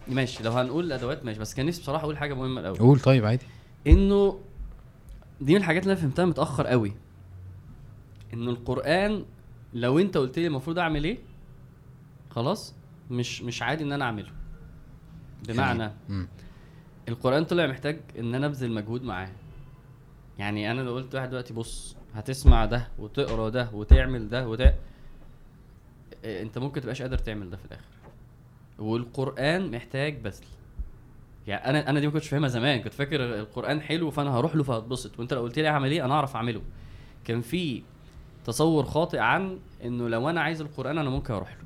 [0.09, 2.79] ماشي لو هنقول الادوات ماشي بس كان نفسي بصراحة أقول حاجة مهمة الأول.
[2.79, 3.47] قول طيب عادي.
[3.87, 4.41] إنه
[5.41, 6.93] دي من الحاجات اللي أنا فهمتها متأخر قوي.
[8.35, 9.25] إنه القرآن
[9.75, 11.19] لو أنت قلت لي المفروض أعمل إيه
[12.31, 12.75] خلاص
[13.11, 14.29] مش مش عادي إن أنا أعمله.
[15.49, 16.29] بمعنى مم.
[17.09, 19.31] القرآن طلع محتاج إن أنا أبذل مجهود معاه.
[20.39, 24.75] يعني أنا لو قلت واحد دلوقتي بص هتسمع ده وتقرأ ده وتعمل ده وده
[26.25, 27.85] إيه، أنت ممكن تبقاش قادر تعمل ده في الآخر.
[28.79, 30.45] والقرآن محتاج بذل.
[31.47, 32.81] يعني أنا أنا دي ما كنتش فاهمها زمان.
[32.83, 35.19] كنت فاكر القرآن حلو فأنا هروح له فهتبسط.
[35.19, 36.63] وأنت لو قلت لي أعمل إيه؟ أنا أعرف أعمله.
[37.25, 37.83] كان في
[38.45, 41.57] تصور خاطئ عن إنه لو أنا عايز القرآن أنا ممكن أروح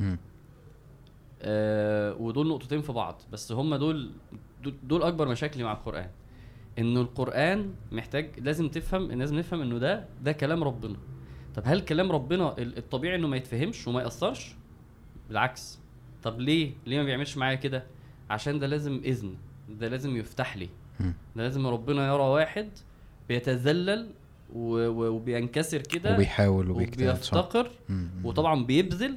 [0.00, 0.16] له.
[1.44, 3.22] آه ودول نقطتين في بعض.
[3.32, 4.10] بس هم دول
[4.82, 6.08] دول- أكبر مشاكلي مع القرآن.
[6.78, 10.96] إنه القرآن محتاج لازم تفهم لازم نفهم إنه ده ده كلام ربنا.
[11.54, 14.54] طب هل كلام ربنا ال- الطبيعي إنه ما يتفهمش وما يأثرش؟
[15.28, 15.78] بالعكس.
[16.22, 17.84] طب ليه ليه ما بيعملش معايا كده؟
[18.30, 19.34] عشان ده لازم إذن.
[19.68, 20.68] ده لازم يفتح لي.
[21.36, 22.68] ده لازم ربنا يرى واحد
[23.28, 24.10] بيتذلل
[24.54, 27.70] وبينكسر كده وبيحاول وبيفتقر.
[28.24, 29.16] وطبعا بيبذل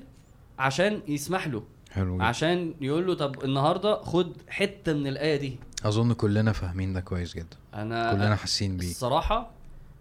[0.60, 1.64] عشان يسمح له.
[1.92, 2.24] حلو جدا.
[2.26, 7.36] عشان يقول له طب النهارده خد حتة من الآية دي أظن كلنا فاهمين ده كويس
[7.36, 9.52] جدا أنا كلنا حاسين بيه الصراحة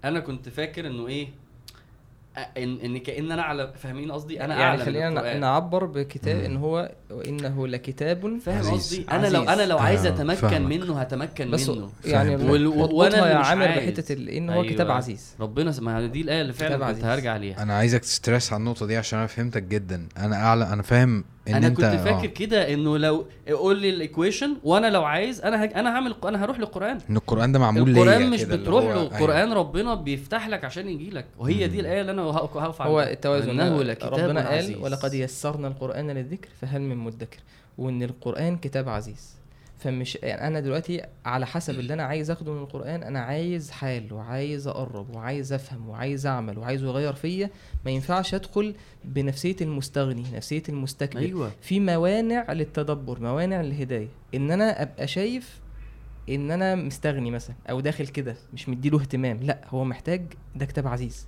[0.04, 1.28] أنا كنت فاكر إنه إيه
[2.56, 6.36] ان إن كأن أنا أعلم فاهمين قصدي أنا يعني أعلم خلينا نعبر بكتاب.
[6.44, 8.72] إن هو وإنه لكتاب فاهم عزيز.
[8.72, 9.42] قصدي أنا لو.
[9.42, 10.60] أنا لو عايز آه، أتمكن فاهمك.
[10.72, 13.66] منه هتمكن بس منه يعني وأنا يا مش عامر.
[13.66, 14.92] بحتة إن هو كتاب أيوة.
[14.96, 17.04] عزيز ربنا ما دي الآية اللي كتاب فعلا كنت عزيز.
[17.04, 20.82] هرجع ليها أنا عايزك تستريس على النقطة دي عشان أنا فهمتك جدا أنا أعلى أنا
[20.82, 22.26] فاهم إن أنا أنت كنت فاكر آه.
[22.26, 25.72] كده إنه لو قول لي الايكويشن وأنا لو عايز أنا هج...
[25.74, 29.02] أنا هعمل أنا هروح للقرآن إن القرآن ده معمول ليا القران مش بتروح له أيوة.
[29.02, 31.80] القران ربنا بيفتح لك عشان يجي لك وهي دي.
[31.80, 33.00] الآية اللي أنا هقف هو.
[33.00, 34.48] التوازن إنه لكتاب ربنا.
[34.48, 37.38] قال ولقد يسرنا القرآن للذكر فهل من مدكر
[37.78, 39.36] وإن القرآن كتاب عزيز
[39.86, 44.12] فمش يعني أنا دلوقتي على حسب اللي أنا عايز آخده من القرآن أنا عايز حال
[44.12, 47.50] وعايز أقرب وعايز أفهم وعايز أعمل وعايز يغير فيا
[47.84, 51.20] ما ينفعش أدخل بنفسية المستغني نفسية المستكبر.
[51.20, 51.50] أيوه.
[51.60, 54.08] في موانع للتدبر موانع للهداية.
[54.34, 55.60] إن أنا أبقى شايف
[56.28, 60.22] إن أنا مستغني مثلا أو داخل كده مش مديله اهتمام لأ هو محتاج
[60.56, 61.26] ده كتاب عزيز.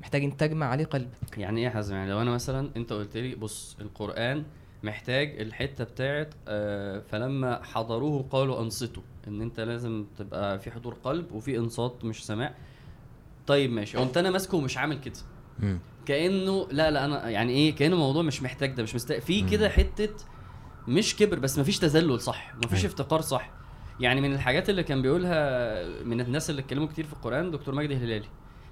[0.00, 1.38] محتاج انت تجمع عليه قلبك.
[1.38, 4.44] يعني إيه يا حازم؟ يعني لو أنا مثلا أنت قلت لي بص القرآن
[4.82, 11.32] محتاج الحتة بتاعت آه فلما حضروه قالوا أنصتوا إن أنت لازم تبقى في حضور قلب
[11.32, 12.54] وفي إنصات مش سماع.
[13.46, 15.14] طيب ماشي قمت أنا ماسكه ومش عامل كده.
[16.06, 19.42] كأنه لا لا أنا يعني إيه كأنه الموضوع مش محتاج ده مش مستاهل في.
[19.42, 20.08] كده حتة
[20.88, 22.84] مش كبر بس مفيش تذلل صح مفيش.
[22.84, 23.50] افتقار صح.
[24.00, 27.94] يعني من الحاجات اللي كان بيقولها من الناس اللي اتكلموا كتير في القرآن دكتور مجدي
[27.94, 28.26] الهلالي.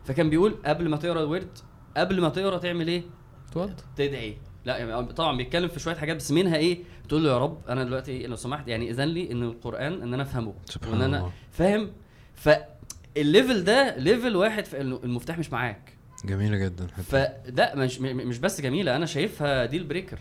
[0.05, 1.59] فكان بيقول قبل ما تقرأ الورد
[1.97, 3.03] قبل ما تقرأ تعمل إيه؟
[3.51, 4.39] اتوضى تدعي.
[4.67, 6.79] لا يعني طبعا بيتكلم في شوية حاجات بس منها إيه
[7.09, 10.23] تقول له يا رب أنا دلوقتي لو سمحت يعني إذن لي إن القرآن إن أنا
[10.23, 11.31] أفهمه سبحان وان أنا.
[11.53, 11.91] فاهم
[12.35, 15.93] فال level ده level واحد في المفتاح مش معاك
[16.25, 17.03] جميلة جدا حتى.
[17.03, 20.19] فده مش مش بس جميلة أنا شايفها deal breaker.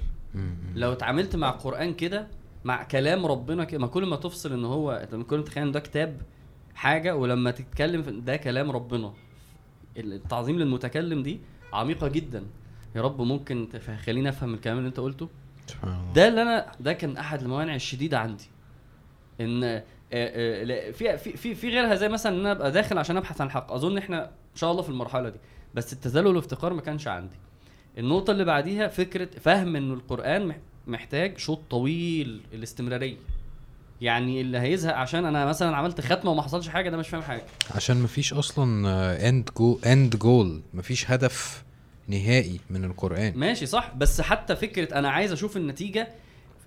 [0.75, 2.27] لو اتعاملت مع القران كده
[2.65, 5.79] مع كلام ربنا كده ما كل ما تفصل إن هو أنت كل ما تتخيل ده
[5.79, 6.21] كتاب
[6.75, 9.13] حاجة ولما تتكلم ده كلام ربنا
[9.97, 11.39] التعظيم للمتكلم دي
[11.73, 12.43] عميقة جدا
[12.95, 15.29] يا رب ممكن تف- خليني افهم الكلام اللي انت قلته.
[16.15, 18.49] ده اللي أنا ده كان احد الموانع الشديدة عندي.
[19.41, 23.41] ان آه، آه، في في في غيرها زي مثلا إن أنا أبقى داخل عشان أبحث
[23.41, 23.71] عن الحق.
[23.71, 25.37] أظن إحنا إن شاء الله في المرحلة دي.
[25.73, 27.35] بس التذلل والافتقار ما كانش عندي.
[27.97, 30.57] النقطة اللي بعديها فكرة فهم انه القرآن مح-
[30.87, 33.17] محتاج شوط طويل الاستمرارية.
[34.01, 37.43] يعني اللي هيزهق عشان أنا مثلا عملت ختمه وما حصلش حاجة ده مش فاهم حاجة.
[37.75, 38.87] عشان مفيش أصلا
[39.29, 41.63] end go end goal مفيش هدف
[42.07, 43.33] نهائي من القرآن.
[43.35, 46.07] ماشي صح بس حتى فكرة أنا عايز أشوف النتيجة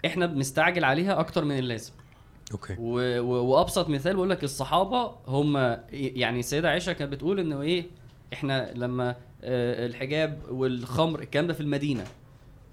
[0.06, 1.93] إحنا بنستعجل عليها أكتر من اللازم.
[2.52, 2.76] okay.
[2.78, 3.20] و...
[3.20, 3.44] و...
[3.44, 7.86] وأبسط مثال بقول لك الصحابة هم يعني السيدة عائشة كانت بتقول انه إيه
[8.32, 9.10] إحنا لما
[9.44, 12.05] آه، الحجاب والخمر الكلام ده في المدينة.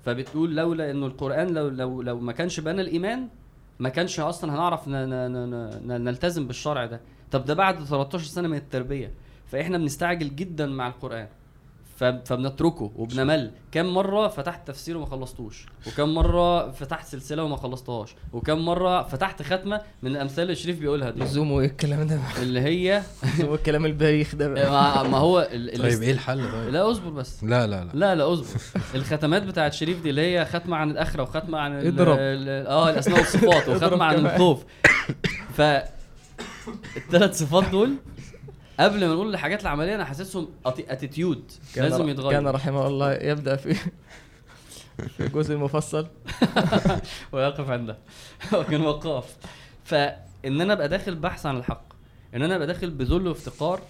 [0.06, 3.28] فبتقول لولا انه القرآن لو لو لو ما كانش بنى الإيمان
[3.80, 4.92] ما كانش أصلا هنعرف ن...
[4.92, 5.32] ن...
[5.32, 5.70] ن...
[5.88, 6.04] ن...
[6.04, 7.02] نلتزم بالشرع ده.
[7.32, 9.12] طب ده بعد 13 سنة من التربية.
[9.48, 11.28] فإحنا بنستعجل جدا مع القرآن.
[11.96, 13.52] فبنتركه وبنمل.
[13.72, 19.42] كم مرة فتحت تفسير وما خلصتوش؟ وكم مرة فتحت سلسلة وما خلصتهاش؟ وكم مرة فتحت
[19.42, 23.02] ختمة من الأمثال اللي شريف بيقولها دي؟ لزوم وإيه الكلام ده؟ اللي هي
[23.38, 25.10] لزوم الكلام البايخ ده بقى.
[25.10, 25.76] ما, هو ال...
[25.76, 27.44] ال- طيب إيه الحل طيب؟ لا أصبر بس.
[27.44, 27.90] لا لا لا.
[27.94, 28.48] لا لا أصبر.
[28.96, 32.18] الختمات بتاعت شريف دي اللي هي ختمة عن الآخرة وختمة عن ال- اضرب.
[32.20, 34.26] ال- آه الأسماء والصفات وختمة عن.
[34.26, 34.64] الخوف.
[35.58, 35.62] ف
[36.98, 37.96] الثلاث صفات دول
[38.80, 42.32] قبل ما نقول الحاجات العملية أنا حاسسهم اتيتيود كان لازم يتغير.
[42.32, 43.74] كان رحمه الله يبدأ في
[45.08, 46.08] في الجزء المفصل
[47.32, 47.98] ويقف عندها
[48.60, 49.38] وكان وقاف.
[49.84, 51.84] فإن أنا أبقى داخل بحث عن الحق
[52.36, 53.82] إن أنا أبقى داخل بذل وافتقار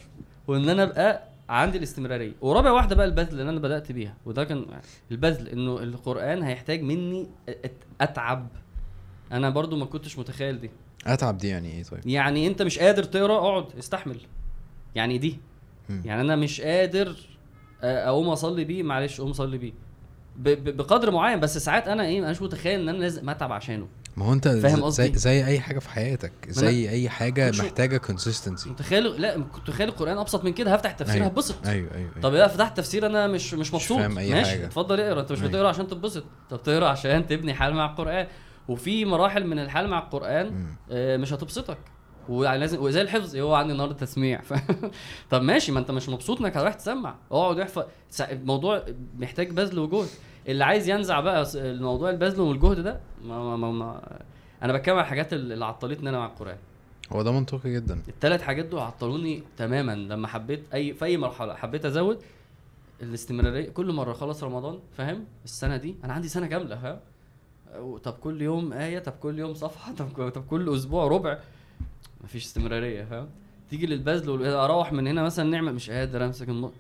[0.48, 2.34] وإن أنا أبقى عندي الاستمرارية.
[2.42, 4.66] ورابع واحدة بقى البذل اللي أنا بدأت بيها وده كان
[5.12, 7.28] البذل إنه القرآن هيحتاج مني
[8.02, 8.48] أتعب.
[9.32, 10.72] أنا برضو ما كنتش متخيل دي.
[11.08, 14.18] أتعب دي يعني إيه طيب؟ يعني أنت مش قادر تقرأ اقعد استحمل.
[14.96, 15.40] يعني دي.
[15.90, 17.16] يعني أنا مش قادر
[17.84, 19.74] أقوم أصلي بيه معلش قوم صلي بيه
[20.38, 23.88] ب- ب- بقدر معين بس ساعات أنا إيه مش متخيل إن أنا لازم أتعب عشانه
[24.18, 27.98] ما هو أنت فاهم زي, قصدي؟ زي أي حاجة في حياتك زي أي حاجة محتاجة
[27.98, 31.28] كونسيستنسي متخيل لا كنت متخيل القرآن أبسط من كده هفتح التفسير أيوة.
[31.28, 32.22] هتبسط أيوه أيوه, أيوة.
[32.22, 34.66] طب لا فتحت تفسير أنا مش مش مبسوط فاهم أي ماشي حاجة.
[34.66, 35.50] اتفضل اقرأ انت مش أيوة.
[35.50, 38.28] بتقرأ عشان تتبسط طب تقرأ عشان تبني حال مع القرآن
[38.68, 40.66] وفي مراحل من الحال مع القرآن.
[40.92, 41.78] آه، مش هتبسطك
[42.30, 44.42] ولازم وزي الحفظ هو عندي النهارده تسميع.
[44.42, 44.54] ف...
[45.32, 47.16] طب ماشي ما انت مش مبسوط انك هتروح تسمع.
[47.32, 47.84] اقعد احفظ.
[48.22, 48.84] الموضوع
[49.18, 50.08] محتاج بذل وجهد.
[50.48, 54.20] اللي عايز ينزع بقى الموضوع البذل والجهد ده ما ما ما ما
[54.64, 56.58] أنا بتكلم على الحاجات اللي عطلتني أنا مع القرآن.
[57.12, 58.02] هو ده منطقي جدا.
[58.08, 59.96] الثلاث حاجات دول عطلوني تماما.
[59.96, 62.20] لما حبيت اي في أي مرحلة حبيت أزود
[63.02, 63.70] الاستمرارية.
[63.70, 67.00] كل مرة خلص رمضان فاهم؟ السنة دي أنا عندي سنة كاملة فاهم؟
[68.04, 71.40] طب كل يوم آية طب كل يوم صفحة طب طب كل أسبوع ربع.
[72.26, 73.28] مفيش استمرارية فاهم؟
[73.70, 76.76] تيجي للبذل أروح من هنا مثلا نعمل مش قادر أمسك النقطه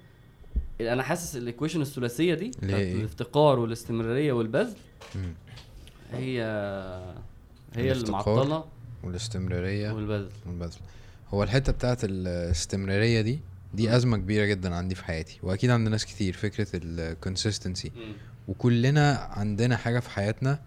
[0.82, 4.76] أنا حاسس الايكويشن الثلاثية دي إيه؟ الافتقار والاستمرارية والبذل.
[6.14, 6.42] هي
[7.76, 8.66] هي المعطله
[9.04, 10.30] والاستمرارية والبذل.
[10.46, 10.80] والبذل.
[11.30, 13.40] هو الحتة بتاعت الاستمرارية دي
[13.74, 17.92] دي أزمة كبيرة جدا عندي في حياتي وأكيد عند ناس كتير فكرة ال consistency
[18.48, 20.60] وكلنا عندنا حاجة في حياتنا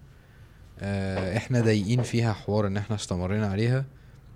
[0.81, 3.85] آه، إحنا ضايقين فيها حوار إن إحنا استمرينا عليها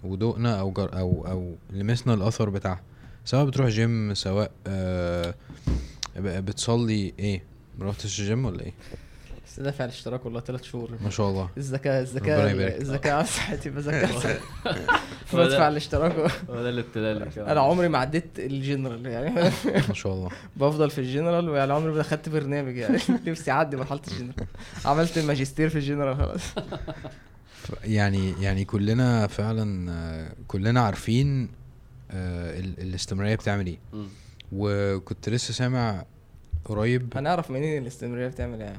[0.04, 2.80] ودقنا أو جر أو أو لمسنا الأثر بتاعها.
[3.24, 5.34] سواء بتروح جيم سواء آه،
[6.16, 7.42] ب- بتصلي إيه؟
[7.78, 8.72] ما رحتش الجيم ولا إيه؟
[9.46, 10.90] بس دافع الاشتراك والله ثلاث شهور.
[11.04, 11.48] ما شاء الله.
[11.56, 12.80] الزكاة ربنا الزكاة يبارك.
[12.80, 13.70] الزكاة على صحتي
[15.34, 16.12] هو بدفع الاشتراك
[16.50, 19.50] هو ده الابتلاء أنا عمري ما عديت الجنرال يعني.
[19.88, 20.28] ما شاء الله.
[20.56, 22.98] بفضل في الجنرال ويعني عمري ما دخلت برنامج يعني.
[23.26, 24.46] نفسي أعدي مرحلة الجنرال.
[24.84, 26.42] عملت الماجستير في الجنرال خلاص.
[27.84, 31.48] يعني يعني كلنا فعلا كلنا عارفين
[32.10, 33.78] آه، ال- الاستمرارية بتعمل إيه.
[34.52, 36.05] وكنت لسه سامع
[36.64, 38.76] قريب هنعرف منين الاستمرارية بتعمل إيه يا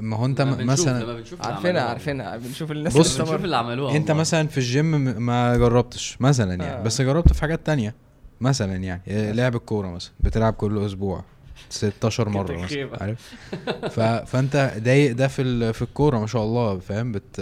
[0.00, 1.82] ما هو أنت مثلا عارفينها.
[1.82, 4.10] عارفينها بنشوف الناس بص، اللي بنشوف اللي عملوها أنت.
[4.10, 4.90] مثلا في الجيم
[5.26, 6.82] ما جربتش مثلا يعني آه.
[6.82, 7.94] بس جربت في حاجات تانية
[8.40, 11.24] مثلا يعني آه، لعب الكورة مثلا بتلعب كل أسبوع
[11.68, 12.90] 16 مرة مثلا.
[13.00, 13.34] عارف؟
[13.94, 14.00] ف...
[14.00, 15.74] فأنت ضايق ده في ال...
[15.74, 17.40] في الكورة ما شاء الله فاهم؟ بت...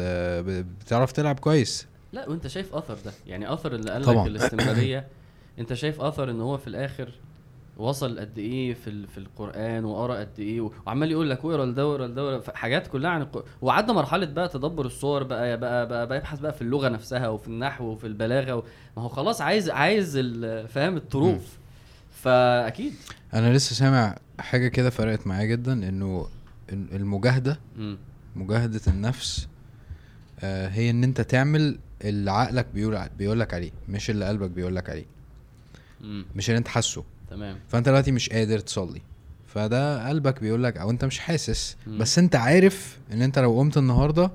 [0.84, 1.86] بتعرف تلعب كويس.
[2.12, 3.12] لا وأنت شايف أثر ده.
[3.26, 4.26] يعني أثر اللي قال لك.
[4.26, 5.06] الاستمرارية.
[5.58, 7.08] أنت شايف أثر إن هو في الآخر
[7.76, 11.86] وصل قد إيه في ال- في القرآن وقرأ قد إيه وعمال يقول لك واقرا لده
[11.86, 16.18] واقرا لده حاجات كلها عن القران وعدى مرحلة بقى تدبر الصور بقى بقى بقى, بقى
[16.18, 18.62] يبحث بقى في اللغة نفسها وفي النحو وفي البلاغة و...
[18.96, 20.18] ما هو خلاص عايز عايز
[20.68, 21.58] فاهم؟ الطروف.
[22.22, 22.92] فأكيد.
[23.34, 26.26] أنا لسه سامع حاجة كده فرقت معايا جدا إنه
[26.72, 27.98] ال- المجاهدة مم.
[28.36, 29.48] مجاهدة النفس
[30.40, 34.76] آه، هي إن أنت تعمل اللي عقلك بيقول بيقول لك عليه مش اللي قلبك بيقول
[34.76, 35.04] لك عليه
[36.00, 36.26] مم.
[36.36, 39.02] مش اللي أنت حاسه تمام فأنت دلوقتي مش قادر تصلي
[39.46, 41.98] فده قلبك بيقول لك أو أنت مش حاسس مم.
[41.98, 44.30] بس أنت عارف إن أنت لو قمت النهارده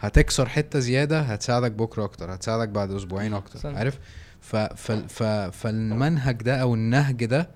[0.00, 3.74] هتكسر حتة زيادة هتساعدك بكرة أكتر هتساعدك بعد أسبوعين أكتر.
[3.76, 3.98] عارف
[4.40, 5.22] ف ف ف
[5.56, 7.48] فالمنهج ده أو النهج ده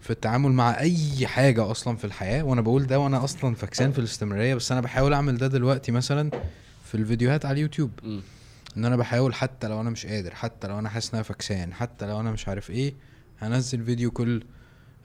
[0.00, 3.98] في التعامل مع أي حاجة أصلا في الحياة وأنا بقول ده وأنا أصلا فكسان في
[3.98, 6.30] الاستمرارية بس أنا بحاول أعمل ده دلوقتي مثلا
[6.84, 7.90] في الفيديوهات على اليوتيوب.
[8.76, 11.74] إن أنا بحاول حتى لو أنا مش قادر حتى لو أنا حاسس إن أنا فكسان
[11.74, 12.94] حتى لو أنا مش عارف إيه
[13.40, 14.42] هنزل فيديو كل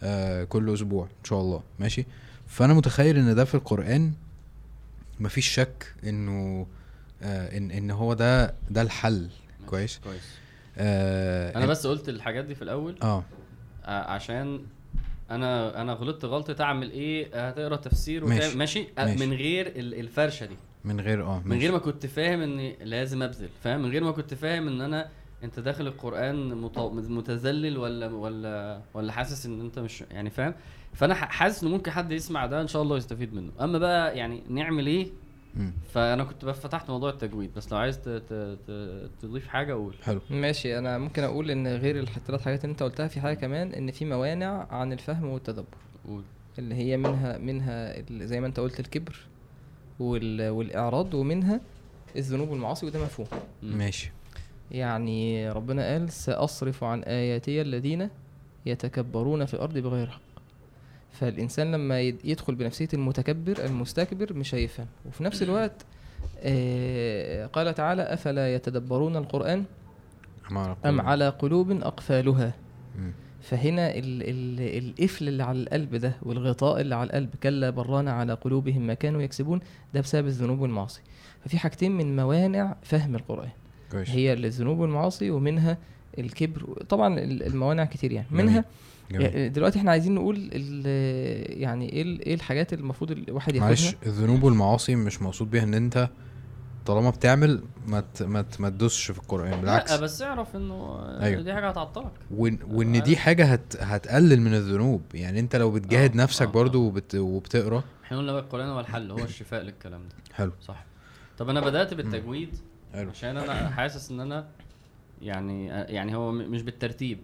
[0.04, 1.64] آه كل أسبوع إن شاء الله.
[1.80, 2.06] ماشي؟
[2.48, 4.14] فأنا متخيل إن ده في القرآن
[5.20, 6.68] مفيش شك إنه
[7.22, 9.30] آه إن إن هو ده ده الحل.
[9.68, 10.24] كويس؟ كويس.
[10.78, 12.96] آه أنا بس قلت الحاجات دي في الأول.
[13.02, 13.24] آه.
[13.86, 14.62] ع- عشان
[15.32, 18.58] أنا أنا غلطت غلطة أعمل إيه هتقرأ تفسير ماشي.
[18.58, 19.26] ماشي, ماشي.
[19.26, 23.24] من غير ال- الفرشة دي من غير آه من غير ما كنت فاهم إني لازم
[23.24, 25.10] أبذل فاهم من غير ما كنت فاهم إن أنا
[25.44, 26.80] أنت داخل القرآن مت-
[27.10, 30.54] متذلل ولا ولا ولا حاسس إن أنت مش يعني فاهم
[30.94, 34.44] فأنا حاسس إن ممكن حد يسمع ده إن شاء الله يستفيد منه أما بقى يعني
[34.50, 35.08] نعمل إيه.
[35.94, 39.94] فأنا كنت فتحت موضوع التجويد بس لو عايز ت- ت- ت- تضيف حاجة قول.
[40.04, 40.22] حلو.
[40.30, 43.92] ماشي أنا ممكن أقول إن غير الثلاث حاجات اللي أنت قلتها في حاجة كمان إن
[43.92, 45.66] في موانع عن الفهم والتدبر.
[46.08, 46.24] قول.
[46.60, 49.16] اللي هي منها منها ال- زي ما أنت قلت الكبر
[50.00, 51.62] وال والإعراض ومنها
[52.16, 53.28] الذنوب والمعاصي وده مفهوم.
[53.64, 54.12] ماشي.
[54.72, 58.10] يعني ربنا قال سأصرف عن آياتي الذين
[58.66, 60.22] يتكبرون في الأرض بغير حق
[61.20, 65.86] فالإنسان لما يد- يدخل بنفسية المتكبر المستكبر مش هيفهم وفي نفس الوقت
[66.40, 69.64] آه قال تعالى أفلا يتدبرون القرآن
[70.52, 71.06] أم على أم قلوب.
[71.06, 72.54] على قلوب أقفالها
[73.00, 73.12] مم.
[73.42, 78.34] فهنا ال ال القفل اللي على القلب ده والغطاء اللي على القلب كلا بران على
[78.34, 79.60] قلوبهم ما كانوا يكسبون
[79.94, 81.02] ده بسبب الذنوب والمعاصي
[81.46, 83.50] ففي حاجتين من موانع فهم القرآن
[83.92, 85.78] كويس هي الذنوب والمعاصي ومنها
[86.20, 88.28] الكبر طبعا ال- الموانع كتير يعني.
[88.32, 88.66] منها.
[89.12, 93.68] يعني دلوقتي إحنا عايزين نقول ال- يعني إيه ال- إيه الحاجات اللي المفروض الواحد ياخدها؟
[93.68, 96.10] معلش الذنوب والمعاصي مش مقصود بيها ان انت
[96.86, 99.62] طالما بتعمل ما ت- ما ت- ما تدوسش في القرآن.
[99.62, 99.92] بالعكس.
[99.92, 101.42] لا بس اعرف انه أيوة.
[101.42, 102.12] دي حاجة هتعطلك.
[102.32, 105.02] وان, وإن دي حاجة هت هتقلل من الذنوب.
[105.14, 107.84] يعني انت لو بتجاهد آه، نفسك آه، برضو وبت وبتقرأ.
[108.04, 110.16] إحنا قلنا بقى القرآن هو الحل هو الشفاء للكلام ده.
[110.34, 110.52] حلو.
[110.62, 110.86] صح.
[111.38, 112.50] طب أنا بدأت بالتجويد
[112.94, 113.10] حلو.
[113.10, 114.48] عشان أنا حاسس إن أنا
[115.22, 117.20] يعني يعني هو مش بالترتيب.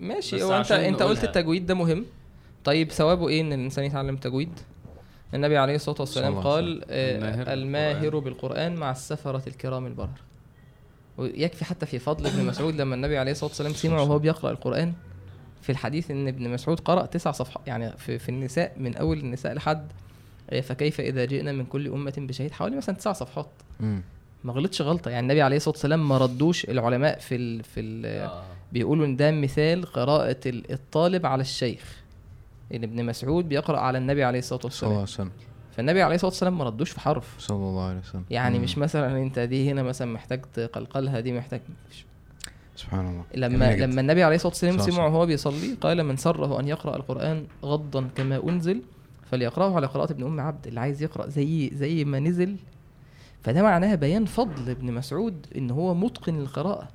[0.00, 1.24] ماشي هو انت انت قلت.
[1.24, 2.04] التجويد ده مهم.
[2.64, 4.52] طيب ثوابه إيه ان الإنسان يتعلم التجويد
[5.34, 8.74] النبي عليه الصلاة والسلام قال آه، الماهر بالقرآن.
[8.74, 10.20] مع السفرة الكرام البرر.
[11.18, 14.92] ويكفي حتى في فضل ابن مسعود لما النبي عليه الصلاة والسلام سمع وهو بيقرأ القرآن.
[15.62, 19.54] في الحديث إن ابن مسعود قرأ تسع صفحات يعني في, في النساء من أول النساء
[19.54, 19.86] لحد
[20.50, 23.48] آه، فكيف إذا جئنا من كل أمة بشهيد؟ حوالي مثلا تسع صفحات.
[24.44, 25.10] ما غلطش غلطة.
[25.10, 28.42] يعني النبي عليه الصلاة والسلام ما ردوش العلماء في ال في ال آه.
[28.72, 32.02] بيقولوا إن ده مثال قراءة ال- الطالب على الشيخ.
[32.74, 35.48] إن ابن مسعود بيقرأ على النبي عليه الصلاة صلى الله والسلام عليه وسلم.
[35.76, 37.34] فالنبي عليه الصلاة والسلام ما ردوش في حرف.
[37.38, 38.24] صلى الله عليه وسلم.
[38.30, 38.64] يعني مم.
[38.64, 42.04] مش مثلا أنت دي هنا مثلا محتاج تقلقلها دي محتاج مش
[42.76, 43.24] سبحان الله.
[43.34, 43.76] لما.
[43.76, 44.90] لما النبي عليه الصلاة والسلام صح، صح.
[44.90, 48.82] سمع وهو بيصلي قال من سره أن يقرأ القرآن غضا كما أنزل
[49.30, 50.66] فليقرأه على قراءة ابن أم عبد.
[50.66, 52.56] اللي عايز يقرأ زي زي ما نزل.
[53.42, 56.88] فده معناها بيان فضل ابن مسعود إن هو متقن للقراءة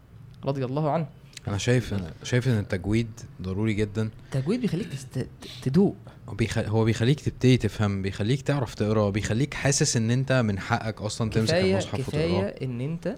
[0.45, 1.07] رضي الله عنه.
[1.47, 3.07] أنا شايف شايف إن التجويد
[3.41, 5.27] ضروري جدا التجويد بيخليك تست...
[5.61, 5.95] تدوق
[6.29, 6.57] هو بيخ...
[6.57, 11.47] هو بيخليك تبتدي تفهم بيخليك تعرف تقرأ بيخليك حاسس إن أنت من حقك أصلا تمسك
[11.53, 13.15] كفايه المصحف كفاية وتقراه إن أنت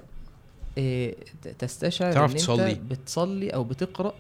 [1.42, 2.72] ت- تستشعر تعرف إن تصلي.
[2.72, 4.14] انت بتصلي أو بتقرأ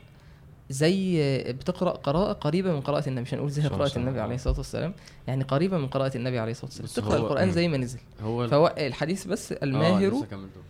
[0.69, 4.19] زي آه، بتقرأ قراءة قريبة من قراءة النبي مش هنقول زي قراءة عليه النبي.
[4.19, 4.93] عليه الصلاة والسلام
[5.27, 7.51] يعني قريبة من قراءة النبي عليه الصلاة والسلام تقرأ القرآن.
[7.51, 10.25] زي ما نزل هو فهو الحديث بس آه، الماهر.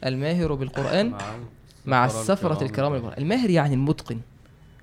[0.06, 1.14] الماهر بالقرآن
[1.86, 4.20] مع السفرة الكرام البررة الماهر يعني المتقن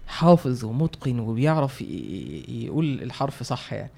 [0.07, 1.83] حافظ ومتقن وبيعرف
[2.49, 3.91] يقول الحرف صح يعني.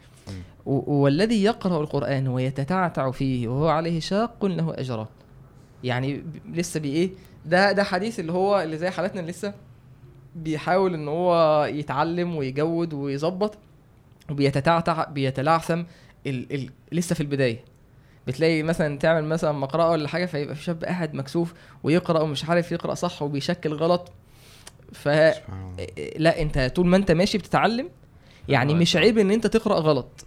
[0.66, 5.06] والذي يقرأ القرآن ويتتعتع فيه وهو عليه شاق له أجران
[5.85, 7.10] يعني لسه بي إيه؟
[7.47, 9.55] ده ده حديث اللي هو اللي زي حالتنا لسه
[10.36, 13.59] بيحاول إن هو يتعلم ويجود ويظبط
[14.31, 15.82] وبيتتعتع بيتلعثم
[16.26, 17.64] ال ال لسه في البداية.
[18.26, 22.72] بتلاقي مثلا تعمل مثلا مقرأة ولا حاجة فيبقى في شاب قاعد مكسوف ويقرأ ومش عارف
[22.72, 24.12] يقرأ صح وبيشكل غلط.
[24.92, 25.86] ف الله.
[26.16, 27.88] لا انت طول ما انت ماشي بتتعلم
[28.48, 28.74] يعني.
[28.74, 30.26] مش عيب ان انت تقرأ غلط.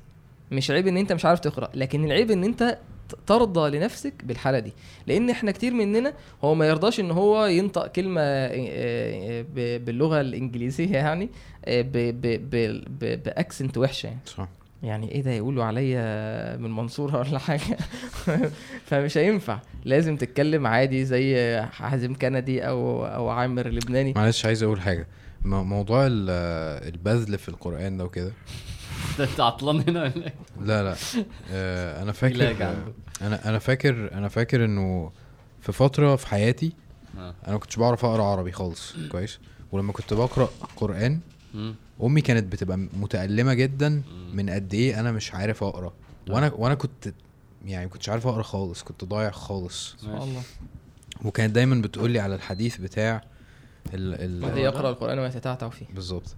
[0.52, 2.78] مش عيب ان انت مش عارف تقرأ لكن العيب ان انت
[3.28, 4.74] ترضى لنفسك بالحالة دي.
[5.08, 6.14] لأن إحنا كتير مننا
[6.44, 11.30] هو ما يرضاش إن هو ينطق كلمة آه، ب- باللغة الإنجليزية يعني
[13.02, 14.20] بأكسنت وحشة يعني.
[14.26, 14.48] صح.
[14.84, 17.78] يعني إيه ده يقولوا عليا من منصورة ولا حاجة
[18.88, 24.82] فمش هينفع لازم تتكلم عادي زي حازم كندي أو أو عامر لبناني معلش عايز أقول
[24.82, 25.08] حاجة
[25.46, 26.30] مو- موضوع ال-
[26.94, 28.32] البذل في القرآن ده وكده
[29.20, 30.96] ده أنت عطلان هنا ولا إيه؟ لا لا
[31.52, 32.78] آه أنا فاكر عنده.
[33.22, 35.12] أنا أنا فاكر أنا فاكر إنه
[35.62, 36.74] في فترة في حياتي
[37.18, 37.34] آه.
[37.46, 39.40] أنا ما كنتش بعرف أقرأ عربي خالص كويس
[39.72, 41.20] ولما كنت بقرأ قرآن
[41.54, 41.76] مم.
[42.04, 44.02] أمي كانت بتبقى متألمة جدا
[44.34, 45.94] من قد إيه أنا مش عارف أقرأ.
[46.30, 47.14] وأنا وأنا كنت
[47.66, 49.96] يعني ما كنتش عارف أقرأ خالص كنت ضايع خالص.
[49.98, 50.42] سبحان الله.
[51.26, 53.24] وكانت دايما بتقول لي على الحديث بتاع
[53.94, 55.86] ال ال الذي يقرأ القرآن ويتتعتع فيه.
[55.96, 56.36] بالظبط.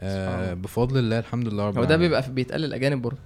[0.00, 0.54] آه.
[0.54, 1.96] بفضل الله الحمد لله رب هو ده.
[1.96, 3.18] بيبقى بيتقال الاجانب برضه.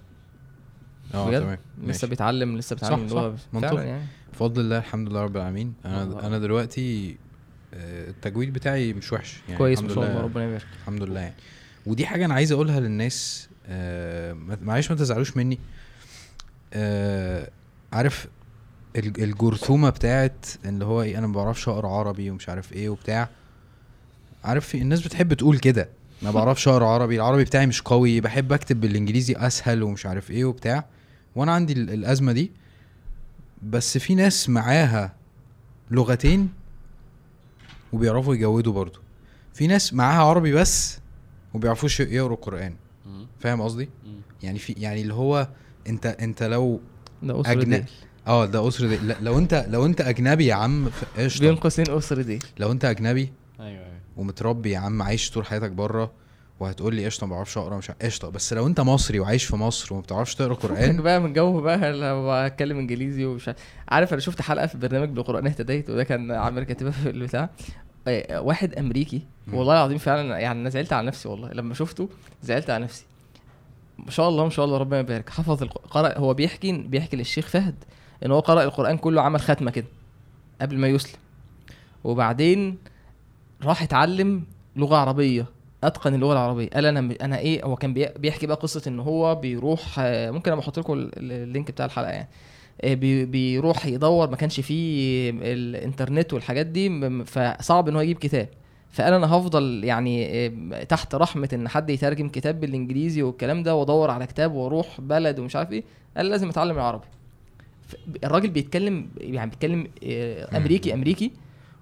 [1.14, 1.58] آه بجد؟ تمام.
[1.82, 2.08] لسه.
[2.08, 3.86] بيتعلم لسه بيتعلم صح، اللغة منطقي.
[3.86, 4.06] يعني.
[4.32, 5.74] بفضل الله الحمد لله رب العالمين.
[5.84, 6.02] الله.
[6.02, 7.16] أنا أنا دلوقتي
[7.74, 10.20] آه، التجويد بتاعي مش وحش يعني كويس ما شاء الله لله.
[10.22, 10.66] ربنا يبارك.
[10.80, 11.34] الحمد لله يعني.
[11.88, 14.32] ودي حاجة أنا عايز أقولها للناس آه،
[14.62, 15.58] معلش ما تزعلوش مني.
[16.72, 17.50] آه،
[17.92, 18.26] عارف
[18.96, 23.28] الج- الجرثومة بتاعت اللي هو إيه أنا ما بعرفش أقرأ عربي ومش عارف إيه وبتاع.
[24.44, 25.88] عارف في الناس بتحب تقول كده
[26.22, 30.44] ما بعرفش أقرأ عربي العربي بتاعي مش قوي بحب أكتب بالإنجليزي أسهل ومش عارف إيه
[30.44, 30.84] وبتاع.
[31.36, 32.52] وأنا عندي ال- الأزمة دي.
[33.62, 35.12] بس في ناس معاها
[35.90, 36.48] لغتين
[37.92, 38.98] وبيعرفوا يجودوا برضو.
[39.54, 40.98] في ناس معاها عربي بس
[41.54, 42.74] وبيعرفوش يقروا القرآن.
[43.40, 43.88] فاهم قصدي.
[44.42, 45.48] يعني في يعني اللي هو
[45.88, 46.80] انت انت لو
[47.22, 47.70] ده أسرة أجن...
[47.70, 47.84] ديل.
[48.26, 48.96] آه ده أسرة دي.
[48.96, 52.44] لا لو انت لو انت أجنبي يا عم ف- بين قشطه قوسين أسرة ديل.
[52.58, 53.98] لو انت أجنبي أيوه أيوه.
[54.16, 56.12] ومتربي يا عم عايش طول حياتك بره
[56.60, 58.28] وهتقول لي قشطة ما بعرفش أقرأ مش قشطة.
[58.28, 61.92] بس لو انت مصري وعايش في مصر وما بتعرفش تقرأ قران بقى من جو بقى
[61.92, 63.58] لو اتكلم إنجليزي ومش عارف-
[63.88, 67.50] عارف أنا شفت حلقة في برنامج بالقرآن اهتديت وده كان عامر كاتبها في البتاع.
[68.30, 69.22] واحد أمريكي.
[69.52, 71.52] والله العظيم فعلا يعني أنا زعلت على نفسي والله.
[71.52, 72.08] لما شفته
[72.42, 73.04] زعلت على نفسي.
[73.98, 75.30] ما شاء الله ما شاء الله ربنا يبارك.
[75.30, 75.64] حفظ.
[75.90, 77.74] قرأ هو بيحكي بيحكي للشيخ فهد
[78.24, 79.86] إن هو قرأ القرآن كله عمل ختمة كده
[80.60, 81.18] قبل ما يسلم.
[82.04, 82.78] وبعدين
[83.62, 84.44] راح اتعلم
[84.76, 85.46] لغة عربية
[85.84, 86.68] أتقن اللغة العربية.
[86.70, 90.52] قال أنا أنا إيه هو كان بي- بيحكي بقى قصة إن هو بيروح آه، ممكن
[90.52, 92.24] أبقى أحط لكم ال- ال- ال link بتاع الحلقة يعني.
[92.24, 92.28] آه،
[92.84, 98.48] بيروح يدور ما كانش فيه الانترنت والحاجات دي فصعب إن هو يجيب كتاب.
[98.90, 104.10] فقال أنا هفضل يعني آه، تحت رحمة إن حد يترجم كتاب بالإنجليزي والكلام ده وأدور
[104.10, 105.84] على كتاب وأروح بلد ومش عارف إيه
[106.16, 107.06] قال لازم أتعلم العربي.
[108.24, 111.30] الراجل بيتكلم يعني بيتكلم آه، أمريكي أمريكي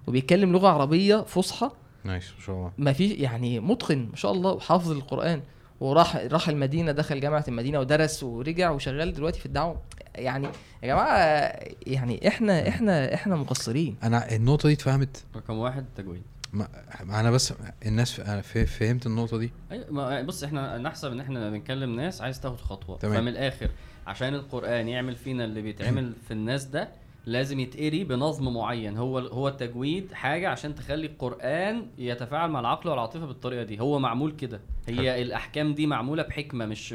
[0.07, 1.69] وبيتكلم لغة عربية فصحى.
[2.03, 2.71] نايس ما شاء الله.
[2.77, 5.41] ما في يعني متقن ما شاء الله وحافظ القرآن.
[5.79, 9.81] وراح راح المدينة دخل جامعة المدينة ودرس ورجع وشغال دلوقتي في الدعوة
[10.15, 10.47] يعني
[10.83, 11.17] يا جماعة
[11.87, 16.21] يعني إحنا إحنا إحنا مقصرين أنا النقطة دي اتفهمت رقم واحد تجويد
[16.53, 16.67] ما
[17.19, 17.53] أنا بس
[17.85, 18.19] الناس.
[18.19, 18.41] أنا.
[18.41, 19.51] فهمت النقطة دي
[19.89, 23.15] ما بص إحنا نحسب إن إحنا بنكلم ناس عايز تاخد خطوة تمام.
[23.15, 23.69] فمن الآخر
[24.07, 26.89] عشان القرآن يعمل فينا اللي بيتعمل في الناس ده
[27.27, 28.97] لازم يتقري بنظم معين.
[28.97, 33.79] هو هو التجويد حاجة عشان تخلي القرآن يتفاعل مع العقل والعاطفة بالطريقة دي.
[33.79, 34.61] هو معمول كده.
[34.87, 36.93] هي الأحكام دي معمولة بحكمة مش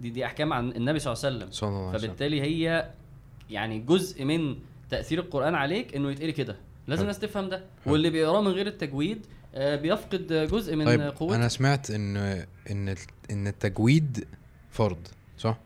[0.00, 1.50] دي دي أحكام عن النبي صلى الله عليه وسلم.
[1.52, 2.08] صلى الله عليه وسلم.
[2.08, 2.90] فبالتالي هي
[3.50, 4.56] يعني جزء من
[4.90, 6.56] تأثير القرآن عليك إنه يتقري كده.
[6.88, 7.02] لازم.
[7.02, 7.64] الناس تفهم ده.
[7.84, 7.92] حلو.
[7.92, 11.36] واللي بيقراه من غير التجويد آه، بيفقد جزء من طيب قوته.
[11.36, 12.16] أنا سمعت إن
[12.70, 12.94] إن
[13.30, 14.26] إن التجويد
[14.70, 15.08] فرض
[15.38, 15.58] صح؟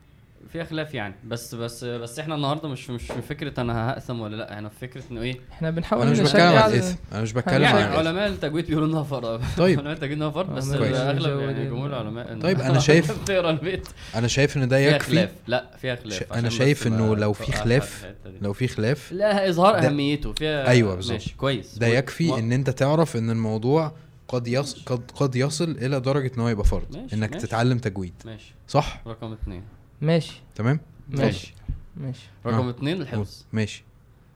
[0.53, 4.35] في خلاف يعني بس بس بس إحنا النهارده مش مش في فكرة أنا هقسم ولا
[4.35, 7.21] لأ إحنا في فكرة إنه إيه إحنا بنحاول أنا مش بتكلم عن على- الاثم أنا
[7.21, 7.95] مش بتكلم يعني عن يعني.
[7.97, 9.77] علماء التجويد بيقولوا إنها فرض طيب.
[9.79, 10.69] علماء التجويد إنها فرض بس.
[10.71, 11.65] أغلب يعني.
[11.69, 15.65] جمهور العلماء طيب، أنا شايف- تقرا البيت أنا شايف إن ده فيها يكفي خلاف لأ
[15.81, 18.05] فيها خلاف بس شايف ما إنه لو في خلاف-.
[18.41, 21.13] لو في خلاف لا إظهار أهميته فيها أيوة بالظبط.
[21.13, 23.91] ماشي كويس ده يكفي إن أنت تعرف إن الموضوع
[24.27, 24.83] قد يص...
[24.85, 27.47] قد قد يصل إلى درجة إن هو يبقى فرض ماشي، إنك ماشي.
[27.47, 29.63] تتعلم تجويد ماشي صح رقم اثنين
[30.01, 30.41] ماشي.
[30.55, 30.79] تمام؟
[31.09, 31.53] ماشي.
[31.97, 32.29] ماشي.
[32.45, 32.69] رقم آه.
[32.69, 33.45] اثنين الحفظ.
[33.53, 33.83] ماشي.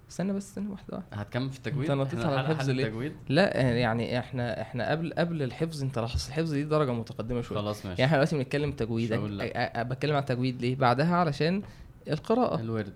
[0.09, 1.07] استنى بس استنى واحدة واحدة.
[1.21, 5.43] هتكمل في التجويد؟ نطيت إحنا على الحفظ ليه؟ التجويد؟ لا يعني إحنا إحنا قبل قبل
[5.43, 7.59] الحفظ أنت لاحظت الحفظ دي درجة متقدمة شوية.
[7.59, 8.01] خلاص ماشي.
[8.01, 9.13] يعني إحنا دلوقتي بنتكلم تجويد.
[9.77, 11.61] بتكلم عن التجويد ليه؟ بعدها علشان
[12.09, 12.59] القراءة.
[12.61, 12.93] الورد.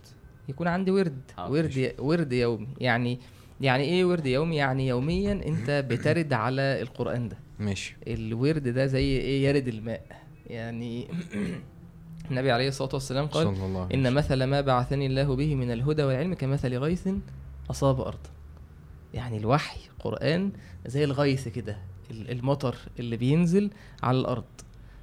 [0.50, 1.22] يكون عندي ورد.
[1.38, 1.52] حاضر.
[1.54, 2.68] ورد ورد يومي.
[2.80, 3.20] يعني
[3.62, 7.38] يعني إيه ورد يومي؟ يعني يوميا أنت بترد على القرآن ده.
[7.60, 7.96] ماشي.
[8.08, 10.02] الورد ده زي إيه؟ يرد الماء.
[10.48, 11.08] يعني
[12.32, 14.14] النبي عليه الصلاة والسلام قال صلى الله عليه إن.
[14.14, 17.08] مثل ما بعثني الله به من الهدى والعلم كمثل غيث
[17.72, 18.30] أصاب أرضا
[19.14, 20.52] يعني الوحي قرآن
[20.86, 21.78] زي الغيث كده
[22.12, 23.70] ال- المطر اللي بينزل
[24.04, 24.44] على الأرض.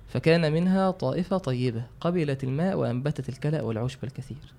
[0.09, 4.53] فكان منها طائفة طيبة قبلت الماء وأنبتت الكلأ والعشب الكثير.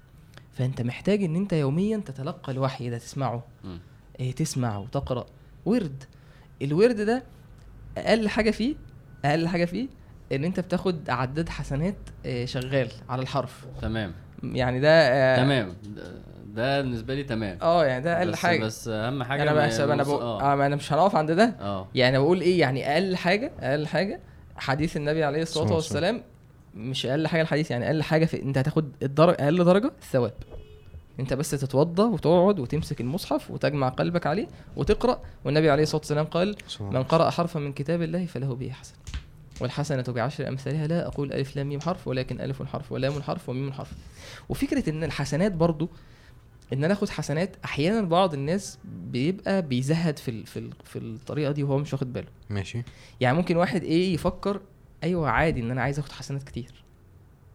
[0.54, 3.44] فأنت محتاج إن أنت يوميا تتلقى الوحي ده تسمعه.
[4.20, 5.26] إيه تسمع وتقرأ.
[5.66, 6.04] ورد.
[6.62, 7.24] الورد ده
[7.98, 8.76] أقل حاجة فيه
[9.26, 9.88] أقل حاجة فيه
[10.36, 11.96] إن أنت بتاخد عداد حسنات
[12.26, 13.66] إيه، شغال على الحرف.
[13.82, 14.12] تمام.
[14.44, 15.74] يعني ده آه، تمام.
[16.48, 17.58] ده- بالنسبة لي تمام.
[17.62, 18.64] آه يعني ده أقل بس حاجة.
[18.64, 20.56] بس أهم حاجة أنا ما بحسب أنا بقول آه.
[20.56, 21.56] ما أنا مش هنقف عند ده.
[21.62, 21.88] آه.
[21.96, 24.20] يعني بقول إيه يعني أقل حاجة أقل حاجة
[24.58, 26.22] حديث النبي عليه الصلاة والسلام
[26.76, 27.72] مش أقل حاجة الحديث.
[27.72, 30.34] يعني أقل حاجة في أنت هتاخد الدرجه أقل درجة الثواب.
[31.20, 35.22] أنت بس تتوضى وتقعد وتمسك المصحف وتجمع قلبك عليه وتقرأ.
[35.46, 38.98] والنبي عليه الصلاة والسلام قال من قرأ حرفا من كتاب الله فله به حسنة
[39.62, 43.74] والحسنة بعشر أمثالها لا أقول ألف لام ميم حرف ولكن ألف حرف ولام حرف وميم
[43.74, 43.92] حرف.
[44.50, 45.90] وفكرة إن الحسنات برضو
[46.74, 48.78] إن أنا آخد حسنات أحيانا بعض الناس
[49.12, 52.28] بيبقى بيزهد في ال في ال في الطريقة دي وهو مش واخد باله.
[52.50, 52.84] ماشي.
[53.22, 54.62] يعني ممكن واحد إيه يفكر
[55.04, 56.84] أيوه عادي إن أنا عايز آخد حسنات كتير.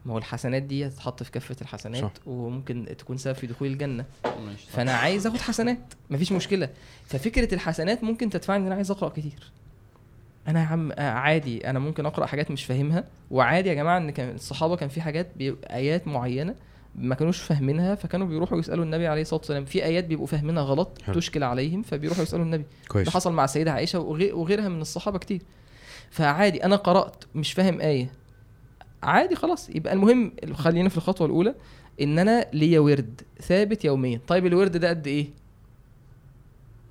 [0.06, 2.12] ما هو الحسنات دي هتتحط في كفة الحسنات صح.
[2.26, 4.04] وممكن تكون سبب في دخول الجنة.
[4.24, 4.66] ماشي.
[4.66, 4.72] صح.
[4.72, 6.68] فأنا عايز آخد حسنات مفيش مشكلة.
[7.06, 9.52] ففكرة الحسنات ممكن تدفعني إن أنا عايز أقرأ كتير.
[10.48, 13.04] أنا يا عم آه، عادي أنا ممكن أقرأ حاجات مش فاهمها.
[13.30, 15.28] وعادي يا جماعة إن كان الصحابة كان في حاجات
[15.70, 16.54] آيات معينة
[16.94, 19.64] ما كانوش فاهمينها فكانوا بيروحوا يسألوا النبي عليه الصلاة والسلام.
[19.64, 21.14] في آيات بيبقوا فاهمينها غلط حلو.
[21.14, 22.62] تشكل عليهم فبيروحوا يسألوا النبي.
[22.62, 25.42] ده كويس حصل مع السيدة عائشة وغي- وغيرها من الصحابة كتير.
[26.10, 28.10] فعادي أنا قرأت مش فاهم آية.
[29.02, 29.70] عادي خلاص.
[29.70, 31.54] يبقى المهم خلينا في الخطوة الأولى
[32.00, 34.20] إن أنا ليا ورد ثابت يوميا.
[34.26, 35.26] طيب الورد ده قد إيه؟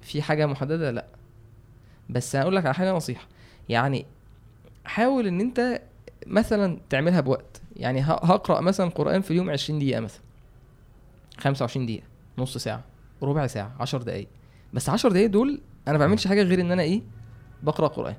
[0.01, 1.05] في حاجة محددة؟ لأ.
[2.09, 3.27] بس هقول لك على حاجة نصيحة.
[3.69, 4.05] يعني
[4.85, 5.81] حاول إن أنت
[6.27, 7.61] مثلا تعملها بوقت.
[7.75, 10.21] يعني هقرأ مثلا قرآن في اليوم 20 دقيقة مثلا.
[11.39, 12.03] 25 دقيقة
[12.37, 12.83] نص ساعة
[13.23, 14.27] ربع ساعة 10 دقائق
[14.73, 17.01] بس 10 دقايق دول أنا ما بعملش حاجة غير إن أنا إيه
[17.63, 18.15] بقرأ قرآن.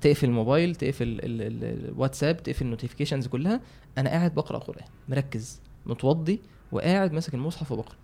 [0.00, 3.60] تقفل الموبايل تقفل ال- ال- ال- الواتساب تقفل النوتيفيكيشنز كلها.
[3.98, 6.40] أنا قاعد بقرأ قرآن مركز متوضي
[6.72, 7.96] وقاعد ماسك المصحف وبقرأ.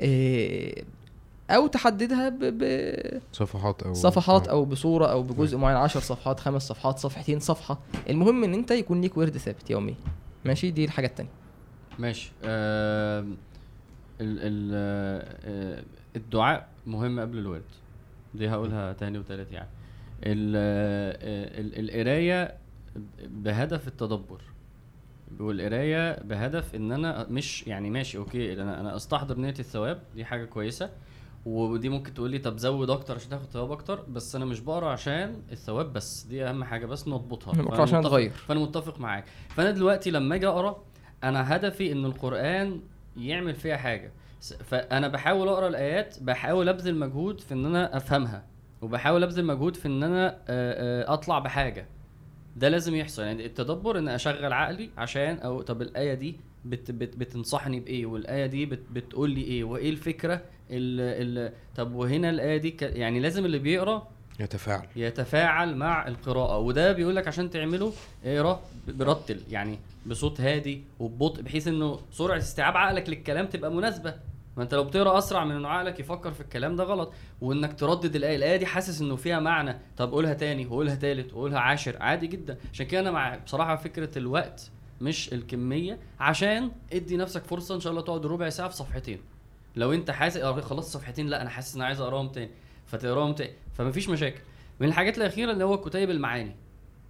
[0.00, 0.84] إيه
[1.50, 2.38] أو تحددها ب...
[2.38, 3.20] ب...
[3.32, 4.50] صفحات أو صفحات آه.
[4.50, 7.78] أو بصورة أو بجزء معين 10 صفحات خمس صفحات صفحتين صفحة.
[8.10, 9.96] المهم إن أنت يكون ليك ورد ثابت يومي
[10.44, 11.30] ماشي؟ دي الحاجة التانية.
[11.98, 12.30] ماشي.
[12.44, 13.36] آم،
[14.20, 14.70] ال ال
[15.44, 15.82] آه،
[16.16, 17.62] الدعاء مهم قبل الورد.
[18.34, 19.68] دي هقولها تاني وتالت يعني.
[20.24, 22.54] ال- آه، ال- القراية
[23.26, 24.40] بهدف التدبر.
[25.40, 30.44] والقراية بهدف إن أنا مش يعني ماشي okay أنا أنا أستحضر نية الثواب دي حاجة
[30.44, 30.90] كويسة.
[31.46, 34.88] ودي ممكن تقول لي طب زود أكتر عشان تاخد ثواب أكتر بس أنا مش بقرا
[34.90, 38.30] عشان الثواب بس دي اهم حاجة بس نضبطها فأنا عشان أتغير.
[38.30, 39.24] فأنا متفق معاك.
[39.48, 40.82] فأنا دلوقتي لما أجي أقرأ
[41.24, 42.80] أنا هدفي إن القرآن
[43.16, 44.12] يعمل فيها حاجة.
[44.64, 48.44] فأنا بحاول أقرأ الآيات بحاول أبذل مجهود في إن أنا أفهمها
[48.82, 51.86] وبحاول أبذل مجهود في إن أنا آه، آه، أطلع بحاجة.
[52.56, 53.22] ده لازم يحصل.
[53.22, 58.46] يعني التدبر إن أشغل عقلي عشان أو طب الآية دي بت بت بتنصحني بإيه؟ والآية
[58.46, 63.20] دي بت بتقول لي إيه؟ وإيه الفكرة ال ال طب وهنا الآية دي ك يعني
[63.20, 64.08] لازم اللي بيقرأ
[64.40, 64.86] يتفاعل.
[64.96, 67.92] يتفاعل مع القراءة وده بيقول لك عشان تعمله
[68.24, 74.14] اقرأ برتل يعني بصوت هادي وببطء بحيث إنه سرعة استيعاب عقلك للكلام تبقى مناسبة.
[74.56, 78.16] ما أنت لو بتقرأ أسرع من إنه عقلك يفكر في الكلام ده غلط وإنك تردد
[78.16, 79.78] الآية الآية دي حاسس إنه فيها معنى.
[79.96, 82.56] طب قولها تاني وقولها تالت وقولها عاشر عادي جدا.
[82.72, 84.70] عشان كده أنا مع بصراحة فكرة الوقت
[85.00, 89.18] مش الكمية عشان ادي نفسك فرصة إن شاء الله تقعد ربع ساعة في صفحتين.
[89.76, 92.50] لو انت حاسس آه خلصت صفحتين لا أنا حاسس إن أنا عايز أقراهم تاني.
[92.86, 93.52] فتقراهم تاني.
[93.74, 94.40] فمفيش مشاكل.
[94.80, 96.56] من الحاجات الأخيرة اللي هو كتيب المعاني.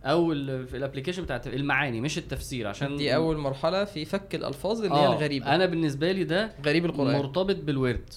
[0.04, 0.28] أو
[0.66, 5.06] في الابلكيشن بتاعت المعاني مش التفسير عشان دي أول مرحلة في فك الألفاظ اللي هي
[5.06, 5.54] آه، الغريبة.
[5.54, 7.14] أنا بالنسبة لي ده غريب القرآن.
[7.18, 8.10] مرتبط بالورد.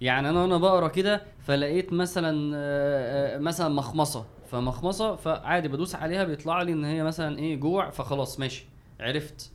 [0.00, 4.26] يعني أنا وأنا بقرأ كده فلقيت مثلا آه، آه، مثلا مخمصة.
[4.50, 8.64] فمخمصة فعادي بدوس عليها بيطلع لي إن هي مثلا إيه جوع فخلاص ماشي.
[9.00, 9.50] عرفت.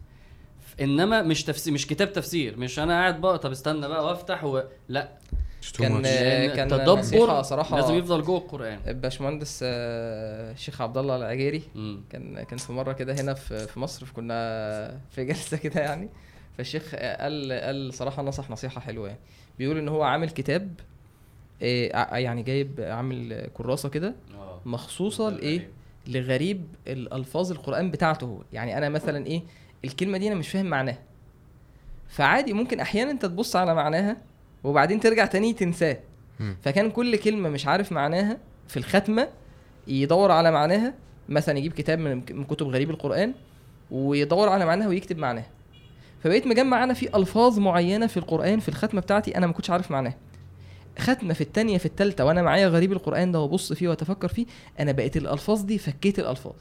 [0.82, 4.62] إنما مش تفسير مش كتاب تفسير مش أنا قاعد بقى طب استنى بقى وأفتح و...
[4.90, 5.10] لأ.
[5.80, 6.02] كان-.
[6.02, 8.80] لأن كان التدبر نصيحة صراحة- لازم يفضل جوه القرآن.
[8.88, 11.62] باشمهندس آه، الشيخ عبد الله العجيري.
[12.10, 14.38] كان كان في مرة كده هنا في في مصر كنا
[15.16, 16.10] في جلسة كده يعني.
[16.58, 19.20] فالشيخ قال قال صراحة نصح نصيحة حلوة يعني.
[19.60, 20.74] بيقول إن هو عامل كتاب
[21.62, 24.14] إيه، ع- يعني جايب عامل كراسة كده
[24.66, 25.70] مخصوصة لإيه؟
[26.08, 28.42] لغريب الألفاظ القرآن بتاعته هو.
[28.54, 29.42] يعني أنا مثلا إيه؟
[29.86, 31.00] الكلمة دي أنا مش فاهم معناها.
[32.10, 34.18] فعادي ممكن أحيانا انت تبص على معناها
[34.64, 35.98] وبعدين ترجع تاني تنساه.
[36.62, 38.38] فكان كل كلمة مش عارف معناها
[38.68, 39.28] في الختمة
[39.88, 40.94] يدور على معناها
[41.30, 43.34] مثلا يجيب كتاب من كتب غريب القرآن
[43.92, 45.48] ويدور على معناها ويكتب معناها.
[46.24, 49.92] فبقيت مجمع أنا في ألفاظ معينة في القرآن في الختمة بتاعتي أنا ما كنتش عارف
[49.92, 50.16] معناها.
[51.00, 54.46] ختمة في الثانية في الثالثه وأنا معايا غريب القرآن ده وابص فيه وأتفكر فيه
[54.80, 56.56] أنا بقيت الألفاظ دي فكيت الألفاظ.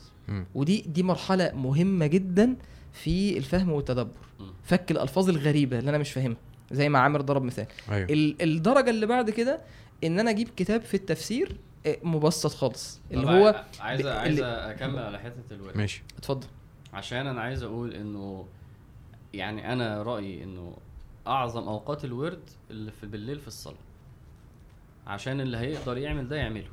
[0.54, 2.56] ودي دي مرحلة مهمة جدا
[2.92, 4.10] في الفهم والتدبر.
[4.64, 6.36] فك الألفاظ الغريبة اللي أنا مش فاهمها
[6.72, 7.66] زي ما عامر ضرب مثال.
[7.90, 8.08] أيوه.
[8.10, 9.60] ال- الدرجة اللي بعد كده
[10.04, 11.56] إن أنا أجيب كتاب في التفسير
[11.86, 13.00] آه، مبسط خالص.
[13.12, 16.02] اللي هو عايز ب- عايز اللي- أكمل على حتة الورد ماشي.
[16.18, 16.46] اتفضل.
[16.92, 18.46] عشان أنا عايز أقول إنه
[19.34, 20.76] يعني أنا رأيي إنه
[21.26, 22.40] أعظم أوقات الورد
[22.70, 23.76] اللي في بالليل في الصلاة.
[25.06, 26.68] عشان اللي هيقدر يعمل ده يعمله.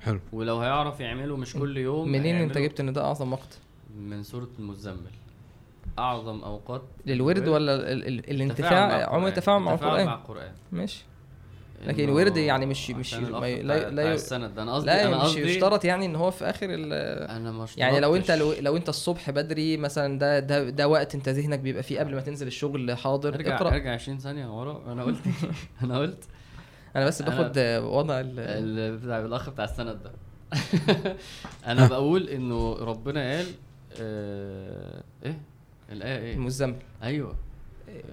[0.00, 0.20] حلو.
[0.32, 3.58] ولو هيعرف يعمله مش كل يوم منين أنت جبت إن ده أعظم وقت؟
[3.98, 5.10] من سورة المزمل.
[5.98, 10.18] أعظم اوقات للورد ولا ال- ال- الانتفاع؟ عموما التفاعل مع التفاعل مع القرآن.
[10.20, 10.52] القرآن.
[10.72, 11.04] ماشي.
[11.86, 14.62] لكن الورد يعني مش- مش- لا- لا السند ده.
[14.62, 16.92] أنا قصدي أنا مش قصدي يشترط يعني إن هو في آخر ال
[17.30, 18.30] أنا ما يعني لو أنت.
[18.30, 22.14] لو, لو أنت الصبح بدري مثلا ده ده ده وقت أنت ذهنك بيبقى فيه قبل
[22.14, 23.68] ما تنزل الشغل حاضر ارجع اقرأ.
[23.70, 24.92] أرجع 20 ثانية ورا.
[24.92, 25.18] أنا قلت
[25.84, 26.24] أنا قلت
[26.96, 30.12] أنا بس باخد وضع ال- ال- بتاع الأخ بتاع السند ده.
[31.66, 33.46] أنا بقول إنه ربنا قال
[34.00, 35.38] آه إيه؟
[35.90, 36.76] الايه إيه المزمل.
[37.02, 37.34] أيوه.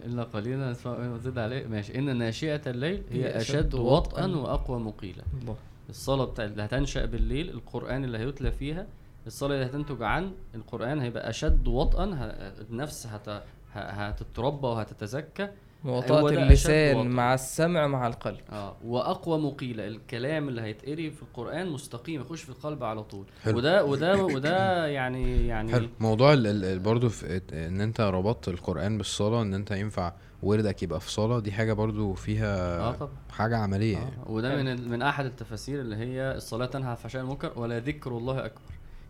[0.05, 1.67] إلا قليلا نسمع وزد عليه.
[1.67, 1.97] ماشي.
[1.99, 4.25] إن ناشئة الليل هي أشد أشد وطئاً.
[4.27, 5.23] وأقوى مقيلا.
[5.41, 5.55] الله.
[5.89, 8.87] الصلاة بتاع اللي هتنشأ بالليل القرآن اللي هيتلى فيها
[9.27, 12.33] الصلاة اللي هتنتج عن القرآن هيبقى أشد وطئا.
[12.69, 13.43] النفس هت
[13.73, 15.49] هتتربى وهتتزكى.
[15.85, 17.07] أشد اللسان.
[17.09, 22.49] مع السمع مع القلب آه واقوى مقيله الكلام اللي هيتقري في القرآن مستقيم يخش في
[22.49, 23.57] القلب على طول حلو.
[23.57, 28.47] وده وده وده يعني يعني حلو موضوع ال- ال- ال- برضو في إن أنت ربطت
[28.47, 33.11] القرآن بالصلاة إن أنت ينفع وردك يبقى في صلاة دي حاجة برضو فيها آه طبعا
[33.31, 34.05] حاجة عملية يعني.
[34.27, 34.31] آه.
[34.31, 38.17] وده من ال- من أحد التفاسير اللي هي الصلاة تنهى عن الفحشاء والمنكر ولا ذكر
[38.17, 38.61] الله أكبر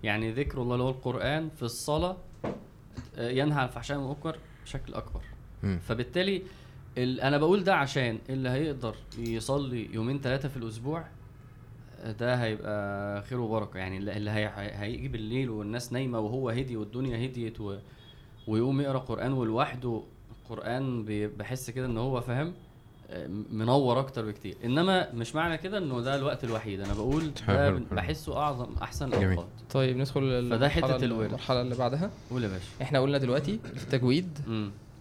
[0.04, 2.18] يعني ذكر الله اللي هو القرآن في الصلاة
[3.18, 5.22] آه، ينهى عن الفحشاء والمنكر بشكل أكبر
[5.64, 5.80] مم.
[5.88, 6.44] فبالتالي ال-
[7.04, 11.04] أنا بقول ده عشان اللي هيقدر يصلي يومين ثلاثة في الأسبوع
[12.20, 13.78] ده هيبقى خير وبركة.
[13.78, 17.78] يعني اللي اللي هي هي- هيجي بالليل والناس نايمة وهو هدي والدنيا هديت و...
[18.48, 20.04] ويقوم يقرأ قرآن ولوحده
[20.44, 22.54] القران بي- بحس كده إن هو فاهم
[23.12, 24.56] آه، منور أكتر بكتير.
[24.66, 26.80] إنما مش معنى كده إنه ده الوقت الوحيد.
[26.82, 27.70] أنا بقول ده.
[27.92, 29.14] بحسه أعظم أحسن.
[29.14, 31.26] الاوقات طيب ندخل فده المرحلة- حتة الورد.
[31.26, 32.12] المرحلة اللي بعدها.
[32.32, 32.66] قول يا باشا.
[32.82, 34.40] إحنا قلنا دلوقتي التجويد.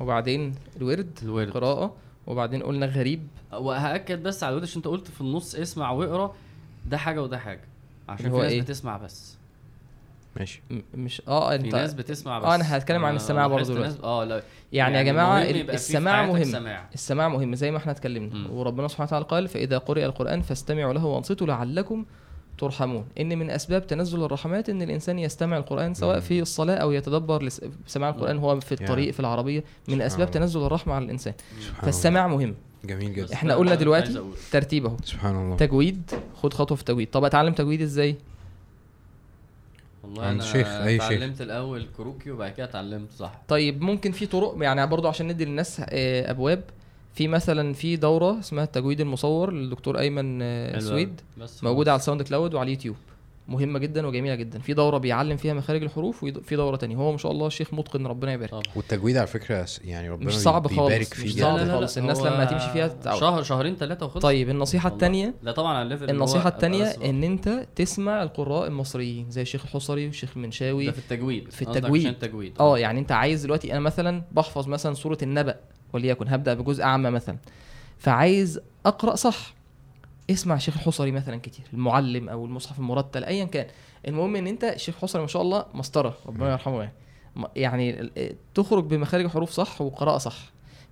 [0.01, 1.51] وبعدين الورد الورد.
[1.51, 1.95] قراءة
[2.27, 3.27] وبعدين قلنا غريب.
[3.53, 6.35] وهأكد بس على الورد عشان انت قلت في النص اسمع واقرأ
[6.87, 7.61] ده حاجة وده حاجة.
[8.09, 9.39] عشان في هو ناس إيه؟ بتسمع بس.
[10.37, 10.63] ماشي.
[10.95, 12.45] مش آه في أنت ناس بتسمع بس.
[12.45, 14.43] آه، أنا هتكلم عن السماع برضه ناس- آه لا.
[14.73, 16.45] يعني, يا جماعة في في السماع مهم.
[16.45, 16.89] سماع.
[16.95, 17.55] السماع مهم.
[17.55, 18.49] زي ما إحنا اتكلمنا.
[18.51, 22.05] وربنا سبحانه وتعالى قال فإذا قرئ القرآن فاستمعوا له وأنصتوا لعلكم
[22.59, 23.05] ترحمون.
[23.21, 26.21] إن من أسباب تنزل الرحمات إن الإنسان يستمع القرآن سواء.
[26.21, 29.11] في الصلاة أو يتدبر لس- سماع القرآن هو في الطريق.
[29.11, 29.65] في العربية.
[29.89, 30.31] من أسباب.
[30.31, 31.35] تنزل الرحمة على الإنسان.
[31.61, 32.41] سبحان فالسماع مهم.
[32.41, 32.55] الله.
[32.85, 33.35] جميل جدا.
[33.35, 34.21] إحنا قلنا دلوقتي.
[34.53, 34.97] ترتيب أهو.
[35.05, 35.57] سبحان الله.
[35.57, 36.11] تجويد.
[36.43, 38.17] خد خطوة في تجويد طب أتعلم تجويد إزاي؟
[40.05, 41.05] والله أنا شيخ، أي شيخ.
[41.11, 45.45] اتعلمت الأول كروكي وبعد كده اتعلمت صح طيب ممكن في طرق يعني برضو عشان ندي
[45.45, 46.63] للناس آه، أبواب.
[47.19, 51.21] في مثلا في دورة اسمها التجويد المصور للدكتور أيمن آه، سويد
[51.63, 51.99] موجودة على.
[51.99, 52.97] ال SoundCloud وعلى اليوتيوب
[53.49, 54.59] مهمة جدا وجميلة جدا.
[54.59, 56.97] في دورة بيعلم فيها مخارج الحروف وفي دورة تانية.
[56.97, 58.51] هو ما شاء الله شيخ متقن ربنا يبارك.
[58.51, 58.63] طبعا.
[58.77, 61.99] والتجويد على فكرة يعني ربنا مش صعب خالص، بيبارك مش فيه صعب خالص.
[61.99, 63.21] الناس لما تمشي فيها تتعود.
[63.21, 64.23] شهر شهرين ثلاثة وخلص.
[64.23, 64.89] طيب النصيحة.
[64.89, 66.85] الثانية ده طبعا على ال level النصيحة الثانية.
[66.85, 70.87] إن أنت تسمع القراء المصريين زي الشيخ الحصري والشيخ المنشاوي.
[70.87, 71.51] ده في التجويد.
[71.51, 72.03] في التجويد.
[72.03, 72.53] عشان التجويد.
[72.61, 75.57] آه يعني أنت عايز دلوقتي أنا مثلا بحفظ مثلا سورة النبأ
[75.93, 77.37] وليكن هبدأ بجزء عم مثلا.
[77.99, 79.58] فعايز أقرأ صح.
[80.31, 83.67] اسمع شيخ الحصري مثلا كتير المعلم أو المصحف المرتل ايا كان.
[84.09, 86.93] المهم إن أنت الشيخ الحصري ما شاء الله مسطرة ربنا يرحمه يعني.
[87.57, 88.11] يعني
[88.55, 90.37] تخرج بمخارج حروف صح وقراءة صح.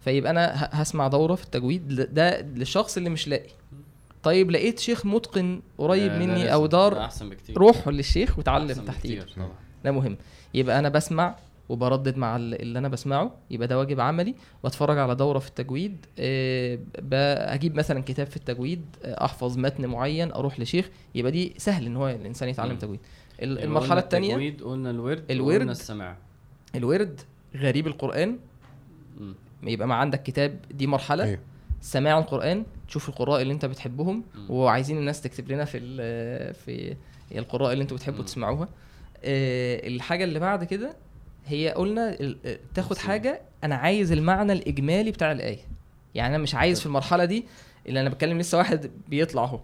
[0.00, 3.50] فيبقى أنا هسمع دورة في التجويد ده للشخص اللي مش لاقي.
[4.22, 6.52] طيب لقيت شيخ متقن قريب ده- ده مني لازم.
[6.52, 7.58] أو ده دار أحسن بكتير.
[7.58, 9.26] روح للشيخ وتعلم تحت ايده
[9.84, 10.16] ده مهم.
[10.54, 11.36] يبقى أنا بسمع
[11.68, 16.06] وبردد مع ال- اللي أنا بسمعه يبقى ده واجب عملي وأتفرج على دورة في التجويد
[16.18, 16.78] آه،
[17.54, 21.96] أجيب مثلا كتاب في التجويد آه، أحفظ متن معين أروح لشيخ يبقى دي سهل إن
[21.96, 22.76] هو الإنسان يتعلم.
[22.76, 23.00] تجويد
[23.42, 25.60] يبقى المرحلة قلنا الثانية التجويد قلنا الورد الورد.
[25.60, 26.16] قلنا السماع
[26.74, 27.20] الورد
[27.56, 28.38] غريب القرآن.
[29.62, 31.38] يبقى ما عندك كتاب دي مرحلة أيوه
[31.80, 34.50] سماع القرآن تشوف القراء اللي أنت بتحبهم مم.
[34.50, 36.96] وعايزين الناس تكتب لنا في ال- في
[37.38, 38.24] القراء اللي أنتوا بتحبوا.
[38.24, 38.68] تسمعوها
[39.24, 40.96] آه، الحاجة اللي بعد كده
[41.46, 42.98] هي قلنا آه، تاخد.
[42.98, 45.58] حاجة أنا عايز المعنى الإجمالي بتاع الآية.
[46.14, 47.44] يعني أنا مش عايز في المرحلة دي
[47.88, 49.60] اللي أنا بتكلم لسه واحد بيطلع أهو.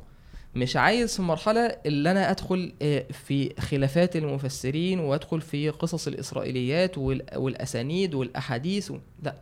[0.54, 6.98] مش عايز في المرحلة اللي أنا أدخل آه، في خلافات المفسرين وأدخل في قصص الإسرائيليات
[6.98, 8.98] وال- والأسانيد والأحاديث و...
[9.22, 9.34] لا.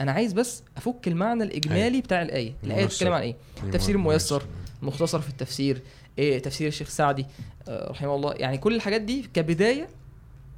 [0.00, 2.52] أنا عايز بس أفك المعنى الإجمالي بتاع الآية.
[2.64, 2.94] الآية الميسر.
[2.96, 3.34] بتتكلم عن إيه؟
[3.72, 4.42] تفسير ميسر
[4.82, 5.80] مختصر في التفسير.
[6.18, 7.26] إيه تفسير الشيخ سعدي
[7.68, 8.32] آه، رحمه الله.
[8.32, 9.88] يعني كل الحاجات دي كبداية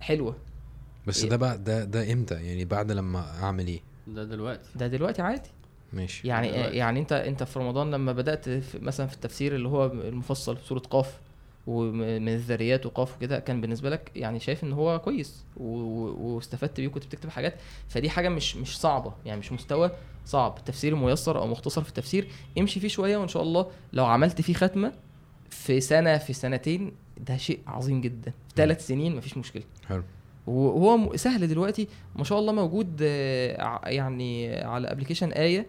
[0.01, 0.37] حلوة.
[1.09, 4.69] بس إيه؟ ده بقى ده ده إمتى؟ يعني بعد لما أعمل إيه؟ ده دلوقتي.
[4.75, 5.51] ده دلوقتي عادي.
[5.93, 6.29] ماشي.
[6.29, 6.77] يعني دلوقتي.
[6.77, 10.67] يعني انت أنت في رمضان لما بدأت في مثلا في التفسير اللي هو المفصل في
[10.67, 11.19] سورة قاف
[11.67, 17.07] ومن الذريات وقاف وكده كان بالنسبة لك يعني شايف إن هو كويس واستفدت بيه وكنت
[17.07, 17.55] بتكتب حاجات
[17.89, 19.13] فدي حاجة مش مش صعبة.
[19.25, 19.91] يعني مش مستوى
[20.27, 20.59] صعب.
[20.65, 22.29] تفسير ميسر أو مختصر في التفسير
[22.59, 24.93] امشي فيه شوية وإن شاء الله لو عملت فيه ختمة
[25.51, 26.93] في سنه في سنتين
[27.27, 28.31] ده شيء عظيم جدا.
[28.31, 29.63] في ثلاث سنين مفيش مشكلة.
[29.89, 30.03] حلو.
[30.49, 35.67] وهو سهل دلوقتي ما شاء الله موجود آه، يعني على application آية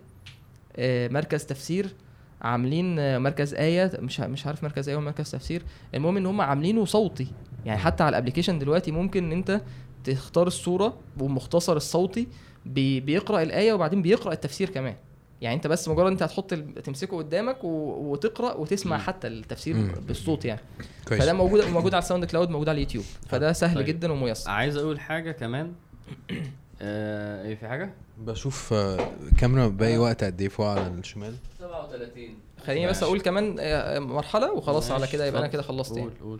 [0.76, 1.95] آه، مركز تفسير
[2.41, 5.64] عاملين آه، مركز آية مش مش عارف مركز آية ولا مركز تفسير.
[5.95, 7.27] المهم إن هم عاملينه صوتي.
[7.65, 9.61] يعني حتى على ال application دلوقتي ممكن إن أنت
[10.03, 12.27] تختار السورة والمختصر الصوتي
[12.65, 14.95] بي بيقرأ الآية وبعدين بيقرأ التفسير كمان.
[15.41, 16.53] يعني انت بس مجرد انت هتحط
[16.84, 17.57] تمسكه قدامك.
[17.64, 19.03] وتقرأ وتسمع مم.
[19.03, 19.91] حتى التفسير مم.
[20.07, 20.61] بالصوت يعني
[21.07, 23.86] كويس فده موجود موجود على ال SoundCloud موجود على اليوتيوب فده سهل طيب.
[23.86, 25.72] جدا وميسر عايز أقول حاجة كمان
[26.82, 32.24] آه إيه في حاجة بشوف آه، كاميرا باقي وقت قد إيه فوق على الشمال 37
[32.66, 33.03] خليني بس.
[33.03, 35.48] أقول كمان آه، مرحلة وخلاص على كده يبقى أنا.
[35.48, 36.40] كده خلصت يعني قول قول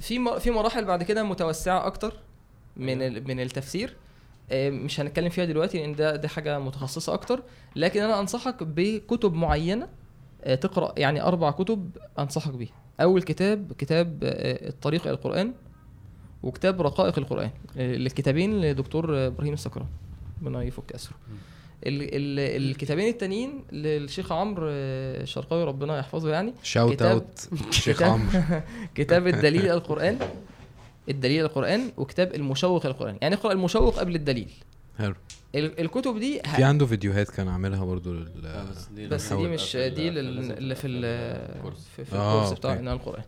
[0.00, 2.12] في في مراحل بعد كده متوسعة أكتر
[2.76, 3.94] من ال- من التفسير آه،
[4.52, 7.42] مش هنتكلم فيها دلوقتي لأن ده دي حاجة متخصصة أكتر.
[7.76, 9.88] لكن أنا أنصحك بكتب معينة
[10.44, 12.72] آه، تقرأ يعني أربع كتب أنصحك بيها.
[13.00, 15.52] أول كتاب كتاب آه، الطريق إلى القرآن
[16.42, 19.86] وكتاب رقائق القرآن آه، الكتابين لدكتور آه، إبراهيم السكران.
[20.42, 21.16] ربنا يفك أسره.
[21.86, 26.54] ال ال الكتابين التانيين للشيخ عمرو آه، الشرقاوي ربنا يحفظه يعني.
[26.62, 28.60] shout كتاب- out شيخ كتاب- عمرو.
[28.94, 30.18] كتاب الدليل إلى القرآن.
[31.08, 34.50] الدليل القرآن وكتاب المشوق القرآن يعني اقرأ المشوق قبل الدليل.
[34.98, 35.14] حلو.
[35.54, 39.32] ال- الكتب دي ه- في عنده فيديوهات كان عاملها برضو لل آه، بس دي بس
[39.32, 41.04] دي مش دي اللي في ال-
[41.56, 41.88] ال course.
[41.96, 42.82] في, في آه، ال course بتاع okay.
[42.82, 43.22] إنه القرآن.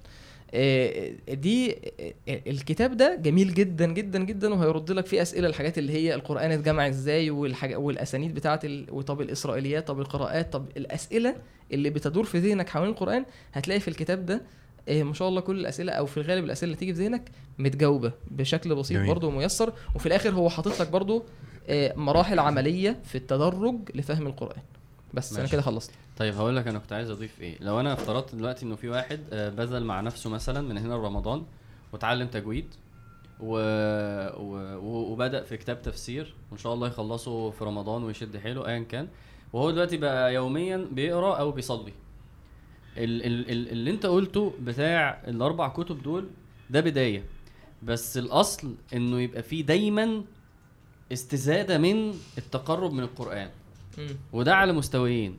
[0.54, 5.92] آه، دي آه، الكتاب ده جميل جدا جدا جدا وهيرد لك فيه أسئلة الحاجات اللي
[5.92, 8.86] هي القرآن اتجمع إزاي والحاجة والأسانيد بتاعه ال...
[8.90, 11.36] وطب الإسرائيليات طب القراءات طب الأسئلة
[11.72, 14.42] اللي بتدور في ذهنك حوالين القرآن هتلاقي في الكتاب ده
[14.90, 18.74] ما شاء الله كل الأسئلة أو في الغالب الأسئلة اللي تيجي في ذهنك متجاوبة بشكل
[18.74, 19.08] بسيط جميل.
[19.08, 19.72] برضه وميسر.
[19.94, 21.22] وفي الآخر هو حاطط لك برضه
[21.68, 24.62] آه، مراحل عملية في التدرج لفهم القرآن.
[25.14, 25.52] بس أنا ماشي.
[25.52, 25.90] كده خلصت.
[26.16, 27.56] طيب هقول لك أنا كنت عايز أضيف إيه.
[27.60, 31.42] لو أنا افترضت دلوقتي إنه في واحد آه، بذل مع نفسه مثلا من هنا لرمضان
[31.92, 32.64] وتعلم تجويد
[33.40, 33.54] و...
[34.36, 34.76] و...
[34.76, 39.08] و- وبدأ في كتاب تفسير وإن شاء الله يخلصه في رمضان ويشد حيله ايا كان
[39.52, 41.92] وهو دلوقتي بقى يوميا بيقرأ أو بيصلي.
[42.96, 43.26] ال...
[43.26, 43.50] ال...
[43.50, 43.68] ال...
[43.68, 46.28] اللي انت قلته بتاع الأربع كتب دول
[46.70, 47.24] ده بداية.
[47.82, 50.22] بس الأصل إنه يبقى فيه دايما
[51.12, 53.48] استزادة من التقرب من القرآن.
[54.32, 55.36] وده على مستويين.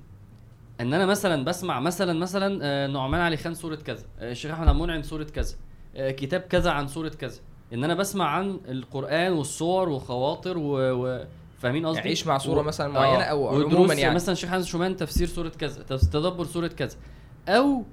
[0.81, 4.67] إن أنا مثلا بسمع مثلا مثلا آه، نعمان علي خان سورة كذا آه، الشيخ أحمد
[4.67, 5.55] المنعم سورة كذا
[5.95, 7.39] آه، كتاب كذا عن سورة كذا.
[7.73, 10.77] إن أنا بسمع عن القرآن والصور وخواطر و...
[10.77, 11.25] و...
[11.59, 14.15] فاهمين قصدي؟ عيش مع صورة و- مثلا أو ودروس عموماً يعني.
[14.15, 16.97] مثلا الشيخ حسن شومان تفسير سورة كذا تدبر سورة كذا.
[17.47, 17.83] أو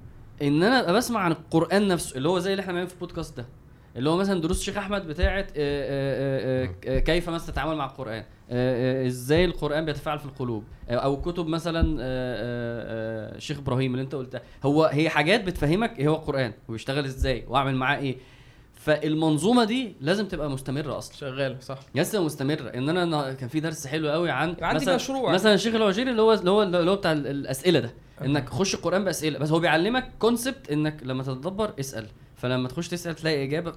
[0.41, 3.37] إن أنا أبقى بسمع عن القرآن نفسه اللي هو زي اللي إحنا بنعمله في البودكاست
[3.37, 3.45] ده.
[3.95, 8.23] اللي هو مثلا دروس الشيخ أحمد بتاعه آه، آه، آه، كيف مثلا تتعامل مع القرآن.
[9.07, 10.63] إزاي القرآن بيتفاعل في القلوب.
[10.89, 11.95] أو كتب مثلا
[13.35, 14.41] الشيخ إبراهيم اللي أنت قلتها.
[14.63, 18.17] هو هي حاجات بتفهمك إيه هو القرآن وبيشتغل إزاي وأعمل معاه إيه.
[18.73, 21.15] فالمنظومة دي لازم تبقى مستمرة أصلا.
[21.17, 21.79] شغال صح.
[21.95, 22.67] لازم تبقى مستمرة.
[22.69, 25.33] إن أنا كان في درس حلو قوي عن عندي مثلا مشروع.
[25.33, 27.93] مثلا الشيخ الوجيري اللي هو اللي هو اللي هو بتاع ال- الأسئلة ده.
[28.25, 29.39] انك خش القرآن بأسئلة.
[29.39, 32.07] بس هو بيعلمك كونسبت انك لما تتدبر اسأل.
[32.35, 33.73] فلما تخش تسأل تلاقي إجابة.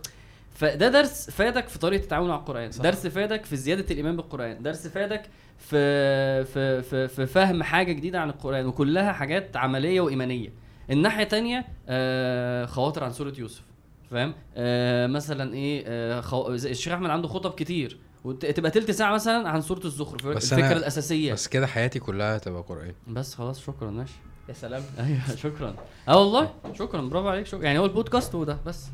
[0.55, 2.71] فده درس فادك في طريقة التعامل مع القرآن.
[2.73, 2.83] صح.
[2.83, 4.63] درس فادك في زيادة الإيمان بالقرآن.
[4.63, 5.23] درس فادك
[5.59, 8.67] في في في, في فهم حاجة جديدة عن القرآن.
[8.67, 10.53] وكلها حاجات عملية وإيمانية.
[10.91, 13.63] الناحية تانية آه خواطر عن سورة يوسف.
[14.11, 16.49] فاهم؟ آه مثلا إيه آه خو...
[16.49, 17.99] الشيخ أحمد عنده خطب كتير.
[18.25, 21.33] وتبقى تلت ساعة مثلا عن سورة الزخرف الفكرة أنا- الأساسية.
[21.33, 22.93] بس كده حياتي كلها هتبقى قرآن.
[23.09, 23.91] بس خلاص شكرا.
[23.91, 24.13] ماشي.
[24.53, 24.83] يا سلام.
[25.07, 25.75] أيوه شكرا.
[26.09, 26.51] آه والله.
[26.73, 27.01] شكرا.
[27.01, 27.47] برافو عليك.
[27.47, 28.87] شكرا يعني هو البودكاست وده بس.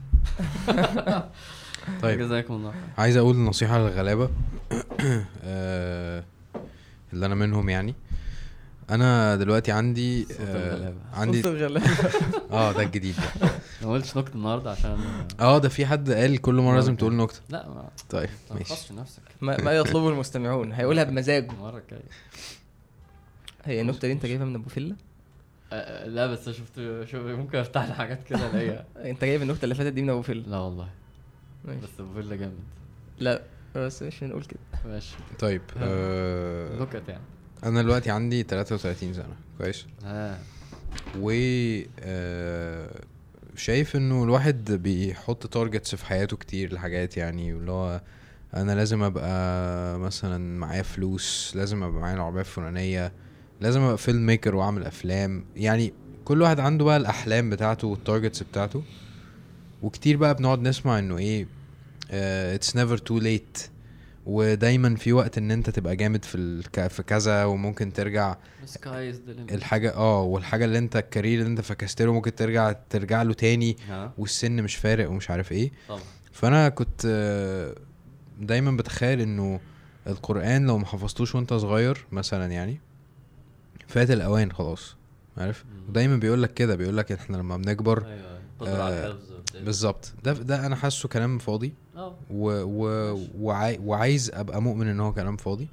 [2.02, 2.18] طيب.
[2.18, 2.80] جزاكم الله خير.
[2.98, 4.30] عايز أقول نصيحة للغلابة.
[5.44, 6.24] آه،
[7.12, 7.94] اللي أنا منهم يعني.
[8.90, 10.94] أنا دلوقتي عندي آه،.
[11.12, 11.42] عندي.
[12.50, 13.50] آه ده الجديد ده.
[13.82, 14.98] ما قلتش نكتة النهارده عشان
[15.40, 16.96] آه ده في حد قال كل مرة لازم.
[16.96, 17.40] تقول نكتة.
[17.48, 18.94] لا ما طيب ما ماشي.
[18.94, 19.22] نفسك.
[19.40, 20.72] ما, ما يطلبه المستمعون.
[20.72, 21.52] هيقولها بمزاجه.
[21.52, 22.02] المره الجايه
[23.64, 24.96] هي النكتة دي أنت جايبها من أبو فيلا؟
[26.06, 26.74] لا بس شفت
[27.04, 30.22] شوف ممكن أفتح لي حاجات كده الاقيها أنت جايب النكته اللي فاتت دي من أبو
[30.22, 30.50] فيلا.
[30.50, 30.88] لا والله.
[31.64, 31.80] ماشي.
[31.80, 32.58] بس أبو فيلا جامد.
[33.18, 33.42] لا
[33.76, 34.60] بس مش بنقول كده.
[34.84, 35.16] ماشي.
[35.38, 37.22] طيب آه نكت يعني
[37.64, 40.38] أنا دلوقتي عندي 33 سنة كويس؟ آه
[41.18, 41.30] و
[42.00, 43.00] آه،
[43.56, 48.00] شايف إنه الواحد بيحط targets في حياته كتير لحاجات يعني اللي هو
[48.54, 53.12] أنا لازم أبقى مثلا معايا فلوس لازم أبقى معايا العربية الفلانية
[53.60, 55.44] لازم أبقى film maker وأعمل أفلام.
[55.56, 55.92] يعني
[56.24, 58.82] كل واحد عنده بقى الأحلام بتاعته وال targets بتاعته.
[59.82, 61.46] وكتير بقى بنقعد نسمع إنه إيه
[62.10, 63.58] it's never too late
[64.26, 66.86] ودايما في وقت إن أنت تبقى جامد في الك...
[66.86, 68.36] في كذا وممكن ترجع
[69.54, 73.32] الحاجة آه والحاجة اللي أنت ال career اللي أنت فكست له ممكن ترجع ترجع له
[73.34, 73.76] تاني.
[73.88, 75.70] ها؟ والسن مش فارق ومش عارف إيه.
[75.88, 76.00] طبعا.
[76.32, 77.74] فأنا كنت آه،
[78.40, 79.60] دايما بتخيل إنه
[80.06, 82.80] القرآن لو ما حفظتوش وأنت صغير مثلا يعني
[83.88, 84.96] فات الأوان خلاص
[85.36, 85.64] عارف.
[85.88, 89.16] ودايما بيقول لك كده بيقول لك إحنا لما بنكبر أيوه على آه،.
[89.60, 90.12] بالظبط.
[90.24, 91.74] ده ده أنا حاسه كلام فاضي.
[91.96, 92.14] آه.
[92.30, 95.68] و و وعاي وعايز أبقى مؤمن إن هو كلام فاضي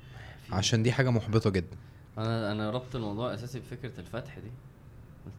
[0.51, 1.77] عشان دي حاجة محبطة جدا.
[2.17, 4.51] أنا أنا ربط الموضوع أساسي بفكرة الفتح دي.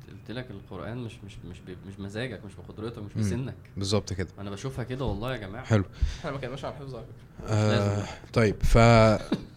[0.08, 1.56] قلت- لك القرآن مش مش مش
[1.88, 3.12] مش مزاجك مش بقدرتك مش.
[3.16, 3.54] بسنك.
[3.76, 4.28] بالظبط كده.
[4.38, 5.64] أنا بشوفها كده والله يا جماعة.
[5.64, 5.84] حلو.
[6.20, 7.54] إحنا ما كناش على الحفظ على فكرة.
[7.54, 8.04] آه.
[8.32, 8.78] طيب ف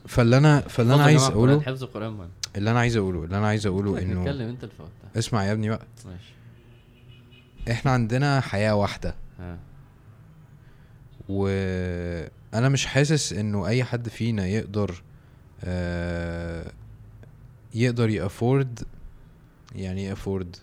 [0.08, 2.30] فاللي أنا فاللي أنا عايز أقوله القرآن حفظ القران مهم.
[2.56, 4.74] اللي أنا عايز أقوله اللي أنا عايز أقوله إنه اتكلم أنت اللي
[5.18, 5.86] اسمع يا ابني بقى.
[6.06, 6.34] ماشي.
[7.72, 9.16] إحنا عندنا حياة واحدة.
[9.40, 9.60] ها.
[11.30, 15.04] وأنا مش حاسس إنه أي حد فينا يقدر
[15.64, 16.72] آه
[17.74, 18.80] يقدر يأفورد
[19.76, 20.56] يعني إيه افورد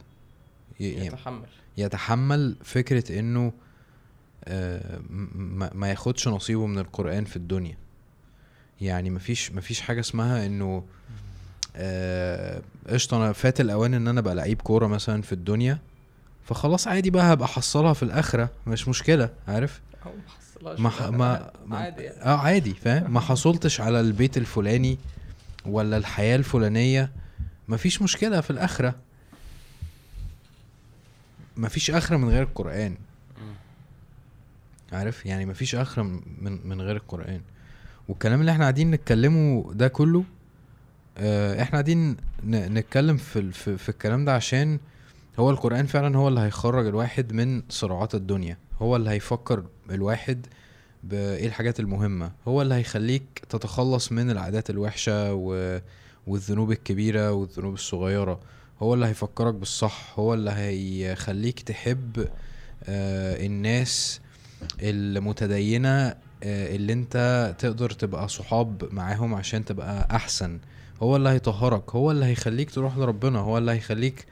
[0.80, 1.46] يتحمل.
[1.76, 3.52] يتحمل فكرة إنه
[4.44, 7.76] آه ما- ما ياخدش نصيبه من القرآن في الدنيا.
[8.80, 10.84] يعني مفيش مفيش حاجة اسمها إنه
[11.76, 15.78] آه، قشطة أنا فات الأوان إن أنا ابقى لعيب كورة مثلا في الدنيا
[16.44, 19.80] فخلاص عادي بقى هبقى أحصلها في الآخرة مش مشكلة عارف؟
[20.78, 21.02] ما ح-.
[21.02, 22.22] ما عادي يعني.
[22.22, 24.98] آه عادي فاهم؟ ما حصلتش على البيت الفلاني
[25.66, 27.10] ولا الحياة الفلانية
[27.68, 28.94] مفيش مشكلة في الآخرة.
[31.56, 32.90] مفيش آخرة من غير القرآن.
[33.40, 33.54] مم.
[34.92, 37.40] عارف؟ يعني مفيش آخرة من من غير القرآن.
[38.08, 40.24] والكلام اللي إحنا قاعدين نتكلمه ده كله
[41.18, 44.78] إحنا قاعدين نتكلم في في, في الكلام ده عشان
[45.38, 48.58] هو القرآن فعلا هو اللي هيخرج الواحد من صراعات الدنيا.
[48.82, 50.46] هو اللي هيفكر الواحد
[51.04, 52.32] بايه الحاجات المهمة.
[52.48, 55.80] هو اللي هيخليك تتخلص من العادات الوحشة و...
[56.26, 58.40] والذنوب الكبيرة والذنوب الصغيرة.
[58.82, 60.18] هو اللي هيفكرك بالصح.
[60.18, 62.26] هو اللي هيخليك تحب
[62.84, 64.20] آه الناس
[64.82, 65.90] المتدينة
[66.42, 70.58] آه اللي انت تقدر تبقى صحاب معاهم عشان تبقى أحسن.
[71.02, 74.26] هو اللي هيطهرك هو اللي هيخليك تروح لربنا هو اللي هيخليك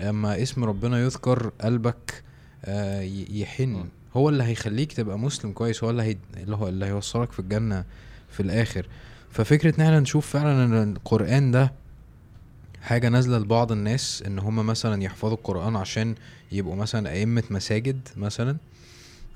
[0.00, 2.22] اما اسم ربنا يذكر قلبك
[2.64, 3.00] آه
[3.30, 3.84] يحن.
[4.16, 6.16] هو اللي هيخليك تبقى مسلم كويس هو اللي هي...
[6.36, 7.84] اللي هو اللي هيوصلك في الجنة
[8.30, 8.86] في الآخر.
[9.30, 11.72] ففكرة إن إحنا نشوف فعلا إن القرآن ده
[12.82, 16.14] حاجة نازلة لبعض الناس إن هم مثلا يحفظوا القرآن عشان
[16.52, 18.56] يبقوا مثلا أئمة مساجد مثلا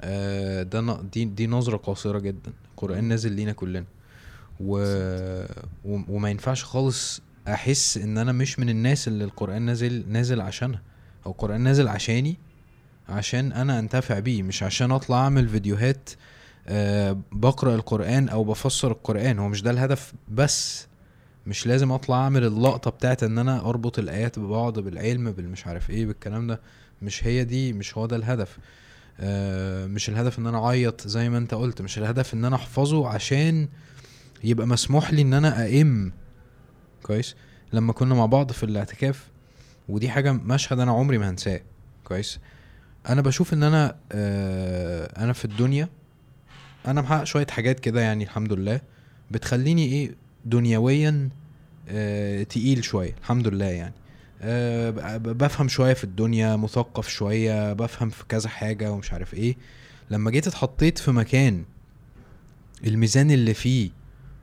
[0.00, 2.52] آه، ده دي دي نظرة قاصرة جدا.
[2.70, 3.84] القرآن نازل لينا كلنا.
[4.60, 4.78] و...
[5.84, 6.00] و...
[6.08, 10.82] وما ينفعش خالص أحس إن أنا مش من الناس اللي القرآن نازل نازل عشانها.
[11.26, 12.36] أو القرآن نازل عشاني
[13.08, 16.10] عشان أنا أنتفع بيه مش عشان أطلع أعمل فيديوهات
[16.68, 19.38] آه بقرأ القرآن أو بفسر القرآن.
[19.38, 20.86] هو مش ده الهدف بس.
[21.46, 26.06] مش لازم أطلع أعمل اللقطة بتاعت إن أنا أربط الآيات ببعض بالعلم بالمش عارف إيه
[26.06, 26.60] بالكلام ده.
[27.02, 28.58] مش هي دي مش هو ده الهدف.
[29.20, 31.82] آه مش الهدف إن أنا أعيط زي ما أنت قلت.
[31.82, 33.68] مش الهدف إن أنا أحفظه عشان
[34.44, 36.12] يبقى مسموح لي إن أنا ائم
[37.02, 37.36] كويس؟
[37.72, 39.28] لما كنا مع بعض في الاعتكاف
[39.88, 41.60] ودي حاجة مشهد أنا عمري ما هنساه.
[42.04, 42.38] كويس؟
[43.08, 45.88] أنا بشوف إن أنا آه أنا في الدنيا
[46.86, 48.80] أنا محقق شوية حاجات كده يعني الحمد لله
[49.30, 50.14] بتخليني إيه
[50.44, 51.28] دنيويا
[51.88, 53.94] آه تقيل شوية الحمد لله يعني.
[54.90, 59.56] ب- بفهم شوية في الدنيا مثقف شوية بفهم في كذا حاجة ومش عارف إيه.
[60.10, 61.64] لما جيت اتحطيت في مكان
[62.86, 63.90] الميزان اللي فيه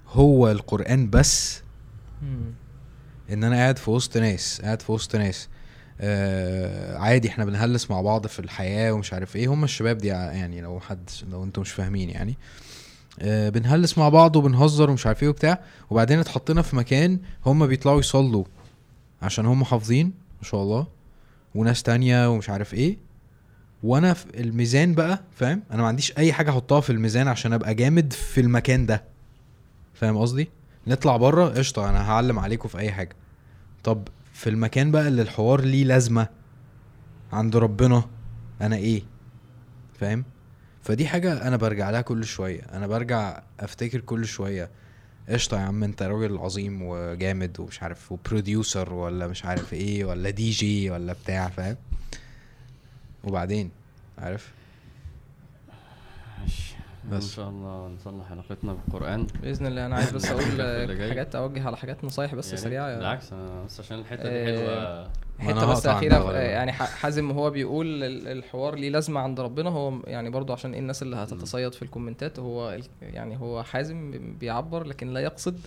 [0.09, 1.61] هو القرآن بس.
[3.31, 5.49] إن أنا قاعد في وسط ناس قاعد في وسط ناس.
[6.01, 9.53] آه عادي إحنا بنهلس مع بعض في الحياة ومش عارف إيه.
[9.53, 12.37] هم الشباب دي يعني لو حد لو أنتم مش فاهمين يعني.
[13.19, 15.59] آه بنهلس مع بعض وبنهزر ومش عارف إيه وبتاع.
[15.89, 18.43] وبعدين اتحطينا في مكان هم بيطلعوا يصلوا
[19.21, 20.05] عشان هم حافظين
[20.41, 20.87] ما شاء الله.
[21.55, 22.97] وناس تانية ومش عارف إيه.
[23.83, 27.75] وأنا في الميزان بقى فاهم؟ أنا ما عنديش أي حاجة أحطها في الميزان عشان أبقى
[27.75, 29.03] جامد في المكان ده.
[29.99, 30.49] فاهم قصدي؟
[30.87, 33.15] نطلع بره قشطة أنا هعلم عليكم في أي حاجة.
[33.83, 36.27] طب في المكان بقى اللي الحوار ليه لازمة
[37.33, 38.03] عند ربنا
[38.61, 39.01] أنا إيه؟
[39.99, 40.23] فاهم؟
[40.83, 42.61] فدي حاجة أنا برجع لها كل شوية.
[42.61, 44.69] أنا برجع أفتكر كل شوية.
[45.29, 50.05] قشطة يا عم أنت راجل عظيم وجامد ومش عارف و producer ولا مش عارف إيه
[50.05, 51.77] ولا دي جي ولا بتاع فاهم؟
[53.23, 53.69] وبعدين؟
[54.17, 54.51] عارف؟
[57.07, 57.35] ماشي إن بس.
[57.35, 60.99] شاء الله نصلح علاقتنا بالقرآن بإذن الله أنا عايز بس أقول.
[61.09, 62.59] حاجات أوجه على حاجات نصايح بس ريت.
[62.59, 64.45] سريعة بالعكس أنا بس عشان الحتة دي آه،
[65.39, 66.39] حلوة أنا حتة بس أخيرة غالباً.
[66.41, 70.73] يعني ح- حازم هو بيقول ال- الحوار ليه لازمة عند ربنا هو يعني برضو عشان
[70.73, 75.59] إيه الناس اللي هتتصيد في الكومنتات هو يعني هو حازم بيعبر لكن لا يقصد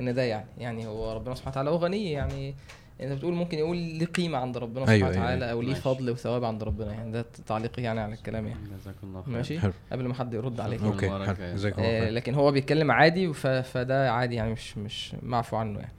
[0.00, 2.54] إن ده يعني يعني هو ربنا سبحانه وتعالى هو غني يعني
[3.00, 5.74] انت بتقول ممكن يقول ليه قيمة عند ربنا سبحانه أيوة، أيوة، وتعالى أو ليه.
[5.74, 6.92] فضل وثواب عند ربنا.
[6.92, 8.60] يعني ده تعليقي يعني على الكلام يعني.
[8.80, 9.34] جزاك الله خير.
[9.34, 9.72] ماشي؟ حلو.
[9.92, 10.82] قبل ما حد يرد عليك.
[10.82, 11.10] okay.
[11.10, 11.52] okay.
[11.54, 12.12] جزاك الله آه، خير.
[12.12, 13.32] لكن هو بيتكلم عادي
[13.62, 15.92] فده عادي يعني مش مش معفو عنه يعني.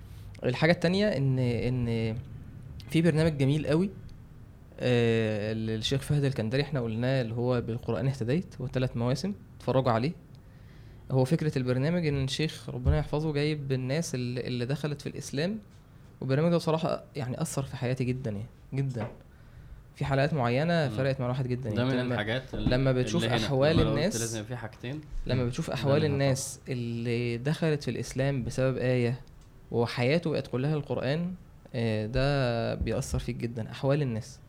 [0.44, 2.16] الحاجة التانية إن إن
[2.90, 3.90] في برنامج جميل قوي
[4.80, 10.12] آه، للشيخ فهد الكندري إحنا قلناه اللي هو بالقرآن اهتديت هو ثلاث مواسم اتفرجوا عليه.
[11.12, 15.60] هو فكرة البرنامج إن الشيخ ربنا يحفظه جايب الناس اللي, اللي دخلت في الإسلام
[16.24, 19.08] والبرنامج ده بصراحة يعني أثر في حياتي جدا يعني جدا.
[19.96, 20.90] في حلقات معينة.
[20.90, 24.20] فرقت مع الواحد جدا ده يعني من لما- الحاجات لما بتشوف اللي لما قلت الناس-
[24.20, 25.02] لازم في حاجتين.
[25.26, 29.22] لما بتشوف ده أحوال الناس اللي دخلت في الإسلام بسبب آية
[29.72, 31.34] وحياته بقت كلها القرآن
[31.76, 33.72] آه، ده بيأثر فيك جدا.
[33.72, 34.40] أحوال الناس.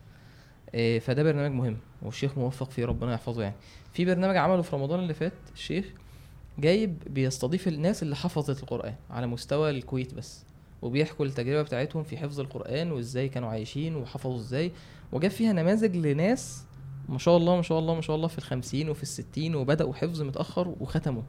[0.75, 3.55] آه، فده برنامج مهم والشيخ موفق فيه ربنا يحفظه يعني.
[3.93, 5.85] في برنامج عمله في رمضان اللي فات الشيخ
[6.59, 10.45] جايب بيستضيف الناس اللي حفظت القرآن على مستوى الكويت بس.
[10.85, 14.73] وبيحكوا التجربة بتاعتهم في حفظ القرآن وإزاي كانوا عايشين وحفظوا إزاي.
[15.13, 16.65] وجاب فيها نماذج لناس
[17.09, 20.23] ما شاء الله ما شاء الله ما شاء الله في الخمسين وفي الستين وبدأوا حفظ
[20.23, 21.23] متأخر وختموا.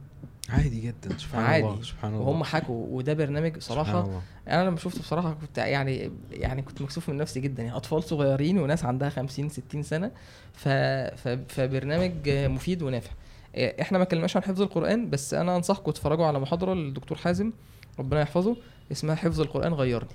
[0.48, 1.66] عادي جدا سبحان عادي.
[1.66, 2.26] الله سبحان الله.
[2.26, 4.22] وهم حكوا وده برنامج الله.
[4.48, 7.62] أنا لما شفته بصراحة كنت يعني يعني كنت مكسوف من نفسي جدا.
[7.62, 10.10] يعني أطفال صغيرين وناس عندها 50 60 سنة
[10.52, 10.68] ف...
[10.68, 11.28] ف...
[11.28, 13.10] فبرنامج مفيد ونافع.
[13.56, 17.52] إحنا ما اتكلمناش عن حفظ القرآن بس أنا أنصحكم تتفرجوا على محاضرة للدكتور حازم
[17.98, 18.56] ربنا يحفظه.
[18.92, 20.08] اسمها حفظ القرآن غيرني.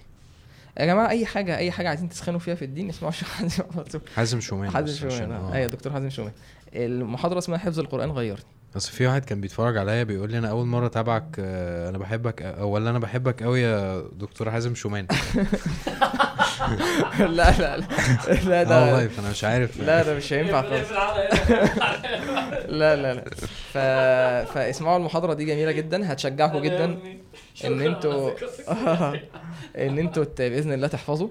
[0.80, 3.42] يا جماعة أي حاجة أي حاجة عايزين تسخنوا فيها في الدين اسمعوا الشيخ
[4.16, 5.54] حازم شومان حازم شومان آه.
[5.54, 6.32] أيوه دكتور حازم شومان
[6.74, 8.44] المحاضرة اسمها حفظ القرآن غيرني.
[8.76, 12.56] بس في واحد كان بيتفرج عليا بيقول لي أنا أول مرة أتابعك آه، أنا بحبك
[12.58, 15.08] أ- ولا أنا بحبك قوي يا دكتور حازم شومان.
[17.20, 17.86] لا لا لا.
[18.44, 19.80] لا آه والله ده فأنا مش عارف.
[19.80, 20.92] لا ده مش هينفع خالص.
[22.80, 23.24] لا لا لا.
[23.74, 23.78] ف...
[24.54, 26.98] فاسمعوا المحاضرة دي جميلة جدا هتشجعكم جدا
[27.66, 28.32] إن أنتوا
[29.78, 31.30] إن أنتوا بإذن الله تحفظوا.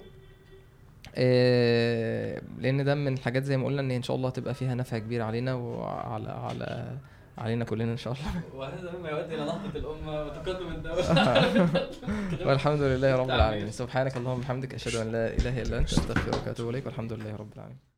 [1.17, 4.99] آه، لأن ده من الحاجات زي ما قلنا إن إن شاء الله هتبقى فيها نفع
[4.99, 6.97] كبير علينا وعلى على
[7.41, 8.43] علينا كلنا إن شاء الله.
[8.59, 12.47] وهذا مما يؤدي إلى نهضه الأمة وتقدم الدولة.
[12.47, 13.71] والحمد لله رب العالمين.
[13.71, 17.53] سبحانك اللهم وبحمدك أشهد أن لا إله إلا أنت أستغفرك وأتوب إليك والحمد لله رب
[17.57, 17.90] العالمين.